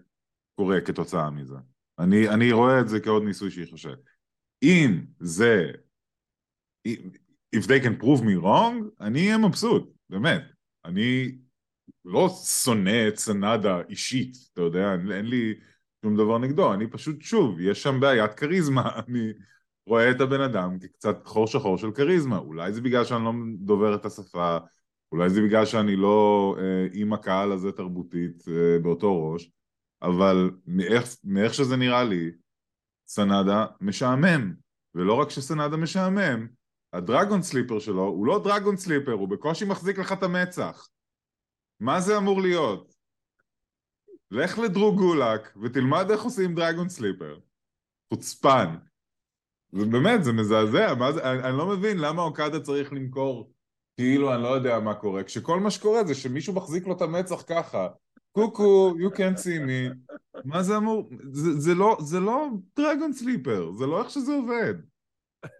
קורה 0.54 0.80
כתוצאה 0.80 1.30
מזה. 1.30 1.56
אני, 1.98 2.28
אני 2.28 2.52
רואה 2.52 2.80
את 2.80 2.88
זה 2.88 3.00
כעוד 3.00 3.22
ניסוי 3.22 3.50
שיחשב 3.50 3.94
אם 4.62 5.04
זה 5.20 5.72
if 7.56 7.60
they 7.60 7.84
can 7.84 8.02
prove 8.02 8.20
me 8.20 8.42
wrong 8.42 8.74
אני 9.00 9.26
אהיה 9.26 9.38
מבסוט 9.38 9.92
באמת. 10.10 10.42
אני 10.84 11.38
לא 12.04 12.28
שונא 12.28 13.08
את 13.08 13.16
סנדה 13.16 13.80
אישית 13.88 14.36
אתה 14.52 14.60
יודע 14.60 14.92
אין 14.94 15.26
לי 15.26 15.54
שום 16.04 16.16
דבר 16.16 16.38
נגדו, 16.38 16.74
אני 16.74 16.86
פשוט, 16.86 17.22
שוב, 17.22 17.60
יש 17.60 17.82
שם 17.82 18.00
בעיית 18.00 18.34
כריזמה, 18.34 18.90
אני 19.08 19.32
רואה 19.86 20.10
את 20.10 20.20
הבן 20.20 20.40
אדם 20.40 20.78
כקצת 20.78 21.26
חור 21.26 21.46
שחור 21.46 21.78
של 21.78 21.90
כריזמה, 21.90 22.38
אולי 22.38 22.72
זה 22.72 22.80
בגלל 22.80 23.04
שאני 23.04 23.24
לא 23.24 23.32
דובר 23.58 23.94
את 23.94 24.04
השפה, 24.04 24.58
אולי 25.12 25.30
זה 25.30 25.42
בגלל 25.42 25.66
שאני 25.66 25.96
לא 25.96 26.56
אה, 26.58 26.86
עם 26.92 27.12
הקהל 27.12 27.52
הזה 27.52 27.72
תרבותית 27.72 28.44
אה, 28.48 28.78
באותו 28.82 29.32
ראש, 29.32 29.50
אבל 30.02 30.50
מאיך, 30.66 31.04
מאיך 31.24 31.54
שזה 31.54 31.76
נראה 31.76 32.04
לי, 32.04 32.30
סנדה 33.06 33.66
משעמם, 33.80 34.54
ולא 34.94 35.14
רק 35.14 35.30
שסנדה 35.30 35.76
משעמם, 35.76 36.46
הדרגון 36.92 37.42
סליפר 37.42 37.78
שלו 37.78 38.02
הוא 38.02 38.26
לא 38.26 38.40
דרגון 38.44 38.76
סליפר, 38.76 39.12
הוא 39.12 39.28
בקושי 39.28 39.64
מחזיק 39.64 39.98
לך 39.98 40.12
את 40.12 40.22
המצח. 40.22 40.88
מה 41.82 42.00
זה 42.00 42.18
אמור 42.18 42.42
להיות? 42.42 42.94
לך 44.30 44.58
לדרוג 44.58 44.98
גולק 44.98 45.56
ותלמד 45.62 46.10
איך 46.10 46.22
עושים 46.22 46.54
דרגון 46.54 46.88
סליפר. 46.88 47.38
חוצפן. 48.12 48.76
זה 49.72 49.86
באמת, 49.86 50.24
זה 50.24 50.32
מזעזע, 50.32 50.94
מה 50.94 51.12
זה, 51.12 51.30
אני, 51.30 51.42
אני 51.42 51.58
לא 51.58 51.66
מבין 51.66 51.98
למה 51.98 52.22
אוקדה 52.22 52.60
צריך 52.60 52.92
למכור 52.92 53.52
כאילו 53.96 54.34
אני 54.34 54.42
לא 54.42 54.48
יודע 54.48 54.80
מה 54.80 54.94
קורה, 54.94 55.24
כשכל 55.24 55.60
מה 55.60 55.70
שקורה 55.70 56.04
זה 56.04 56.14
שמישהו 56.14 56.54
מחזיק 56.54 56.86
לו 56.86 56.96
את 56.96 57.02
המצח 57.02 57.42
ככה, 57.46 57.88
קוקו, 58.32 58.94
you 58.98 59.16
can't 59.16 59.38
see 59.38 59.66
me, 59.66 60.14
מה 60.44 60.62
זה 60.62 60.76
אמור, 60.76 61.10
זה, 61.32 61.60
זה 61.60 61.74
לא, 61.74 61.96
זה 62.00 62.20
לא 62.20 62.48
dragon 62.76 63.12
sleeper, 63.12 63.72
זה 63.78 63.86
לא 63.86 64.02
איך 64.02 64.10
שזה 64.10 64.32
עובד. 64.32 64.74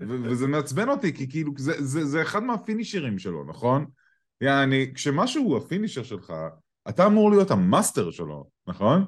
וזה 0.01 0.47
מעצבן 0.47 0.89
אותי, 0.89 1.15
כי 1.15 1.31
כאילו, 1.31 1.53
זה, 1.57 1.73
זה, 1.79 2.05
זה 2.05 2.23
אחד 2.23 2.43
מהפינישרים 2.43 3.19
שלו, 3.19 3.45
נכון? 3.45 3.87
יעני, 4.43 4.93
כשמשהו 4.95 5.45
הוא 5.45 5.57
ה 5.57 5.62
finisher 5.62 6.03
שלך, 6.03 6.33
אתה 6.89 7.07
אמור 7.07 7.31
להיות 7.31 7.51
ה 7.51 7.59
master 7.59 8.11
שלו, 8.11 8.45
נכון? 8.67 9.05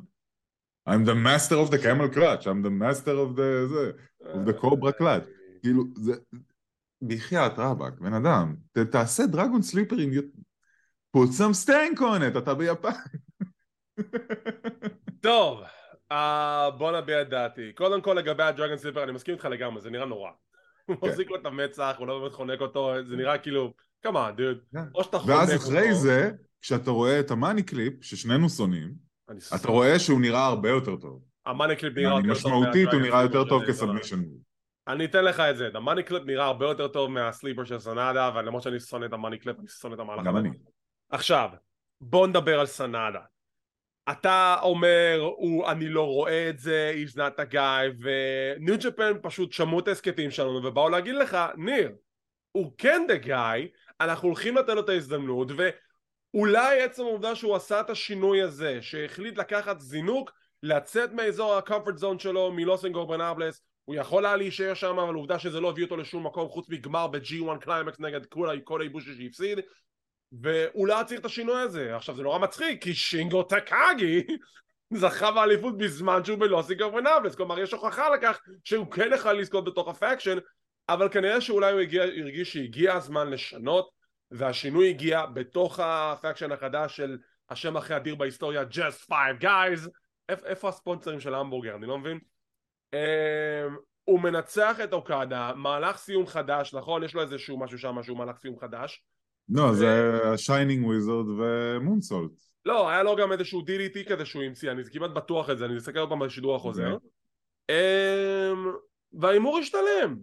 I'm 0.89 1.07
the 1.07 1.15
master 1.27 1.55
of 1.55 1.71
the 1.71 1.79
camel 1.79 2.15
clutch, 2.15 2.47
I'm 2.47 2.63
the 2.63 2.71
master 2.71 3.15
of 3.15 3.37
the, 3.37 3.67
זה, 3.69 3.93
of 4.21 4.49
the 4.49 4.63
cobra 4.63 5.01
clutch. 5.01 5.29
כאילו, 5.63 5.85
זה... 5.97 6.13
בחייאת 7.03 7.53
רבאק, 7.59 8.01
בן 8.01 8.15
אדם, 8.15 8.55
ת, 8.73 8.79
תעשה 8.79 9.27
דרגון 9.27 9.63
סליפר 9.63 9.97
עם... 9.97 10.11
put 11.17 11.29
some 11.29 11.67
stank 11.67 12.01
on 12.01 12.35
it, 12.35 12.39
אתה 12.39 12.55
ביפן. 12.55 12.91
טוב, 15.21 15.63
uh, 16.13 16.17
בוא 16.79 17.01
נביע 17.01 17.23
את 17.23 17.29
דעתי. 17.29 17.73
קודם 17.73 18.01
כל 18.01 18.15
לגבי 18.15 18.43
הדרגון 18.43 18.79
סליפר, 18.79 19.05
אני 19.05 19.13
מסכים 19.13 19.35
איתך 19.35 19.45
לגמרי, 19.45 19.81
זה 19.81 19.91
נראה 19.91 20.07
נורא. 20.07 20.31
הוא 20.87 20.97
כן. 20.97 21.07
מחזיק 21.07 21.31
לו 21.31 21.37
את 21.37 21.47
המצח, 21.47 21.95
הוא 21.99 22.07
לא 22.07 22.21
באמת 22.21 22.33
חונק 22.33 22.61
אותו, 22.61 22.95
זה 23.05 23.17
נראה 23.17 23.39
כאילו, 23.39 23.73
כמה, 24.05 24.31
דוד. 24.31 24.59
כן. 24.73 24.79
או 24.95 25.05
שאתה 25.05 25.19
חונק. 25.19 25.37
ואז 25.37 25.57
אחרי 25.57 25.95
זה, 25.95 26.31
כשאתה 26.61 26.91
רואה 26.91 27.21
את 27.21 27.31
ה 27.31 27.36
money 27.36 27.63
clip, 27.63 28.05
ששנינו 28.05 28.49
שונאים, 28.49 28.95
אתה 29.55 29.69
רואה 29.69 29.99
שהוא 29.99 30.21
נראה 30.21 30.47
הרבה 30.47 30.69
יותר 30.69 30.97
טוב. 30.97 31.23
ה 31.47 31.52
money 31.52 31.77
clip 31.77 31.97
נראה 31.97 32.11
יותר 32.11 32.23
טוב. 32.23 32.31
משמעותית 32.31 32.89
הוא 32.93 33.01
נראה 33.01 33.23
יותר 33.23 33.45
טוב 33.45 33.65
כ 33.67 33.75
submission. 33.75 34.23
אני 34.89 35.05
אתן 35.05 35.25
לך 35.25 35.41
את 35.41 35.57
זה, 35.57 35.69
ה 35.75 35.79
money 35.79 36.03
clip 36.03 36.23
נראה 36.23 36.45
הרבה 36.45 36.67
יותר 36.67 36.89
טוב 36.89 37.11
מה 37.11 37.23
sleeper 37.23 37.65
של 37.65 37.79
סנאדה, 37.79 38.31
ולמרות 38.35 38.63
שאני 38.63 38.81
שונא 38.81 39.07
את 39.07 39.13
ה 39.13 39.17
money 39.17 39.39
clip, 39.39 39.59
אני 39.59 39.69
שונא 39.69 39.95
את 39.95 40.01
המהלך. 40.01 40.25
גם 40.25 40.37
אני. 40.37 40.49
עכשיו, 41.11 41.49
בוא 42.01 42.27
נדבר 42.27 42.61
על 42.61 42.67
סנאדה. 42.67 43.21
אתה 44.11 44.57
אומר, 44.63 45.19
הוא, 45.37 45.71
אני 45.71 45.89
לא 45.89 46.07
רואה 46.07 46.51
את 46.51 46.59
זה, 46.59 46.95
he's 46.97 47.17
not 47.17 47.41
a 47.41 47.55
guy, 47.55 48.03
וניו 48.03 48.75
ג'פן 48.79 49.13
פשוט 49.23 49.53
שמעו 49.53 49.79
את 49.79 49.89
ההסכתים 49.89 50.31
שלנו 50.31 50.65
ובאו 50.65 50.89
להגיד 50.89 51.15
לך, 51.15 51.39
ניר, 51.57 51.93
הוא 52.53 52.73
כן 52.79 53.07
the 53.09 53.27
guy, 53.27 53.69
אנחנו 54.01 54.29
הולכים 54.29 54.57
לתת 54.57 54.69
לו 54.69 54.81
את 54.81 54.89
ההזדמנות, 54.89 55.49
ואולי 55.57 56.83
עצם 56.83 57.03
העובדה 57.03 57.35
שהוא 57.35 57.57
עשה 57.57 57.81
את 57.81 57.91
השינוי 57.91 58.43
הזה, 58.43 58.83
שהחליט 58.83 59.39
לקחת 59.39 59.81
זינוק, 59.81 60.33
לצאת 60.63 61.13
מאזור 61.13 61.55
ה-comfort 61.55 62.01
zone 62.01 62.19
שלו, 62.19 62.53
מלוס 62.53 62.85
אינגוברנאבלס, 62.85 63.63
הוא 63.85 63.95
יכול 63.95 64.27
היה 64.27 64.37
להישאר 64.37 64.75
שם, 64.75 64.99
אבל 64.99 65.15
עובדה 65.15 65.39
שזה 65.39 65.61
לא 65.61 65.71
הביא 65.71 65.85
אותו 65.85 65.97
לשום 65.97 66.27
מקום 66.27 66.49
חוץ 66.49 66.69
מגמר 66.69 67.07
ב-G1 67.07 67.59
קליימקס 67.61 68.01
נגד 68.01 68.27
קוטה 68.65 68.81
איבושי 68.81 69.15
שהפסיד, 69.15 69.61
והוא 70.33 70.87
לא 70.87 70.97
צריך 71.07 71.21
את 71.21 71.25
השינוי 71.25 71.61
הזה. 71.61 71.97
עכשיו 71.97 72.17
זה 72.17 72.23
נורא 72.23 72.39
מצחיק, 72.39 72.83
כי 72.83 72.95
שינגו 72.95 73.43
טקאגי 73.43 74.23
זכה 75.01 75.31
באליפות 75.31 75.79
בזמן 75.79 76.25
שהוא 76.25 76.39
בלוס 76.39 76.93
אינגוברנאבלס, 76.93 77.35
כלומר 77.35 77.59
יש 77.59 77.73
הוכחה 77.73 78.09
לכך 78.09 78.41
שהוא 78.65 78.91
כן 78.91 79.11
יכול 79.15 79.33
לזכות 79.33 79.65
בתוך 79.65 79.89
ה 79.89 79.94
faction, 79.94 80.39
אבל 80.89 81.09
כנראה 81.09 81.41
שאולי 81.41 81.73
הוא 81.73 81.81
הגיע, 81.81 82.03
הרגיש 82.03 82.53
שהגיע 82.53 82.95
הזמן 82.95 83.31
לשנות, 83.31 83.91
והשינוי 84.31 84.91
הגיע 84.91 85.27
בתוך 85.27 85.81
ה 85.83 85.91
faction 85.91 86.53
החדש 86.53 86.97
של 86.97 87.19
השם 87.51 87.77
הכי 87.77 87.97
אדיר 87.97 88.15
בהיסטוריה, 88.15 88.63
Just 88.63 89.11
Five 89.11 89.43
Guys, 89.43 89.89
איפה 90.29 90.69
הספונסרים 90.69 91.21
של 91.21 91.35
המבורגר, 91.35 91.77
אני 91.77 91.87
לא 91.87 91.99
מבין? 91.99 92.19
Um, 92.95 92.99
הוא 94.05 94.21
מנצח 94.21 94.77
את 94.85 94.93
אוקדה, 94.93 95.53
מהלך 95.57 95.97
סיום 95.97 96.27
חדש, 96.27 96.75
נכון? 96.75 97.05
יש 97.05 97.15
לו 97.15 97.23
איזשהו 97.23 97.59
משהו 97.59 97.79
שם 97.79 98.03
שהוא 98.03 98.19
מהלך 98.19 98.37
סיום 98.39 98.59
חדש 98.59 99.03
לא, 99.49 99.73
זה 99.73 100.21
ה 100.33 100.39
shining 100.39 100.87
wizard 100.87 101.27
ו 101.29 101.38
moonsault. 101.38 102.31
לא, 102.67 102.91
היה 102.91 103.03
לו 103.03 103.17
גם 103.17 103.33
איזשהו 103.33 103.61
DDT 103.61 104.09
כזה 104.09 104.25
שהוא 104.25 104.43
המציא, 104.43 104.71
אני 104.71 104.83
כמעט 104.93 105.11
בטוח 105.11 105.51
את 105.51 105.59
זה, 105.59 105.65
אני 105.65 105.77
אסתכל 105.77 105.99
עוד 105.99 106.09
פעם 106.09 106.19
בשידור 106.19 106.57
החוזר. 106.57 106.97
אמ, 107.69 108.73
וההימור 109.13 109.59
השתלם. 109.59 110.17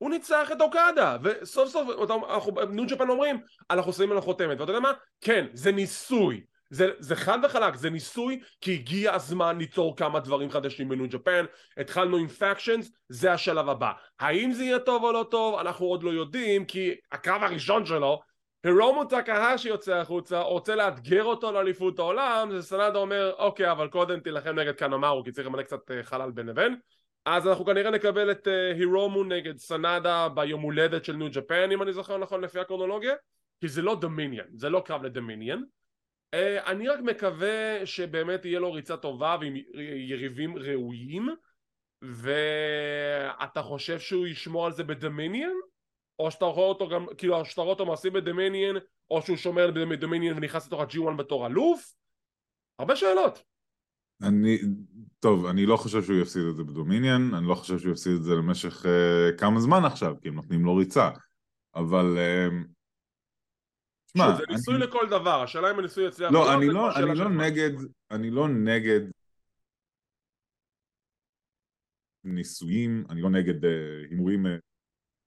הוא 0.00 0.10
ניצח 0.10 0.52
את 0.52 0.60
אוקדה, 0.60 1.16
וסוף 1.22 1.68
סוף, 1.68 1.88
אנחנו, 2.30 2.52
ניו 2.70 2.84
ג'פן 2.86 3.08
אומרים, 3.08 3.40
אנחנו 3.70 3.92
שמים 3.92 4.12
על 4.12 4.18
החותמת, 4.18 4.60
ואתה 4.60 4.72
יודע 4.72 4.80
מה? 4.80 4.92
כן, 5.20 5.46
זה 5.52 5.72
ניסוי. 5.72 6.40
זה, 6.70 6.90
זה 6.98 7.16
חד 7.16 7.38
וחלק, 7.44 7.74
זה 7.74 7.90
ניסוי 7.90 8.40
כי 8.60 8.74
הגיע 8.74 9.14
הזמן 9.14 9.58
ליצור 9.58 9.96
כמה 9.96 10.20
דברים 10.20 10.50
חדשים 10.50 10.88
בניו 10.88 11.06
ג'פן 11.08 11.44
התחלנו 11.76 12.16
עם 12.16 12.28
פקשנס, 12.28 12.90
זה 13.08 13.32
השלב 13.32 13.68
הבא 13.68 13.92
האם 14.20 14.52
זה 14.52 14.64
יהיה 14.64 14.78
טוב 14.78 15.04
או 15.04 15.12
לא 15.12 15.26
טוב, 15.30 15.58
אנחנו 15.58 15.86
עוד 15.86 16.02
לא 16.02 16.10
יודעים 16.10 16.64
כי 16.64 16.94
הקרב 17.12 17.42
הראשון 17.42 17.86
שלו 17.86 18.20
הירומו 18.64 19.04
טקהשי 19.04 19.68
יוצא 19.68 19.94
החוצה, 19.94 20.40
רוצה 20.40 20.74
לאתגר 20.74 21.24
אותו 21.24 21.52
לאליפות 21.52 21.98
העולם, 21.98 22.48
זה 22.52 22.62
סנדה 22.62 22.98
אומר, 22.98 23.32
אוקיי, 23.38 23.70
אבל 23.70 23.88
קודם 23.88 24.20
תילחם 24.20 24.58
נגד 24.58 24.74
קנמרו, 24.74 25.24
כי 25.24 25.32
צריך 25.32 25.46
למלא 25.46 25.62
קצת 25.62 25.90
אה, 25.90 26.02
חלל 26.02 26.30
בין 26.30 26.46
לבין. 26.46 26.76
אז 27.24 27.48
אנחנו 27.48 27.64
כנראה 27.64 27.90
נקבל 27.90 28.30
את 28.30 28.48
אה, 28.48 28.72
הירומו 28.72 29.24
נגד 29.24 29.58
סנדה 29.58 30.28
ביום 30.28 30.60
הולדת 30.60 31.04
של 31.04 31.16
ניו 31.16 31.28
ג'פן, 31.32 31.70
אם 31.72 31.82
אני 31.82 31.92
זוכר 31.92 32.18
נכון 32.18 32.40
לפי 32.40 32.58
הקרונולוגיה, 32.60 33.14
כי 33.60 33.68
זה 33.68 33.82
לא 33.82 34.00
דומיניאן, 34.00 34.46
זה 34.54 34.68
לא 34.68 34.82
קרב 34.84 35.02
לדומיניאן. 35.02 35.62
אה, 36.34 36.70
אני 36.70 36.88
רק 36.88 37.00
מקווה 37.00 37.86
שבאמת 37.86 38.44
יהיה 38.44 38.60
לו 38.60 38.72
ריצה 38.72 38.96
טובה 38.96 39.36
ועם 39.40 39.56
יריבים 40.08 40.58
ראויים, 40.58 41.28
ואתה 42.02 43.62
חושב 43.62 43.98
שהוא 43.98 44.26
ישמור 44.26 44.66
על 44.66 44.72
זה 44.72 44.84
בדומיניאן? 44.84 45.52
או 46.18 46.30
שאתה 46.30 46.44
רואה 46.44 46.66
אותו 46.66 46.88
גם, 46.88 47.06
כאילו 47.18 47.44
שאתה 47.44 47.60
רואה 47.60 47.72
אותו 47.72 47.86
מעשי 47.86 48.10
בדמיניאן, 48.10 48.74
או 49.10 49.22
שהוא 49.22 49.36
שומר 49.36 49.70
בדמיניאן 49.70 50.36
ונכנס 50.36 50.66
לתוך 50.66 50.80
ה-G1 50.80 51.16
בתור 51.16 51.46
אלוף? 51.46 51.94
הרבה 52.78 52.96
שאלות. 52.96 53.49
אני, 54.22 54.58
טוב, 55.20 55.46
אני 55.46 55.66
לא 55.66 55.76
חושב 55.76 56.02
שהוא 56.02 56.16
יפסיד 56.16 56.42
את 56.50 56.56
זה 56.56 56.64
בדומיניאן, 56.64 57.34
אני 57.34 57.48
לא 57.48 57.54
חושב 57.54 57.78
שהוא 57.78 57.92
יפסיד 57.92 58.12
את 58.12 58.22
זה 58.22 58.34
למשך 58.34 58.82
uh, 58.84 59.38
כמה 59.38 59.60
זמן 59.60 59.84
עכשיו, 59.84 60.14
כי 60.22 60.28
הם 60.28 60.34
נותנים 60.34 60.64
לו 60.64 60.76
ריצה, 60.76 61.10
אבל... 61.74 62.16
Uh, 62.16 62.54
שמה, 64.12 64.36
זה 64.36 64.42
ניסוי 64.48 64.74
אני... 64.74 64.84
לכל 64.84 65.06
דבר, 65.10 65.42
השאלה 65.42 65.70
אם 65.70 65.78
הניסוי 65.78 66.08
יצליח... 66.08 66.32
לא, 66.32 66.54
אני 66.54 66.66
לא, 66.66 66.96
אני 66.96 67.18
לא 67.18 67.28
נגד, 67.28 67.70
אני 68.10 68.30
לא 68.30 68.48
נגד 68.48 69.00
ניסויים, 72.24 73.04
אני 73.10 73.22
לא 73.22 73.30
נגד 73.30 73.64
אה, 73.64 73.70
הימורים 74.10 74.46
uh, 74.46 74.48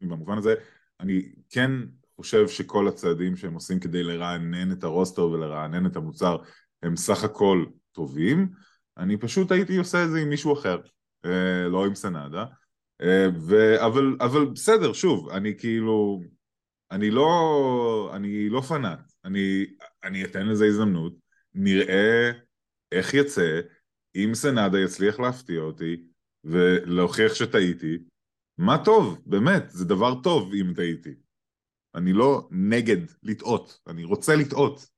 במובן 0.01 0.37
הזה, 0.37 0.55
אני 0.99 1.31
כן 1.49 1.71
חושב 2.15 2.47
שכל 2.47 2.87
הצעדים 2.87 3.35
שהם 3.35 3.53
עושים 3.53 3.79
כדי 3.79 4.03
לרענן 4.03 4.71
את 4.71 4.83
הרוסטר 4.83 5.25
ולרענן 5.25 5.85
את 5.85 5.95
המוצר 5.95 6.37
הם 6.83 6.95
סך 6.95 7.23
הכל 7.23 7.65
טובים, 7.91 8.49
אני 8.97 9.17
פשוט 9.17 9.51
הייתי 9.51 9.77
עושה 9.77 10.03
את 10.05 10.09
זה 10.09 10.19
עם 10.19 10.29
מישהו 10.29 10.53
אחר, 10.53 10.81
אה, 11.25 11.67
לא 11.69 11.85
עם 11.85 11.95
סנדה, 11.95 12.45
אה, 13.01 13.27
ו- 13.39 13.85
אבל, 13.85 14.17
אבל 14.19 14.45
בסדר, 14.45 14.93
שוב, 14.93 15.29
אני 15.29 15.57
כאילו, 15.57 16.21
אני 16.91 17.11
לא, 17.11 18.11
אני 18.13 18.49
לא 18.49 18.61
פנאט, 18.61 19.11
אני, 19.25 19.65
אני 20.03 20.25
אתן 20.25 20.47
לזה 20.47 20.65
הזדמנות, 20.65 21.13
נראה 21.53 22.31
איך 22.91 23.13
יצא, 23.13 23.61
אם 24.15 24.31
סנדה 24.33 24.79
יצליח 24.79 25.19
להפתיע 25.19 25.61
אותי 25.61 26.03
ולהוכיח 26.43 27.33
שטעיתי, 27.33 27.97
מה 28.57 28.85
טוב, 28.85 29.21
באמת, 29.25 29.63
זה 29.69 29.85
דבר 29.85 30.21
טוב 30.23 30.51
אם 30.53 30.73
טעיתי. 30.75 31.15
אני 31.95 32.13
לא 32.13 32.47
נגד 32.51 32.97
לטעות, 33.23 33.79
אני 33.87 34.03
רוצה 34.03 34.35
לטעות. 34.35 34.89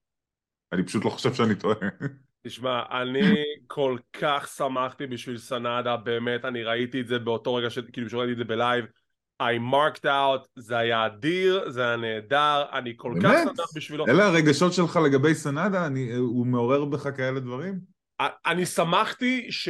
אני 0.72 0.84
פשוט 0.84 1.06
לא 1.06 1.10
חושב 1.10 1.34
שאני 1.34 1.56
טועה. 1.56 1.78
תשמע, 2.46 2.82
אני 3.02 3.44
כל 3.68 3.98
כך 4.14 4.48
שמחתי 4.58 5.08
בשביל 5.08 5.38
סנדה, 5.38 5.98
באמת, 5.98 6.46
אני 6.46 6.64
ראיתי 6.64 7.02
את 7.02 7.08
זה 7.08 7.20
באותו 7.20 7.56
רגע, 7.56 7.70
ש... 7.70 7.80
כאילו 7.80 8.10
שראיתי 8.10 8.32
את 8.32 8.38
זה 8.38 8.44
בלייב. 8.44 8.86
I 9.42 9.60
marked 9.74 10.06
out, 10.06 10.48
זה 10.56 10.78
היה 10.78 11.06
אדיר, 11.06 11.70
זה 11.70 11.88
היה 11.88 11.98
נהדר, 11.98 12.64
אני 12.74 12.94
כל 12.98 13.14
באמת? 13.14 13.48
כך 13.48 13.56
שמח 13.56 13.70
בשבילו. 13.76 14.08
אלה 14.08 14.26
הרגשות 14.26 14.74
שלך 14.74 15.00
לגבי 15.06 15.36
סנדה? 15.36 15.88
אני, 15.88 16.16
הוא 16.16 16.48
מעורר 16.48 16.86
בך 16.86 17.18
כאלה 17.18 17.40
דברים? 17.40 17.80
אני 18.46 18.66
שמחתי 18.66 19.52
ש... 19.52 19.70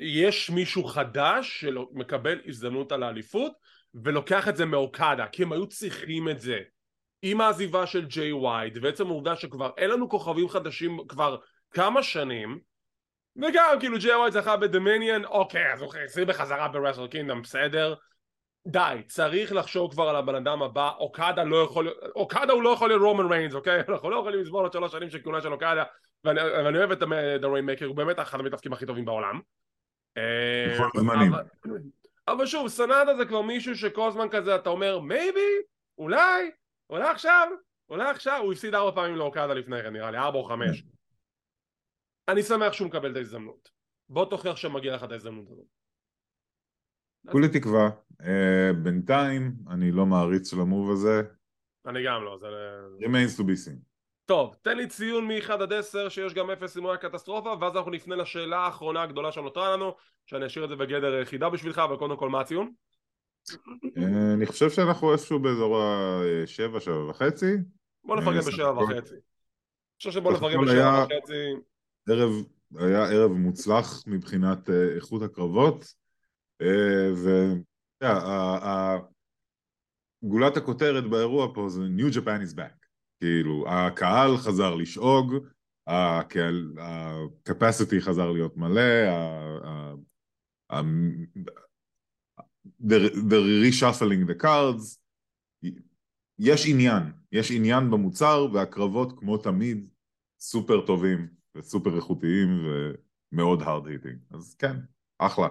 יש 0.00 0.50
מישהו 0.50 0.84
חדש 0.84 1.60
שמקבל 1.60 2.38
הזדמנות 2.46 2.92
על 2.92 3.02
האליפות 3.02 3.52
ולוקח 3.94 4.48
את 4.48 4.56
זה 4.56 4.66
מאוקדה 4.66 5.26
כי 5.32 5.42
הם 5.42 5.52
היו 5.52 5.66
צריכים 5.66 6.28
את 6.28 6.40
זה 6.40 6.58
עם 7.22 7.40
העזיבה 7.40 7.86
של 7.86 8.04
ג'יי 8.06 8.32
ווייד 8.32 8.78
ועצם 8.82 9.06
העובדה 9.06 9.36
שכבר 9.36 9.70
אין 9.76 9.90
לנו 9.90 10.08
כוכבים 10.08 10.48
חדשים 10.48 10.98
כבר 11.08 11.36
כמה 11.70 12.02
שנים 12.02 12.58
וגם 13.36 13.76
כאילו 13.80 13.98
ג'יי 13.98 14.14
ווייד 14.14 14.32
זכה 14.32 14.56
ב 14.56 14.64
Dominion 14.64 15.24
אוקיי 15.24 15.72
אז 15.72 15.82
הוא 15.82 15.94
החזיר 16.04 16.24
בחזרה 16.24 16.68
ב 16.68 16.73
Wrestle 16.73 17.06
Kingdom 17.06 17.42
בסדר. 17.42 17.94
די 18.66 19.02
צריך 19.06 19.52
לחשוב 19.52 19.92
כבר 19.92 20.08
על 20.08 20.16
הבן 20.16 20.34
אדם 20.34 20.62
הבא 20.62 20.90
אוקדה 20.98 21.44
לא 21.44 21.62
יכול 21.62 21.94
אוקדה 22.16 22.52
הוא 22.52 22.62
לא 22.62 22.70
יכול 22.70 22.88
להיות 22.88 23.02
רומן 23.02 23.26
ריינס 23.32 23.54
אוקיי? 23.54 23.80
אנחנו 23.88 24.10
לא 24.10 24.16
יכולים 24.16 24.40
לסבול 24.40 24.62
עוד 24.62 24.72
שלוש 24.72 24.92
שנים 24.92 25.10
של 25.10 25.18
כהונה 25.22 25.40
של 25.40 25.52
אוקדה 25.52 25.84
ואני, 26.24 26.40
ואני 26.40 26.78
אוהב 26.78 26.90
את 26.90 27.44
ה 27.44 27.48
Rainmaker 27.48 27.86
הוא 27.86 27.96
באמת 27.96 28.20
אחד 28.20 28.40
המתאבקים 28.40 28.72
הכי 28.72 28.86
טובים 28.86 29.04
בעולם. 29.04 29.40
אה, 30.16 30.76
אבל 32.28 32.46
שוב, 32.46 32.68
סנדה 32.68 33.16
זה 33.16 33.24
כבר 33.24 33.42
מישהו 33.42 33.76
שכל 33.76 34.08
הזמן 34.08 34.28
כזה 34.30 34.54
אתה 34.54 34.70
אומר 34.70 34.98
מייבי, 34.98 35.50
אולי, 35.98 36.50
אולי 36.90 37.08
עכשיו, 37.08 37.48
אולי 37.88 38.10
עכשיו, 38.10 38.40
הוא 38.42 38.52
הפסיד 38.52 38.74
ארבע 38.74 38.90
פעמים 38.94 39.16
לאוקדה 39.16 39.54
לפני 39.54 39.82
כן 39.82 39.92
נראה 39.92 40.10
לי, 40.10 40.18
ארבע 40.18 40.38
או 40.38 40.44
חמש. 40.44 40.82
אני 42.30 42.42
שמח 42.42 42.72
שהוא 42.72 42.88
מקבל 42.88 43.10
את 43.10 43.16
ההזדמנות. 43.16 43.70
בוא 44.08 44.24
תוכיח 44.24 44.56
שמגיע 44.56 44.94
לך 44.94 45.04
את 45.04 45.12
ההזדמנות 45.12 45.50
הזאת. 45.50 45.66
כולי 47.30 47.48
תקווה. 47.48 47.90
אה, 48.22 48.70
בינתיים 48.82 49.52
אני 49.70 49.92
לא 49.92 50.06
מעריץ 50.06 50.50
של 50.50 50.60
המוב 50.60 50.90
הזה. 50.90 51.22
אני 51.86 52.04
גם 52.06 52.24
לא, 52.24 52.38
זה... 52.40 52.46
remains 53.06 53.40
to 53.40 53.42
be 53.42 53.66
seen. 53.66 53.90
טוב, 54.26 54.56
תן 54.62 54.76
לי 54.76 54.86
ציון 54.86 55.28
מ-1 55.28 55.52
עד 55.52 55.72
10 55.72 56.08
שיש 56.08 56.34
גם 56.34 56.50
0 56.50 56.76
אם 56.76 56.82
הוא 56.82 56.90
היה 56.90 56.98
קטסטרופה 56.98 57.54
ואז 57.60 57.76
אנחנו 57.76 57.90
נפנה 57.90 58.16
לשאלה 58.16 58.58
האחרונה 58.58 59.02
הגדולה 59.02 59.32
שנותרה 59.32 59.76
לנו 59.76 59.94
שאני 60.26 60.46
אשאיר 60.46 60.64
את 60.64 60.68
זה 60.68 60.76
בגדר 60.76 61.24
חידה 61.24 61.50
בשבילך 61.50 61.78
אבל 61.78 61.96
קודם 61.96 62.16
כל 62.16 62.28
מה 62.28 62.40
הציון? 62.40 62.72
אה, 63.96 64.34
אני 64.34 64.46
חושב 64.46 64.70
שאנחנו 64.70 65.12
איפשהו 65.12 65.38
באזור 65.38 65.78
ה-7, 65.78 66.80
7 66.80 67.10
וחצי 67.10 67.56
בוא 68.04 68.16
נפרגן 68.16 68.38
אה, 68.38 68.42
ב-7 68.42 68.82
וחצי 68.82 69.14
אני 69.14 69.98
חושב 69.98 70.10
שבוא 70.10 70.32
נפרגן 70.32 70.58
ב-7 70.58 71.14
וחצי 71.14 71.69
ערב, 72.10 72.30
היה 72.76 73.04
ערב 73.04 73.32
מוצלח 73.32 74.02
מבחינת 74.06 74.70
אה, 74.70 74.94
איכות 74.94 75.22
הקרבות 75.22 75.94
וגולת 80.22 80.56
הכותרת 80.56 81.10
באירוע 81.10 81.54
פה 81.54 81.68
זה 81.68 81.80
New 81.96 82.14
Japan 82.14 82.50
is 82.50 82.54
back. 82.56 82.80
כאילו, 83.20 83.64
הקהל 83.68 84.36
חזר 84.36 84.74
לשאוג, 84.74 85.34
ה-capacity 85.86 88.00
חזר 88.00 88.30
להיות 88.30 88.56
מלא, 88.56 88.80
the 92.80 93.38
reshuffling 93.64 94.26
the 94.30 94.34
cards, 94.42 94.98
יש 96.38 96.66
עניין, 96.68 97.02
יש 97.32 97.50
עניין 97.50 97.90
במוצר 97.90 98.46
והקרבות 98.52 99.18
כמו 99.18 99.38
תמיד 99.38 99.88
סופר 100.40 100.86
טובים 100.86 101.39
וסופר 101.54 101.96
איכותיים 101.96 102.66
ומאוד 103.32 103.62
hard 103.62 103.86
hitting. 103.86 104.36
אז 104.36 104.54
כן, 104.54 104.76
אחלה. 105.18 105.48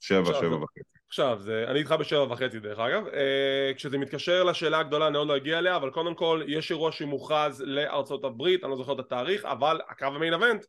שבע, 0.00 0.34
שבע 0.34 0.56
וחצי. 0.56 0.92
עכשיו, 1.08 1.38
זה, 1.40 1.64
אני 1.68 1.78
איתך 1.78 1.94
בשבע 2.00 2.32
וחצי 2.32 2.60
דרך 2.60 2.78
אגב, 2.78 3.06
אה, 3.06 3.72
כשזה 3.76 3.98
מתקשר 3.98 4.44
לשאלה 4.44 4.78
הגדולה 4.78 5.08
אני 5.08 5.16
עוד 5.16 5.28
לא 5.28 5.36
אגיע 5.36 5.58
אליה, 5.58 5.76
אבל 5.76 5.90
קודם 5.90 6.14
כל 6.14 6.42
יש 6.46 6.70
אירוע 6.70 6.92
שמוכרז 6.92 7.60
לארצות 7.66 8.24
הברית, 8.24 8.64
אני 8.64 8.70
לא 8.70 8.76
זוכר 8.76 8.92
את 8.92 8.98
התאריך, 8.98 9.44
אבל 9.44 9.80
הקרב 9.88 10.14
המיין 10.14 10.34
אבנט, 10.34 10.64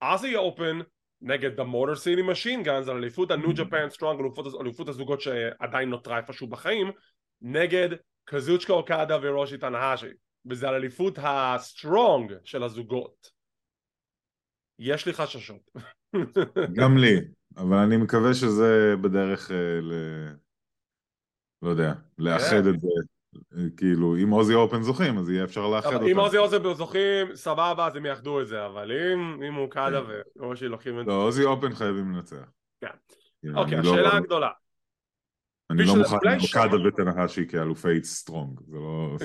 אוזי 0.00 0.36
אופן 0.36 0.78
נגד 1.20 1.60
The 1.60 1.64
Motor 1.64 1.96
City 1.96 2.22
Machine 2.30 2.66
Guns 2.66 2.90
על 2.90 2.96
אליפות 2.96 3.30
הניו 3.30 3.54
ג'פן 3.54 3.90
סטרונג, 3.90 4.20
אליפות, 4.20 4.60
אליפות 4.60 4.88
הזוגות 4.88 5.20
שעדיין 5.20 5.90
נותרה 5.90 6.18
איפשהו 6.18 6.46
בחיים, 6.46 6.90
נגד 7.42 7.88
קזוצ'קה 8.24 8.72
אוקדה 8.72 9.18
והירושי 9.22 9.58
טנהשי, 9.58 10.10
וזה 10.46 10.68
על 10.68 10.74
אליפות 10.74 11.18
הסטרונג 11.22 12.32
של 12.44 12.62
הזוגות. 12.62 13.35
יש 14.78 15.06
לי 15.06 15.12
חששות. 15.12 15.70
גם 16.72 16.98
לי, 16.98 17.20
אבל 17.56 17.76
אני 17.76 17.96
מקווה 17.96 18.34
שזה 18.34 18.94
בדרך 19.00 19.50
אה, 19.50 19.80
ל... 19.80 19.92
לא 21.62 21.70
יודע, 21.70 21.92
לאחד 22.18 22.62
כן. 22.62 22.74
את 22.74 22.80
זה. 22.80 22.88
כאילו, 23.76 24.16
אם 24.16 24.30
אוזי 24.30 24.54
אופן 24.54 24.82
זוכים, 24.82 25.18
אז 25.18 25.30
יהיה 25.30 25.44
אפשר 25.44 25.68
לאחד 25.68 25.94
אותם. 25.94 26.06
אם 26.06 26.18
עוזי 26.18 26.38
אוזן 26.38 26.72
זוכים, 26.74 27.36
סבבה, 27.36 27.86
אז 27.86 27.96
הם 27.96 28.06
יאחדו 28.06 28.40
את 28.40 28.48
זה, 28.48 28.66
אבל 28.66 28.92
אם, 28.92 29.42
אם 29.42 29.54
אוקדה 29.54 30.00
כן. 30.06 30.10
והירושי 30.42 30.68
לוקחים 30.68 31.00
את 31.00 31.04
זה... 31.04 31.10
לא, 31.10 31.22
עוזי 31.22 31.44
אופן 31.44 31.74
חייבים 31.74 32.12
לנצח. 32.12 32.50
כן. 32.80 32.86
כאילו, 33.40 33.58
אוקיי, 33.58 33.82
לא- 33.82 33.90
השאלה 33.92 34.16
הגדולה. 34.16 34.50
אני 35.70 35.82
לא 35.84 35.94
מוכן 35.96 36.38
אוקדה 36.62 36.88
ותנהשי 36.88 37.48
כאלופי 37.48 38.04
סטרונג, 38.04 38.60
זה 38.66 38.76
לא... 38.76 39.16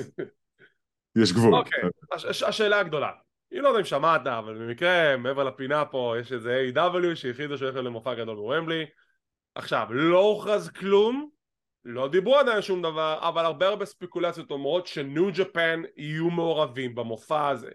יש 1.22 1.32
גבול. 1.32 1.54
אוקיי, 1.54 1.80
הש- 2.12 2.24
הש- 2.24 2.42
השאלה 2.42 2.80
הגדולה. 2.80 3.10
אני 3.52 3.60
לא 3.60 3.68
יודע 3.68 3.80
אם 3.80 3.84
שמעת, 3.84 4.26
אבל 4.26 4.54
במקרה, 4.54 5.16
מעבר 5.16 5.44
לפינה 5.44 5.84
פה, 5.84 6.14
יש 6.20 6.32
איזה 6.32 6.70
AEW 6.74 7.14
שהכריזו 7.16 7.58
שהולך 7.58 7.76
למופע 7.76 8.14
גדול 8.14 8.36
בוומבלי. 8.36 8.86
עכשיו, 9.54 9.86
לא 9.90 10.18
הוכרז 10.18 10.70
כלום, 10.70 11.28
לא 11.84 12.08
דיברו 12.08 12.36
עדיין 12.36 12.62
שום 12.62 12.82
דבר, 12.82 13.18
אבל 13.22 13.44
הרבה 13.44 13.68
הרבה 13.68 13.84
ספקולציות 13.84 14.50
אומרות 14.50 14.86
שניו 14.86 15.30
ג'פן 15.34 15.82
יהיו 15.96 16.30
מעורבים 16.30 16.94
במופע 16.94 17.48
הזה. 17.48 17.70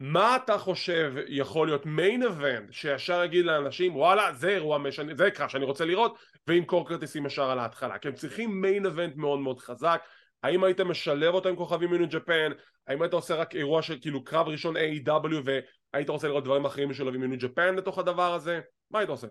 מה 0.00 0.36
אתה 0.36 0.58
חושב 0.58 1.14
יכול 1.28 1.66
להיות 1.66 1.86
main 1.86 2.22
event 2.22 2.72
שישר 2.72 3.24
יגיד 3.24 3.44
לאנשים 3.44 3.96
וואלה 3.96 4.32
זה 4.32 4.48
אירוע 4.48 4.78
משנה, 4.78 5.14
זה 5.14 5.30
קרב 5.30 5.48
שאני 5.48 5.64
רוצה 5.64 5.84
לראות 5.84 6.18
וימכור 6.48 6.88
כרטיסים 6.88 7.26
ישר 7.26 7.50
על 7.50 7.58
ההתחלה 7.58 7.98
כי 7.98 8.08
הם 8.08 8.14
צריכים 8.14 8.60
main 8.60 8.86
event 8.86 9.16
מאוד 9.16 9.38
מאוד 9.38 9.60
חזק 9.60 10.04
האם 10.44 10.64
היית 10.64 10.80
משלב 10.80 11.34
אותו 11.34 11.48
עם 11.48 11.56
כוכבים 11.56 11.90
מ 11.90 11.95
New 11.95 12.08
Japan 12.08 12.52
האם 12.86 13.02
היית 13.02 13.12
עושה 13.12 13.34
רק 13.34 13.54
אירוע 13.54 13.82
של 13.82 14.00
כאילו 14.00 14.24
קרב 14.24 14.48
ראשון 14.48 14.76
A.E.W 14.76 15.34
והיית 15.44 16.08
רוצה 16.08 16.28
לראות 16.28 16.44
דברים 16.44 16.64
אחרים 16.64 16.88
משולבים 16.88 17.20
מ 17.20 17.24
New 17.24 17.38
Japan 17.38 17.74
לתוך 17.74 17.98
הדבר 17.98 18.34
הזה 18.34 18.60
מה 18.90 18.98
היית 18.98 19.10
עושה? 19.10 19.26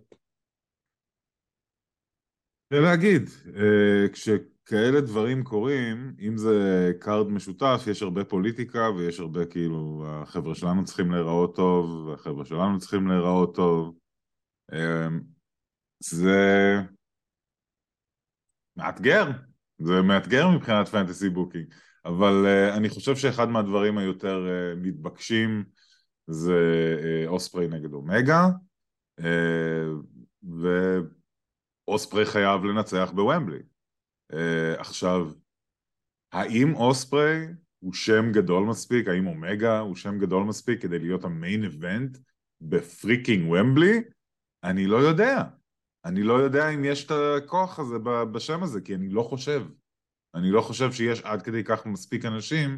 זה 2.74 2.80
להגיד, 2.80 3.30
אה, 3.56 4.10
כשכאלה 4.14 5.02
דברים 5.02 5.44
קורים, 5.44 6.16
אם 6.20 6.38
זה 6.38 6.92
card 7.00 7.28
משותף, 7.28 7.82
יש 7.88 8.02
הרבה 8.02 8.24
פוליטיקה 8.26 8.90
ויש 8.98 9.20
הרבה 9.20 9.46
כאילו, 9.46 10.04
החבר'ה 10.08 10.56
שלנו 10.56 10.86
צריכים 10.86 11.12
להיראות 11.12 11.56
טוב, 11.56 12.08
והחבר'ה 12.08 12.46
שלנו 12.46 12.80
צריכים 12.80 13.08
להיראות 13.08 13.56
טוב. 13.56 13.96
אה, 14.74 15.08
זה 16.00 16.76
מאתגר, 18.78 19.26
זה 19.80 20.02
מאתגר 20.02 20.50
מבחינת 20.50 20.88
fantasy 20.88 21.30
booking, 21.30 21.66
אבל 22.06 22.46
אה, 22.46 22.76
אני 22.78 22.90
חושב 22.90 23.16
שאחד 23.16 23.50
מהדברים 23.50 23.98
היותר 23.98 24.48
אה, 24.50 24.76
מתבקשים 24.76 25.64
זה 26.28 26.96
אה, 27.04 27.28
אוספרי 27.28 27.68
נגד 27.68 27.94
אומגה, 27.94 28.48
אה, 29.20 29.86
ו... 30.62 30.98
אוספרי 31.88 32.26
חייב 32.26 32.64
לנצח 32.64 33.12
בוומבלי. 33.16 33.60
אה, 34.32 34.36
עכשיו, 34.78 35.32
האם 36.32 36.76
אוספרי 36.76 37.46
הוא 37.80 37.94
שם 37.94 38.32
גדול 38.32 38.64
מספיק? 38.64 39.08
האם 39.08 39.28
אומגה 39.28 39.80
הוא 39.80 39.96
שם 39.96 40.20
גדול 40.20 40.44
מספיק 40.44 40.82
כדי 40.82 41.00
להיות 41.00 41.24
ה 41.24 41.32
main 41.32 41.64
event 41.64 42.18
ב 42.62 42.72
freaking 42.72 43.52
ומבלי? 43.52 44.02
אני 44.64 44.88
לא 44.88 44.98
יודע. 44.98 45.44
אני 46.06 46.24
לא 46.24 46.34
יודע 46.34 46.70
אם 46.70 46.86
יש 46.86 47.06
את 47.06 47.12
הכוח 47.12 47.80
הזה 47.80 47.96
בשם 48.32 48.64
הזה, 48.64 48.82
כי 48.82 48.96
אני 48.96 49.10
לא 49.10 49.22
חושב. 49.22 49.66
אני 50.36 50.52
לא 50.52 50.62
חושב 50.62 50.92
שיש 50.92 51.22
עד 51.22 51.42
כדי 51.42 51.64
כך 51.64 51.86
מספיק 51.86 52.26
אנשים 52.26 52.78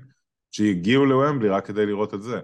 שהגיעו 0.52 1.06
לוומבלי 1.06 1.50
רק 1.50 1.66
כדי 1.66 1.86
לראות 1.86 2.14
את 2.14 2.22
זה. 2.22 2.40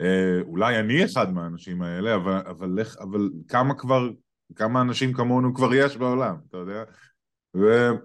אה, 0.00 0.02
אולי 0.42 0.80
אני 0.80 1.04
אחד 1.04 1.32
מהאנשים 1.32 1.82
האלה, 1.82 2.14
אבל, 2.14 2.36
אבל, 2.46 2.80
לך, 2.80 2.96
אבל 2.96 3.30
כמה 3.48 3.74
כבר 3.74 4.10
כמה 4.56 4.80
אנשים 4.80 5.12
כמונו 5.12 5.54
כבר 5.54 5.74
יש 5.74 5.96
בעולם, 5.96 6.36
אתה 6.48 6.56
יודע? 6.56 6.84
ואני 7.54 7.98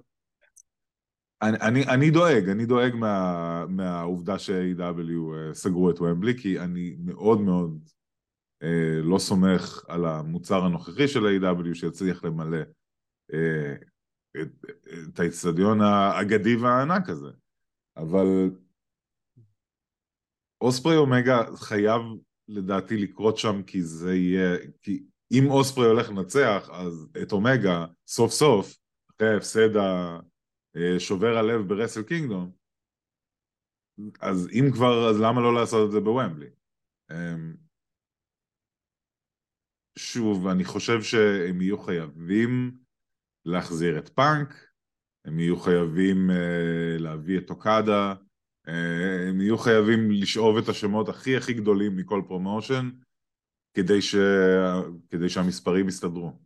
אני, 1.41 1.87
אני 1.87 2.11
דואג, 2.11 2.49
אני 2.49 2.65
דואג 2.65 2.95
מה, 2.95 3.65
מהעובדה 3.69 4.39
ש-AEW 4.39 5.35
אה, 5.35 5.53
סגרו 5.53 5.89
את 5.89 6.01
ומבלי, 6.01 6.37
כי 6.41 6.59
אני 6.59 6.95
מאוד 6.99 7.41
מאוד 7.41 7.79
אה, 7.81 7.89
לא 9.03 9.19
סומך 9.19 9.85
על 9.87 10.05
המוצר 10.05 10.65
הנוכחי 10.65 11.07
של 11.07 11.19
A.W. 11.19 11.75
שיצליח 11.75 12.23
למלא 12.23 12.57
אה, 13.33 13.75
את, 14.41 14.65
את 15.09 15.19
האיצטדיון 15.19 15.81
האגדי 15.81 16.55
והענק 16.55 17.09
הזה. 17.09 17.31
אבל 17.97 18.25
אוספרי 20.61 20.97
אומגה 20.97 21.55
חייב 21.55 22.01
לדעתי 22.47 22.97
לקרות 22.97 23.37
שם 23.37 23.63
כי 23.63 23.81
זה 23.81 24.15
יהיה, 24.15 24.57
כי 24.81 25.03
אם 25.31 25.49
אוספרי 25.49 25.85
הולך 25.85 26.09
לנצח, 26.09 26.69
אז 26.71 27.07
את 27.21 27.31
אומגה, 27.31 27.85
סוף 28.07 28.31
סוף, 28.31 28.77
אחרי 29.11 29.33
ההפסד 29.33 29.69
השובר 30.75 31.37
הלב 31.37 31.61
ברסל 31.67 32.03
קינגדום, 32.03 32.51
אז 34.19 34.47
אם 34.51 34.71
כבר, 34.73 35.09
אז 35.09 35.19
למה 35.19 35.41
לא 35.41 35.53
לעשות 35.53 35.87
את 35.87 35.91
זה 35.91 35.99
בוומבלי? 35.99 36.49
שוב, 39.95 40.47
אני 40.47 40.63
חושב 40.63 41.01
שהם 41.01 41.61
יהיו 41.61 41.77
חייבים 41.77 42.71
להחזיר 43.45 43.97
את 43.97 44.09
פאנק, 44.09 44.67
הם 45.25 45.39
יהיו 45.39 45.59
חייבים 45.59 46.29
אה, 46.29 46.33
להביא 47.01 47.37
את 47.37 47.49
אוקדה, 47.49 48.13
אה, 48.67 48.71
הם 49.29 49.41
יהיו 49.41 49.57
חייבים 49.57 50.11
לשאוב 50.11 50.57
את 50.57 50.69
השמות 50.69 51.09
הכי 51.09 51.37
הכי 51.37 51.53
גדולים 51.53 51.95
מכל 51.95 52.21
promotion, 52.27 52.89
כדי, 53.73 54.01
ש... 54.01 54.15
כדי 55.09 55.29
שהמספרים 55.29 55.87
יסתדרו. 55.87 56.39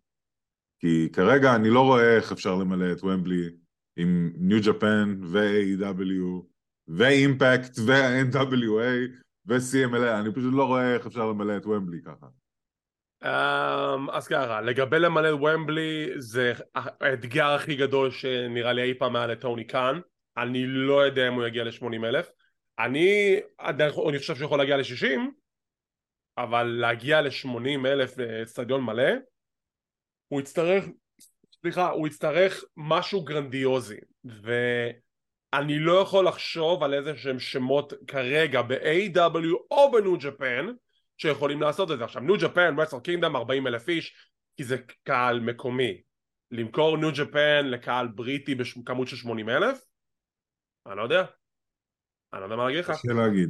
כי 0.80 1.10
כרגע 1.14 1.56
אני 1.56 1.70
לא 1.70 1.82
רואה 1.82 2.16
איך 2.16 2.32
אפשר 2.32 2.56
למלא 2.56 2.91
את 2.91 3.04
ומבלי 3.04 3.50
עם 3.98 4.32
ניו 4.38 4.58
ג'פן 4.66 5.20
ו-AEW 5.24 6.45
ואימפקט 6.88 7.80
ו-NWA 7.80 9.18
ו-CMLA, 9.45 10.20
אני 10.20 10.32
פשוט 10.34 10.54
לא 10.54 10.66
רואה 10.66 10.93
איך 10.93 11.06
אפשר 11.06 11.30
למלא 11.30 11.58
את 11.58 11.66
ומבלי 11.66 12.02
ככה. 12.02 12.28
Um, 13.24 14.11
אז 14.11 14.28
ככה, 14.28 14.61
לגבי 14.61 14.99
למלא 14.99 15.36
ומבלי 15.36 16.09
זה 16.18 16.53
האתגר 16.76 17.45
הכי 17.45 17.76
גדול 17.76 18.11
שנראה 18.11 18.74
לי 18.74 18.82
אי 18.84 18.93
פעם 18.93 19.15
היה 19.15 19.28
לטוני 19.28 19.63
קאן. 19.63 19.99
אני 20.38 20.65
לא 20.68 21.05
יודע 21.05 21.28
אם 21.28 21.34
הוא 21.34 21.47
יגיע 21.47 21.63
ל-80 21.63 22.05
אלף. 22.05 22.30
אני, 22.80 23.39
אני 24.07 24.20
חושב 24.20 24.36
שהוא 24.36 24.45
יכול 24.45 24.57
להגיע 24.57 24.78
ל-60 24.78 25.20
אבל 26.38 26.63
להגיע 26.63 27.22
ל-80 27.22 27.88
אלף 27.88 28.18
לאצטדיון 28.18 28.82
מלא 28.82 29.11
הוא 30.28 30.41
יצטרך, 30.41 30.86
סליחה, 31.61 31.89
הוא 31.89 32.07
יצטרך 32.07 32.63
משהו 32.78 33.24
גרנדיוזי. 33.24 33.99
ואני 34.26 35.80
לא 35.80 35.99
יכול 35.99 36.28
לחשוב 36.28 36.84
על 36.84 36.93
איזה 36.93 37.18
שהם 37.18 37.39
שמות 37.39 37.93
כרגע 38.07 38.61
ב-AEW 38.61 39.55
או 39.72 39.91
ב 39.91 39.98
New 39.98 40.18
Japan 40.18 40.68
שיכולים 41.18 41.61
לעשות 41.61 41.91
את 41.91 41.97
זה. 41.97 42.03
עכשיו 42.03 42.22
New 42.22 42.36
Japan, 42.41 42.80
Wrestle 42.80 42.99
Kingdom 42.99 43.36
40 43.36 43.68
אלף 43.68 43.89
איש 43.89 44.15
כי 44.57 44.63
זה 44.63 44.78
קהל 45.03 45.39
מקומי 45.39 46.01
למכור 46.51 46.97
New 46.97 47.09
Japan 47.15 47.65
לקהל 47.65 48.07
בריטי 48.07 48.55
בכמות 48.55 49.07
של 49.07 49.15
80 49.15 49.49
אלף 49.49 49.86
אני 50.86 50.97
לא 50.97 51.03
יודע 51.03 51.26
אני 52.34 52.41
לא 52.41 52.45
יודע 52.45 52.55
מה 52.55 52.65
להגיד 52.65 52.80
לך 52.80 52.91
קשה 52.91 53.13
להגיד 53.13 53.49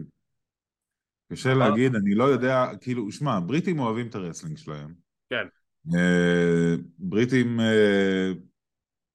קשה 1.34 1.53
להגיד, 1.53 1.95
אני 1.95 2.15
לא 2.15 2.24
יודע, 2.24 2.65
כאילו, 2.82 3.11
שמע, 3.11 3.39
בריטים 3.39 3.80
אוהבים 3.80 4.07
את 4.07 4.15
ה 4.15 4.20
wrestling 4.20 4.57
שלהם. 4.57 4.93
כן. 5.30 5.47
אה, 5.88 6.82
בריטים 6.97 7.59
אה, 7.59 8.38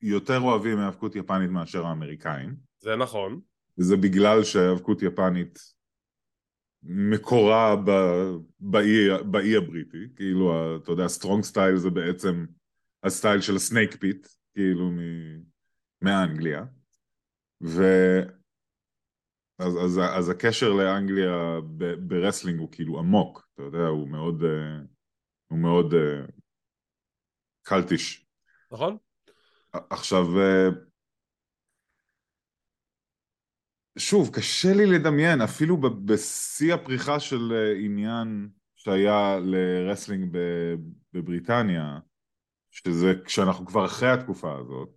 יותר 0.03 0.41
אוהבים 0.41 0.79
האבקות 0.79 1.17
יפנית 1.17 1.51
מאשר 1.51 1.87
האמריקאים. 1.87 2.57
זה 2.81 2.97
נכון. 2.97 3.41
וזה 3.79 3.97
בגלל 3.97 4.45
שהאבקות 4.45 5.03
יפנית 5.03 5.59
מקורה 6.83 7.77
ב, 7.77 7.91
באי, 8.61 9.23
באי 9.31 9.57
הבריטי, 9.57 10.09
כאילו, 10.17 10.77
אתה 10.77 10.93
יודע, 10.93 11.09
strong 11.09 11.45
style 11.45 11.77
זה 11.77 11.91
בעצם 11.91 12.45
הסטייל 13.03 13.41
של 13.41 13.57
ה 13.57 13.63
Snake 13.63 13.97
Pit, 13.97 14.27
כאילו, 14.55 14.91
מ, 14.91 14.99
מאנגליה. 16.03 16.65
ו... 17.65 17.83
אז, 19.59 19.77
אז, 19.85 20.01
אז 20.19 20.29
הקשר 20.29 20.73
לאנגליה 20.73 21.61
ב- 21.77 22.09
wrestling 22.09 22.61
הוא 22.61 22.69
כאילו 22.73 22.99
עמוק, 22.99 23.49
אתה 23.55 23.63
יודע, 23.63 23.87
הוא 23.87 24.09
מאוד, 24.09 24.43
אה, 24.43 24.79
הוא 25.49 25.59
מאוד 25.59 25.95
אה, 25.95 26.27
קלטיש. 27.63 28.27
נכון? 28.73 28.97
עכשיו, 29.91 30.25
אה, 30.39 30.69
שוב, 33.99 34.31
קשה 34.35 34.75
לי 34.75 34.87
לדמיין, 34.87 35.41
אפילו 35.41 35.77
בשיא 36.05 36.75
הפריחה 36.75 37.21
של 37.21 37.53
אה, 37.53 37.85
עניין 37.85 38.49
שהיה 38.75 39.39
ל 39.43 39.52
wrestling 39.52 40.37
בבריטניה, 41.13 41.99
שזה 42.71 43.15
כשאנחנו 43.25 43.67
כבר 43.67 43.87
אחרי 43.87 44.11
התקופה 44.11 44.59
הזאת, 44.59 44.89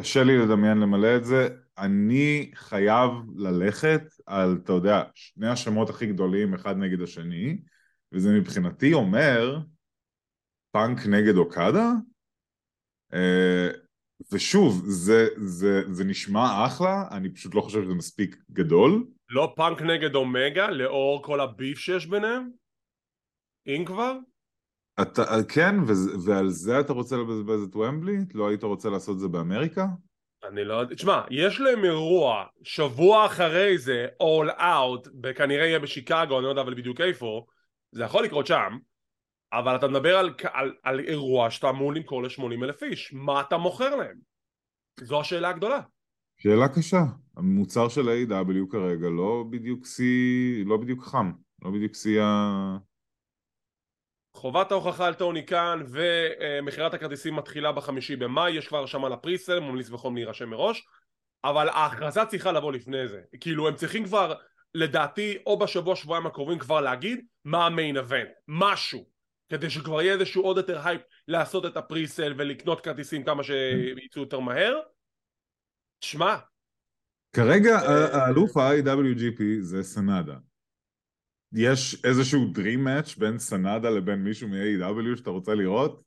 קשה 0.00 0.24
לי 0.24 0.38
לדמיין 0.38 0.78
למלא 0.78 1.16
את 1.16 1.24
זה. 1.24 1.48
אני 1.78 2.50
חייב 2.54 3.10
ללכת 3.36 4.02
על, 4.26 4.58
אתה 4.64 4.72
יודע, 4.72 5.02
שני 5.14 5.48
השמות 5.48 5.90
הכי 5.90 6.06
גדולים 6.06 6.54
אחד 6.54 6.76
נגד 6.76 7.02
השני, 7.02 7.60
וזה 8.12 8.30
מבחינתי 8.30 8.92
אומר 8.92 9.58
פאנק 10.70 11.06
נגד 11.06 11.36
אוקדה, 11.36 11.92
אה, 13.12 13.68
ושוב, 14.32 14.82
זה, 14.86 15.28
זה, 15.36 15.82
זה 15.90 16.04
נשמע 16.04 16.66
אחלה, 16.66 17.04
אני 17.10 17.34
פשוט 17.34 17.54
לא 17.54 17.60
חושב 17.60 17.82
שזה 17.82 17.94
מספיק 17.94 18.36
גדול. 18.50 19.06
לא 19.30 19.52
פאנק 19.56 19.82
נגד 19.82 20.14
אומגה, 20.14 20.70
לאור 20.70 21.22
כל 21.22 21.40
הביף 21.40 21.78
שיש 21.78 22.06
ביניהם? 22.06 22.50
אם 23.66 23.84
כבר? 23.86 24.16
אתה, 25.02 25.22
כן, 25.48 25.74
ו- 25.86 26.24
ועל 26.24 26.48
זה 26.48 26.80
אתה 26.80 26.92
רוצה 26.92 27.16
לבזבז 27.16 27.62
את 27.62 27.76
ומבלי? 27.76 28.16
לא 28.34 28.48
היית 28.48 28.64
רוצה 28.64 28.90
לעשות 28.90 29.14
את 29.14 29.20
זה 29.20 29.28
באמריקה? 29.28 29.86
אני 30.48 30.64
לא 30.64 30.74
יודע, 30.74 30.94
תשמע, 30.94 31.20
יש 31.30 31.60
להם 31.60 31.84
אירוע 31.84 32.44
שבוע 32.62 33.26
אחרי 33.26 33.78
זה, 33.78 34.06
all 34.22 34.58
out, 34.58 35.10
וכנראה 35.22 35.66
יהיה 35.66 35.78
בשיקגו, 35.78 36.36
אני 36.36 36.44
לא 36.44 36.48
יודע 36.48 36.62
אבל 36.62 36.74
בדיוק 36.74 37.00
איפה, 37.00 37.46
זה 37.92 38.04
יכול 38.04 38.24
לקרות 38.24 38.46
שם, 38.46 38.78
אבל 39.52 39.76
אתה 39.76 39.88
מדבר 39.88 40.16
על, 40.16 40.34
על, 40.52 40.74
על 40.82 41.00
אירוע 41.00 41.50
שאתה 41.50 41.70
אמור 41.70 41.92
למכור 41.92 42.22
ל-80 42.22 42.64
אלף 42.64 42.82
איש, 42.82 43.12
מה 43.12 43.40
אתה 43.40 43.56
מוכר 43.56 43.96
להם? 43.96 44.16
זו 45.00 45.20
השאלה 45.20 45.48
הגדולה. 45.48 45.80
שאלה 46.38 46.68
קשה. 46.68 47.02
המוצר 47.36 47.88
של 47.88 48.08
ה-AW 48.08 48.72
כרגע 48.72 49.08
לא 49.08 49.44
בדיוק 49.50 49.86
שיא, 49.86 50.66
לא 50.66 50.76
בדיוק 50.76 51.04
חם, 51.04 51.32
לא 51.62 51.70
בדיוק 51.70 51.94
שיא 51.94 52.22
ה... 52.22 52.76
חובת 54.36 54.72
ההוכחה 54.72 55.06
על 55.06 55.14
טוני 55.14 55.46
כאן 55.46 55.82
ומכירת 55.88 56.94
הכרטיסים 56.94 57.36
מתחילה 57.36 57.72
בחמישי 57.72 58.16
במאי, 58.16 58.50
יש 58.50 58.68
כבר 58.68 58.78
הרשמה 58.78 59.08
לפריסל, 59.08 59.60
ממליץ 59.60 59.88
בחום 59.88 60.14
להירשם 60.14 60.48
מראש, 60.48 60.86
אבל 61.44 61.68
ההכרזה 61.68 62.24
צריכה 62.24 62.52
לבוא 62.52 62.72
לפני 62.72 63.08
זה, 63.08 63.20
כאילו 63.40 63.68
הם 63.68 63.74
צריכים 63.74 64.04
כבר 64.04 64.34
לדעתי 64.74 65.38
או 65.46 65.58
בשבוע 65.58 65.96
שבועיים 65.96 66.26
הקרובים 66.26 66.58
כבר 66.58 66.80
להגיד 66.80 67.26
מה 67.44 67.66
ה 67.66 67.72
main 67.72 67.96
event, 67.96 68.28
משהו, 68.48 69.04
כדי 69.50 69.70
שכבר 69.70 70.02
יהיה 70.02 70.14
איזשהו 70.14 70.42
עוד 70.42 70.56
יותר 70.56 70.88
הייפ 70.88 71.00
לעשות 71.28 71.66
את 71.66 71.76
ה 71.76 71.83
presale 71.83 72.34
ולקנות 72.36 72.80
כרטיסים 72.80 73.24
כמה 73.24 73.42
שיצאו 73.42 74.22
יותר 74.22 74.40
מהר. 74.40 74.80
תשמע, 75.98 76.36
כרגע 77.32 77.78
האלוף 78.12 78.56
ה-IWGP 78.56 79.42
זה 79.60 79.82
סנאדה. 79.82 80.36
יש 81.52 82.04
איזשהו 82.04 82.52
Dream 82.54 82.86
Match 82.86 83.18
בין 83.18 83.38
סנאדה 83.38 83.90
לבין 83.90 84.24
מישהו 84.24 84.48
מ-AEW 84.48 85.16
שאתה 85.16 85.30
רוצה 85.30 85.54
לראות? 85.54 86.02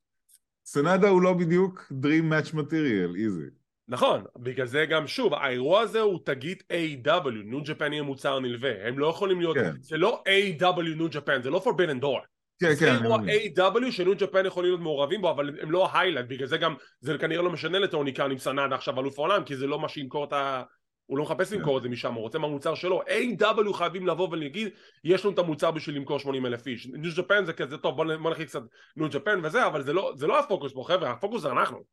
סנאדה 0.66 1.10
הוא 1.10 1.22
לא 1.22 1.34
בדיוק 1.34 1.92
Dream 2.04 2.34
Match 2.34 2.54
Material, 2.54 3.16
איזי. 3.18 3.50
נכון, 3.88 4.24
בגלל 4.38 4.68
זה 4.68 4.86
גם 4.90 5.08
שוב, 5.08 5.34
האירוע 5.34 5.82
הזה 5.82 6.00
הוא 6.00 6.20
תגית 6.26 6.64
A.E.W, 6.72 7.30
New 7.46 7.62
Japan 7.64 7.94
יהיה 7.94 8.04
מוצר 8.04 8.40
נלווה, 8.40 8.88
הם 8.88 9.00
לא 9.00 9.08
יכולים 9.08 9.40
להיות, 9.40 9.58
כן. 9.58 9.82
זה 9.82 9.98
לא 9.98 10.24
A.E.W 10.28 10.96
New 10.96 11.08
Japan, 11.10 11.42
זה 11.42 11.50
לא 11.50 11.64
Forbidden 11.66 12.04
Door, 12.04 12.33
כן, 12.64 12.74
זה 12.74 12.86
כן, 12.86 12.92
אני 12.92 13.04
אירוע 13.04 13.18
מבין. 13.18 13.52
A.E.W 13.58 13.92
ש 13.92 14.01
New 14.01 14.14
Japan 14.18 14.46
יכולים 14.46 14.70
להיות 14.70 14.82
מעורבים 14.82 15.22
בו, 15.22 15.32
אבל 15.32 15.60
הם 15.62 15.72
לא 15.72 15.88
ה 15.88 15.92
highlight, 15.92 16.30
בגלל 16.30 16.48
זה 16.48 16.58
גם, 16.58 16.76
זה 17.00 17.18
כנראה 17.18 17.42
לא 17.42 17.50
משנה 17.52 17.80
לטוני 17.80 18.12
קאן 18.12 18.32
עם 18.32 18.38
סנאדה 18.38 18.76
עכשיו 18.76 19.00
אלוף 19.00 19.20
העולם, 19.20 19.44
כי 19.44 19.56
זה 19.56 19.68
לא 19.68 19.80
מה 19.80 19.90
שימכור 19.90 20.24
את 20.26 20.34
ה... 20.34 20.64
הוא 21.06 21.18
לא 21.18 21.24
מחפש 21.24 21.54
למכור 21.54 21.78
את 21.78 21.84
זה 21.84 21.90
משם, 21.90 22.14
הוא 22.14 22.22
רוצה 22.22 22.40
מהמוצר 22.40 22.76
שלו. 22.76 23.02
A.E.W 23.02 23.74
חייבים 23.74 24.08
לבוא 24.08 24.28
ולהגיד, 24.32 24.70
יש 25.04 25.26
לנו 25.26 25.34
את 25.34 25.40
המוצר 25.40 25.72
בשביל 25.72 25.96
למכור 25.96 26.20
80 26.20 26.46
אלף 26.46 26.68
איש. 26.68 26.88
New 26.88 27.12
Japan 27.18 27.46
זה 27.46 27.54
כזה, 27.54 27.78
טוב, 27.78 27.96
בוא 27.96 28.06
נ- 28.06 28.24
בוא 28.24 28.32
נכניס 28.32 28.50
קצת 28.50 28.62
New 28.96 29.10
Japan 29.10 29.40
וזה, 29.44 29.66
אבל 29.66 29.84
זה 29.84 29.94
לא, 29.94 30.14
זה 30.16 30.28
לא 30.28 30.40
הפוקוס 30.40 30.74
פה, 30.74 30.84
חבר'ה, 30.88 31.12
הפוקוס 31.12 31.42
זה 31.42 31.52
אנחנו. 31.52 31.84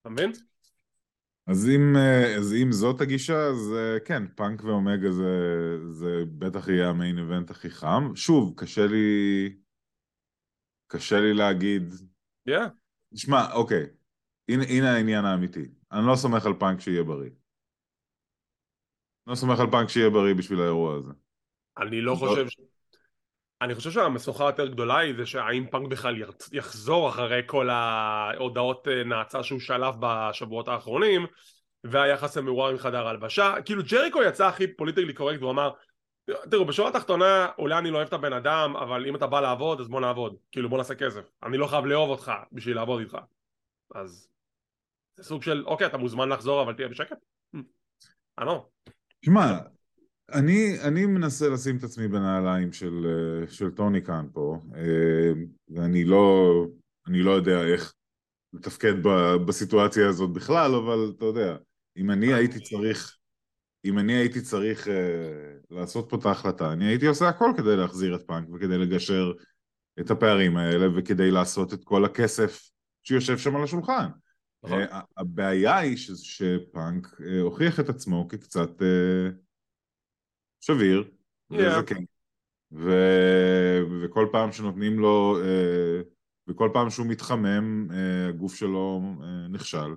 אתה 0.00 0.10
מבין? 0.10 0.32
אז 1.48 1.68
אם, 1.68 1.96
אה, 1.96 2.36
אז 2.36 2.54
אם 2.62 2.72
זאת 2.72 3.00
הגישה, 3.00 3.46
אז 3.46 3.74
אה, 3.76 4.00
כן, 4.00 4.22
פאנק 4.36 4.64
ואומגה 4.64 5.12
זה, 5.12 5.32
זה 5.90 6.24
בטח 6.38 6.68
יהיה 6.68 6.88
ה 6.88 6.94
main 6.94 7.18
event 7.18 7.50
הכי 7.50 7.70
חם. 7.70 8.12
שוב, 8.14 8.54
קשה 8.56 8.86
לי... 8.86 9.56
קשה 10.86 11.20
לי 11.20 11.34
להגיד... 11.34 11.94
כן. 12.46 12.68
שמע, 13.14 13.52
אוקיי, 13.52 13.86
הנה, 14.48 14.64
הנה 14.64 14.94
העניין 14.94 15.24
האמיתי. 15.24 15.68
אני 15.92 16.06
לא 16.06 16.16
סומך 16.16 16.46
על 16.46 16.52
פאנק 16.60 16.80
שיהיה 16.80 17.02
בריא. 17.02 17.30
לא 19.26 19.34
סומך 19.34 19.60
על 19.60 19.70
פאנק 19.70 19.88
שיהיה 19.88 20.10
בריא 20.10 20.34
בשביל 20.34 20.60
האירוע 20.60 20.96
הזה. 20.96 21.12
אני 21.78 22.00
לא 22.00 22.12
לא. 22.12 22.16
חושב. 22.16 22.46
אני 23.62 23.74
חושב 23.74 23.90
שהמשוכה 23.90 24.46
היותר 24.46 24.66
גדולה 24.66 24.98
היא 24.98 25.14
זה 25.16 25.26
שהאם 25.26 25.66
פאנק 25.70 25.88
בכלל 25.88 26.16
יחזור 26.52 27.08
אחרי 27.08 27.42
כל 27.46 27.70
ההודעות 27.70 28.88
אה, 28.88 29.04
נאצה 29.04 29.42
שהוא 29.42 29.60
שלף 29.60 29.94
בשבועות 30.00 30.68
האחרונים 30.68 31.26
והיחס 31.84 32.36
המעורער 32.36 32.70
עם 32.70 32.78
חדר 32.78 33.06
ההלבשה. 33.06 33.54
כאילו 33.64 33.82
ג'ריקו 33.90 34.22
יצא 34.22 34.46
הכי 34.46 34.76
politically 34.76 35.14
correct 35.14 35.40
והוא 35.40 35.50
אמר 35.50 35.70
תראו 36.50 36.64
בשורה 36.64 36.88
התחתונה 36.88 37.48
אולי 37.58 37.78
אני 37.78 37.90
לא 37.90 37.96
אוהב 37.96 38.06
את 38.06 38.12
הבן 38.12 38.32
אדם 38.32 38.76
אבל 38.76 39.06
אם 39.06 39.16
אתה 39.16 39.26
בא 39.26 39.40
לעבוד 39.40 39.80
אז 39.80 39.88
בוא 39.88 40.00
נעבוד. 40.00 40.36
כאילו 40.52 40.68
בוא 40.68 40.78
נעשה 40.78 40.94
כסף. 40.94 41.30
אני 41.42 41.56
לא 41.56 41.66
חייב 41.66 41.84
לאהוב 41.84 42.10
אותך 42.10 42.32
בשביל 42.52 42.76
לעבוד 42.76 43.00
איתך. 43.00 43.18
אז 43.94 44.28
זה 45.16 45.24
סוג 45.24 45.42
של 45.42 45.64
אוקיי 45.66 45.86
אתה 45.86 45.98
מוזמן 45.98 46.28
לחזור 46.28 46.62
אבל 46.62 46.72
תהיה 46.72 46.88
בשקט. 46.88 47.18
אה 48.38 48.44
לא 48.44 48.66
שמע, 49.24 49.58
אני, 50.32 50.80
אני 50.80 51.06
מנסה 51.06 51.48
לשים 51.48 51.76
את 51.76 51.84
עצמי 51.84 52.08
בנעליים 52.08 52.72
של, 52.72 53.06
אה, 53.06 53.50
של 53.50 53.70
טוני 53.70 54.02
כאן 54.02 54.26
פה, 54.32 54.60
אה, 54.74 55.32
ואני 55.68 56.04
לא, 56.04 56.52
אני 57.06 57.22
לא 57.22 57.30
יודע 57.30 57.64
איך 57.64 57.94
לתפקד 58.52 59.02
ב, 59.02 59.08
בסיטואציה 59.46 60.08
הזאת 60.08 60.32
בכלל, 60.32 60.74
אבל 60.74 61.12
אתה 61.16 61.24
יודע, 61.24 61.56
אם 61.96 62.10
אני 62.10 62.34
הייתי 62.34 62.60
צריך, 62.60 63.16
אם 63.84 63.98
אני 63.98 64.12
הייתי 64.12 64.40
צריך 64.40 64.88
אה, 64.88 64.94
לעשות 65.70 66.06
פה 66.10 66.16
את 66.16 66.26
ההחלטה, 66.26 66.72
אני 66.72 66.84
הייתי 66.84 67.06
עושה 67.06 67.28
הכל 67.28 67.50
כדי 67.56 67.76
להחזיר 67.76 68.14
את 68.14 68.22
פאנק 68.22 68.48
וכדי 68.54 68.78
לגשר 68.78 69.32
את 70.00 70.10
הפערים 70.10 70.56
האלה 70.56 70.98
וכדי 70.98 71.30
לעשות 71.30 71.74
את 71.74 71.84
כל 71.84 72.04
הכסף 72.04 72.70
שיושב 73.02 73.38
שם 73.38 73.56
על 73.56 73.62
השולחן. 73.62 74.08
נכון? 74.64 74.80
אה, 74.82 75.00
הבעיה 75.16 75.76
היא 75.76 75.96
ש- 75.96 76.10
שפאנק 76.10 77.20
אה, 77.26 77.40
הוכיח 77.40 77.80
את 77.80 77.88
עצמו 77.88 78.28
כקצת 78.28 78.82
אה, 78.82 79.30
שביר 80.60 81.10
Yeah. 81.52 81.56
וזקן 81.56 82.04
ו... 82.72 82.90
וכל 84.02 84.28
פעם 84.32 84.52
שנותנים 84.52 84.98
לו 84.98 85.38
אה, 85.44 86.00
וכל 86.48 86.70
פעם 86.72 86.90
שהוא 86.90 87.06
מתחמם 87.06 87.88
אה, 87.90 88.28
הגוף 88.28 88.54
שלו 88.54 89.02
אה, 89.22 89.48
נכשל. 89.48 89.94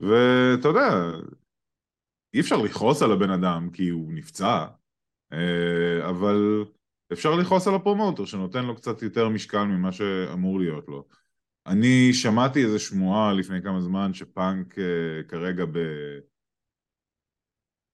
ואתה 0.00 0.68
יודע 0.68 1.10
אי 2.34 2.40
אפשר 2.40 2.56
לכעוס 2.56 3.02
על 3.02 3.12
הבן 3.12 3.30
אדם 3.30 3.70
כי 3.72 3.88
הוא 3.88 4.12
נפצע 4.12 4.66
אבל 6.08 6.64
אפשר 7.12 7.34
לכעוס 7.34 7.68
על 7.68 7.74
הפרומוטר 7.74 8.24
שנותן 8.24 8.64
לו 8.64 8.76
קצת 8.76 9.02
יותר 9.02 9.28
משקל 9.28 9.64
ממה 9.64 9.92
שאמור 9.92 10.60
להיות 10.60 10.88
לו. 10.88 11.08
אני 11.66 12.12
שמעתי 12.12 12.64
איזו 12.64 12.78
שמועה 12.78 13.32
לפני 13.32 13.62
כמה 13.62 13.80
זמן 13.80 14.14
שפאנק 14.14 14.74
כרגע 15.28 15.64
ב... 15.64 15.78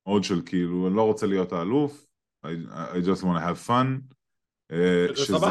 עוד 0.09 0.25
של 0.25 0.43
כאילו, 0.47 0.89
אני 0.89 0.97
לא 0.97 1.03
רוצה 1.03 1.27
להיות 1.27 1.53
האלוף, 1.53 2.07
I, 2.47 2.49
I 2.71 3.07
just 3.07 3.23
want 3.23 3.39
to 3.39 3.43
have 3.49 3.69
fun, 3.69 3.87
אה, 4.73 5.07
זה 5.09 5.25
שזה, 5.25 5.47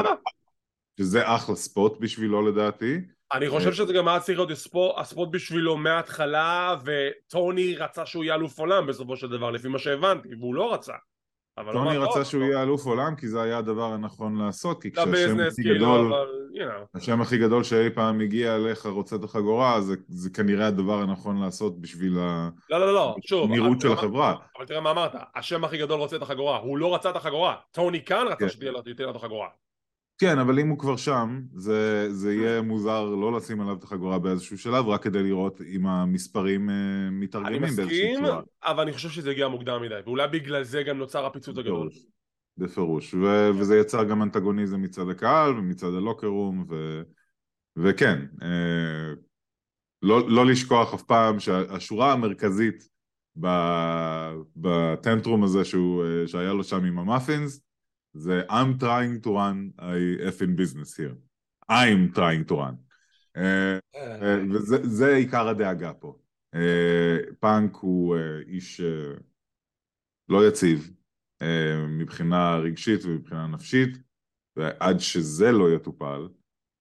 שזה 1.00 1.36
אחלה 1.36 1.56
ספוט 1.56 2.00
בשבילו 2.00 2.42
לדעתי. 2.52 2.98
אני 3.34 3.50
חושב 3.50 3.74
שזה 3.74 3.94
גם 3.94 4.08
היה 4.08 4.20
צריך 4.20 4.40
להיות 4.40 4.52
הספורט 4.98 5.30
בשבילו 5.32 5.78
מההתחלה 5.78 6.76
וטוני 6.86 7.76
רצה 7.76 8.06
שהוא 8.06 8.24
יהיה 8.24 8.36
אלוף 8.36 8.60
עולם 8.60 8.88
בסופו 8.88 9.18
של 9.18 9.28
דבר 9.28 9.52
לפי 9.52 9.68
מה 9.68 9.80
שהבנתי 9.80 10.36
והוא 10.40 10.56
לא 10.56 10.74
רצה. 10.74 10.94
טוני 11.72 11.98
רצה 11.98 12.14
"טוב, 12.14 12.24
שהוא 12.24 12.44
יהיה 12.44 12.64
אלוף 12.64 12.86
עולם 12.86 13.16
כי 13.16 13.28
זה 13.28 13.42
היה 13.42 13.58
הדבר 13.58 13.94
הנכון 13.94 14.38
לעשות, 14.38 14.82
כי 14.82 14.92
כשהשם 14.92 15.40
הכי 15.40 15.64
כאילו 15.64 15.76
גדול, 15.76 16.14
you 16.58 16.60
know 16.60 16.98
השם 16.98 17.22
הכי 17.22 17.38
גדול 17.38 17.64
שאי 17.64 17.90
פעם 17.90 18.22
הגיע 18.22 18.56
אליך 18.56 18.86
רוצה 18.86 19.16
את 19.16 19.24
החגורה, 19.24 19.82
זה, 19.82 19.96
זה 20.08 20.30
כנראה 20.30 20.68
הדבר 20.68 21.02
הנכון 21.02 21.42
לעשות 21.42 21.82
בשביל 21.82 22.14
לא 22.70 22.80
לא 22.80 22.94
לא 22.94 23.16
שוב 23.26 23.52
הנראות 23.52 23.82
של 23.82 23.92
החברה. 23.92 24.36
אבל 24.58 24.66
תראה 24.66 24.82
מה 24.82 24.92
אמרת 24.92 25.12
השם 25.36 25.64
הכי 25.64 25.78
גדול 25.78 26.00
רוצה 26.00 26.16
את 26.16 26.22
החגורה 26.22 26.58
הוא 26.58 26.78
לא 26.78 26.96
רצה 26.96 27.10
את 27.10 27.16
החגורה 27.16 27.56
טוני 27.72 28.06
כאן 28.06 28.26
רצה 28.28 28.36
כן. 28.36 28.50
שתהיה 28.50 28.72
לו 28.72 28.80
את 29.10 29.16
החגורה 29.16 29.48
כן, 30.20 30.40
אבל 30.40 30.60
אם 30.60 30.70
הוא 30.70 30.80
כבר 30.80 30.98
שם, 30.98 31.42
זה, 31.54 32.08
זה 32.14 32.34
יהיה 32.34 32.62
מוזר 32.62 33.06
לא 33.06 33.38
לשים 33.38 33.62
עליו 33.62 33.76
את 33.76 33.84
החגורה 33.84 34.20
באיזשהו 34.20 34.58
שלב, 34.58 34.88
רק 34.88 35.04
כדי 35.04 35.24
לראות 35.24 35.62
אם 35.62 35.88
המספרים 35.88 36.70
uh, 36.70 36.72
מתרגמים 37.12 37.62
באיזושהי 37.62 38.16
צורה. 38.16 38.30
אני 38.30 38.38
מסכים, 38.38 38.52
אבל 38.64 38.84
אני 38.84 38.94
חושב 38.94 39.10
שזה 39.10 39.32
הגיע 39.32 39.48
מוקדם 39.48 39.82
מדי, 39.82 40.00
ואולי 40.06 40.28
בגלל 40.28 40.64
זה 40.64 40.84
גם 40.84 40.98
נוצר 40.98 41.26
הפיצוץ 41.26 41.58
הגדול. 41.58 41.90
בפירוש, 42.58 43.14
ו- 43.14 43.50
וזה 43.60 43.78
יצר 43.78 44.04
גם 44.04 44.24
אנטגוניזם 44.24 44.82
מצד 44.82 45.10
הקהל 45.10 45.58
ומצד 45.58 45.88
הלוקרום, 45.88 46.66
ו- 46.70 47.02
וכן, 47.76 48.26
אה, 48.42 49.14
לא, 50.02 50.30
לא 50.30 50.46
לשכוח 50.46 50.94
אף 50.94 51.04
פעם 51.04 51.40
שהשורה 51.40 52.14
המרכזית 52.14 52.90
בטנטרום 54.56 55.44
הזה 55.44 55.66
שהוא, 55.66 56.04
אה, 56.06 56.28
שהיה 56.28 56.54
לו 56.54 56.64
שם 56.64 56.86
עם 56.86 57.00
המאפינס, 57.00 57.62
זה 58.14 58.42
I'm 58.50 58.82
trying 58.82 59.26
to 59.26 59.28
run 59.28 59.80
a 59.80 60.28
effing 60.30 60.56
business 60.58 60.98
here. 60.98 61.16
I'm 61.72 62.16
trying 62.16 62.50
to 62.50 62.54
run. 62.54 62.76
אה, 63.38 63.80
אה, 63.96 64.40
וזה 64.52 65.16
עיקר 65.16 65.48
הדאגה 65.48 65.94
פה. 65.94 66.18
פאנק 67.40 67.76
הוא 67.76 68.18
איש 68.48 68.82
לא 70.30 70.48
יציב 70.48 70.92
מבחינה 71.88 72.58
רגשית 72.58 73.06
ומבחינה 73.06 73.48
נפשית, 73.48 73.98
ועד 74.56 75.00
שזה 75.00 75.52
לא 75.52 75.76
יטופל, 75.76 76.28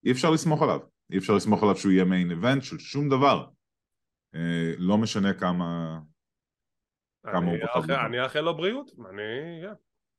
אי 0.05 0.11
אפשר 0.11 0.31
לסמוך 0.31 0.61
עליו. 0.61 0.79
אי 1.11 1.17
אפשר 1.17 1.33
לסמוך 1.33 1.63
עליו 1.63 1.75
שהוא 1.75 1.91
יהיה 1.91 2.05
main 2.05 2.31
event 2.31 2.63
של 2.63 2.79
שום 2.79 3.09
דבר. 3.09 3.45
לא 4.77 4.97
משנה 4.97 5.33
כמה... 5.33 5.99
כמה 7.25 7.51
הוא 7.51 7.57
פחד. 7.73 7.91
אני 7.91 8.23
אאחל 8.23 8.41
לו 8.41 8.57
בריאות, 8.57 8.91
אני... 9.09 9.61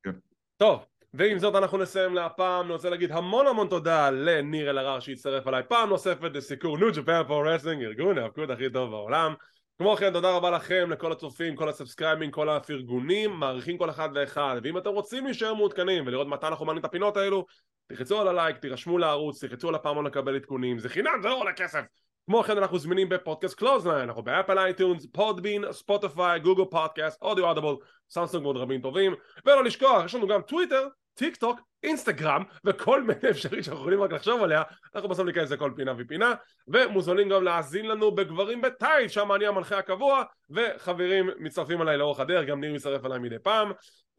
כן. 0.03 0.12
טוב, 0.57 0.84
ועם 1.14 1.39
זאת 1.39 1.55
אנחנו 1.55 1.78
נסיים 1.78 2.14
להפעם, 2.14 2.64
אני 2.64 2.72
רוצה 2.72 2.91
להגיד 2.91 3.12
המון 3.12 3.47
המון 3.47 3.68
תודה 3.68 4.11
לניר 4.11 4.70
אלהרר 4.70 5.01
שהצטרף 5.01 5.47
אליי 5.47 5.62
פעם 5.68 5.89
נוספת 5.89 6.30
לסיקור 6.34 6.78
New 6.79 6.93
Japan 6.93 7.22
Pro 7.29 7.49
Wrestling, 7.49 7.83
ארגון 7.82 8.18
ההאבקות 8.18 8.51
הכי 8.51 8.70
טוב 8.72 8.91
בעולם. 8.91 9.34
כמו 9.79 9.97
כן 9.97 10.12
תודה 10.12 10.31
רבה 10.31 10.51
לכם, 10.51 10.91
לכל 10.91 11.12
הצופים, 11.12 11.57
כל 11.57 11.68
ה 11.68 11.73
subscribers, 11.73 12.31
כל 12.31 12.49
הפטרונים, 12.49 13.31
מעריכים 13.31 13.79
כל 13.79 13.91
אחד 13.91 14.09
ואחד, 14.14 14.61
ואם 14.64 14.79
אתם 14.79 14.91
רוצים 14.91 15.24
להישאר 15.24 15.55
מעודכנים 15.55 16.07
ולראות 16.07 16.29
מתי 16.29 16.47
אנחנו 16.47 16.66
מעלים 16.66 16.81
את 16.81 16.85
הפינות 16.85 17.16
האלו, 17.16 17.47
תחצו 17.87 18.20
על 18.20 18.29
הלייק, 18.29 18.57
תירשמו 18.57 18.99
לערוץ, 18.99 19.45
תחצו 19.45 19.68
על 19.68 19.74
הפעמון 19.74 20.07
לקבל 20.07 20.37
עדכונים, 20.37 20.79
זה 20.79 20.89
חינם, 20.89 21.22
זה 21.22 21.29
לא 21.29 21.41
עולה 21.41 21.53
כסף! 21.53 21.81
כמו 22.26 22.43
כן 22.43 22.59
אנחנו 22.59 22.79
זמינים 22.79 23.09
בפודקאסט 23.09 23.59
קלוזליין, 23.59 24.01
אנחנו 24.09 24.22
באפל 24.22 24.59
iTunes, 24.59 25.07
פודבין, 25.12 25.72
ספוטיפיי, 25.72 26.41
גוגל 26.41 26.64
פודקאסט, 26.64 27.22
אודיו 27.22 27.51
אודיבל, 27.51 27.76
סמסונג 28.11 28.45
ועוד 28.45 28.57
רבים 28.57 28.81
טובים, 28.81 29.14
ולא 29.47 29.64
לשכוח, 29.64 30.05
יש 30.05 30.14
לנו 30.14 30.26
גם 30.26 30.43
טוויטר, 30.43 30.89
טיק 31.19 31.37
טוק, 31.37 31.61
אינסטגרם 31.83 32.43
וכל 32.64 33.03
מיני 33.03 33.31
אפליקציית 33.31 33.64
שאנחנו 33.64 33.81
יכולים 33.81 34.03
רק 34.03 34.12
לחשוב 34.12 34.43
עליה. 34.43 34.62
אנחנו 34.95 35.09
בסוף 35.09 35.27
ניכנס 35.27 35.51
לכל 35.51 35.73
פינה 35.77 35.93
ופינה 35.99 36.35
ומוזמנים 36.69 37.29
גם 37.29 37.45
להאזין 37.45 37.87
לנו 37.87 38.14
בגברים 38.14 38.61
בטייט 38.61 39.11
שם 39.11 39.33
אני 39.33 39.47
המנחה 39.47 39.79
הקבוע 39.79 40.23
וחברים 40.51 41.31
מצטרפים 41.39 41.81
עליי 41.81 41.97
לאורך 41.97 42.21
הדרך 42.21 42.47
גם 42.47 42.61
ניר 42.61 42.73
מצטרף 42.73 43.05
עליי 43.05 43.19
מדי 43.19 43.39
פעם 43.39 43.73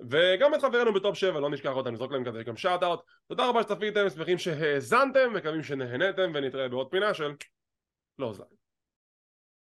וגם 0.09 0.55
את 0.55 0.61
חברינו 0.61 0.93
בטופ 0.93 1.15
7 1.17 1.39
לא 1.39 1.49
נשכח 1.49 1.71
אותם 1.71 1.93
נזרוק 1.93 2.11
להם 2.11 2.25
כזה 2.25 2.43
גם 2.43 2.57
שאט 2.57 2.83
אאוט 2.83 2.99
תודה 3.27 3.49
רבה 3.49 3.63
שצפיתם 3.63 4.09
שמחים 4.09 4.37
שהאזנתם 4.37 5.33
מקווים 5.33 5.63
שנהנתם 5.63 6.31
ונתראה 6.33 6.69
בעוד 6.69 6.87
פינה 6.91 7.13
של 7.13 7.31
לא 8.19 8.33
זין 8.33 8.58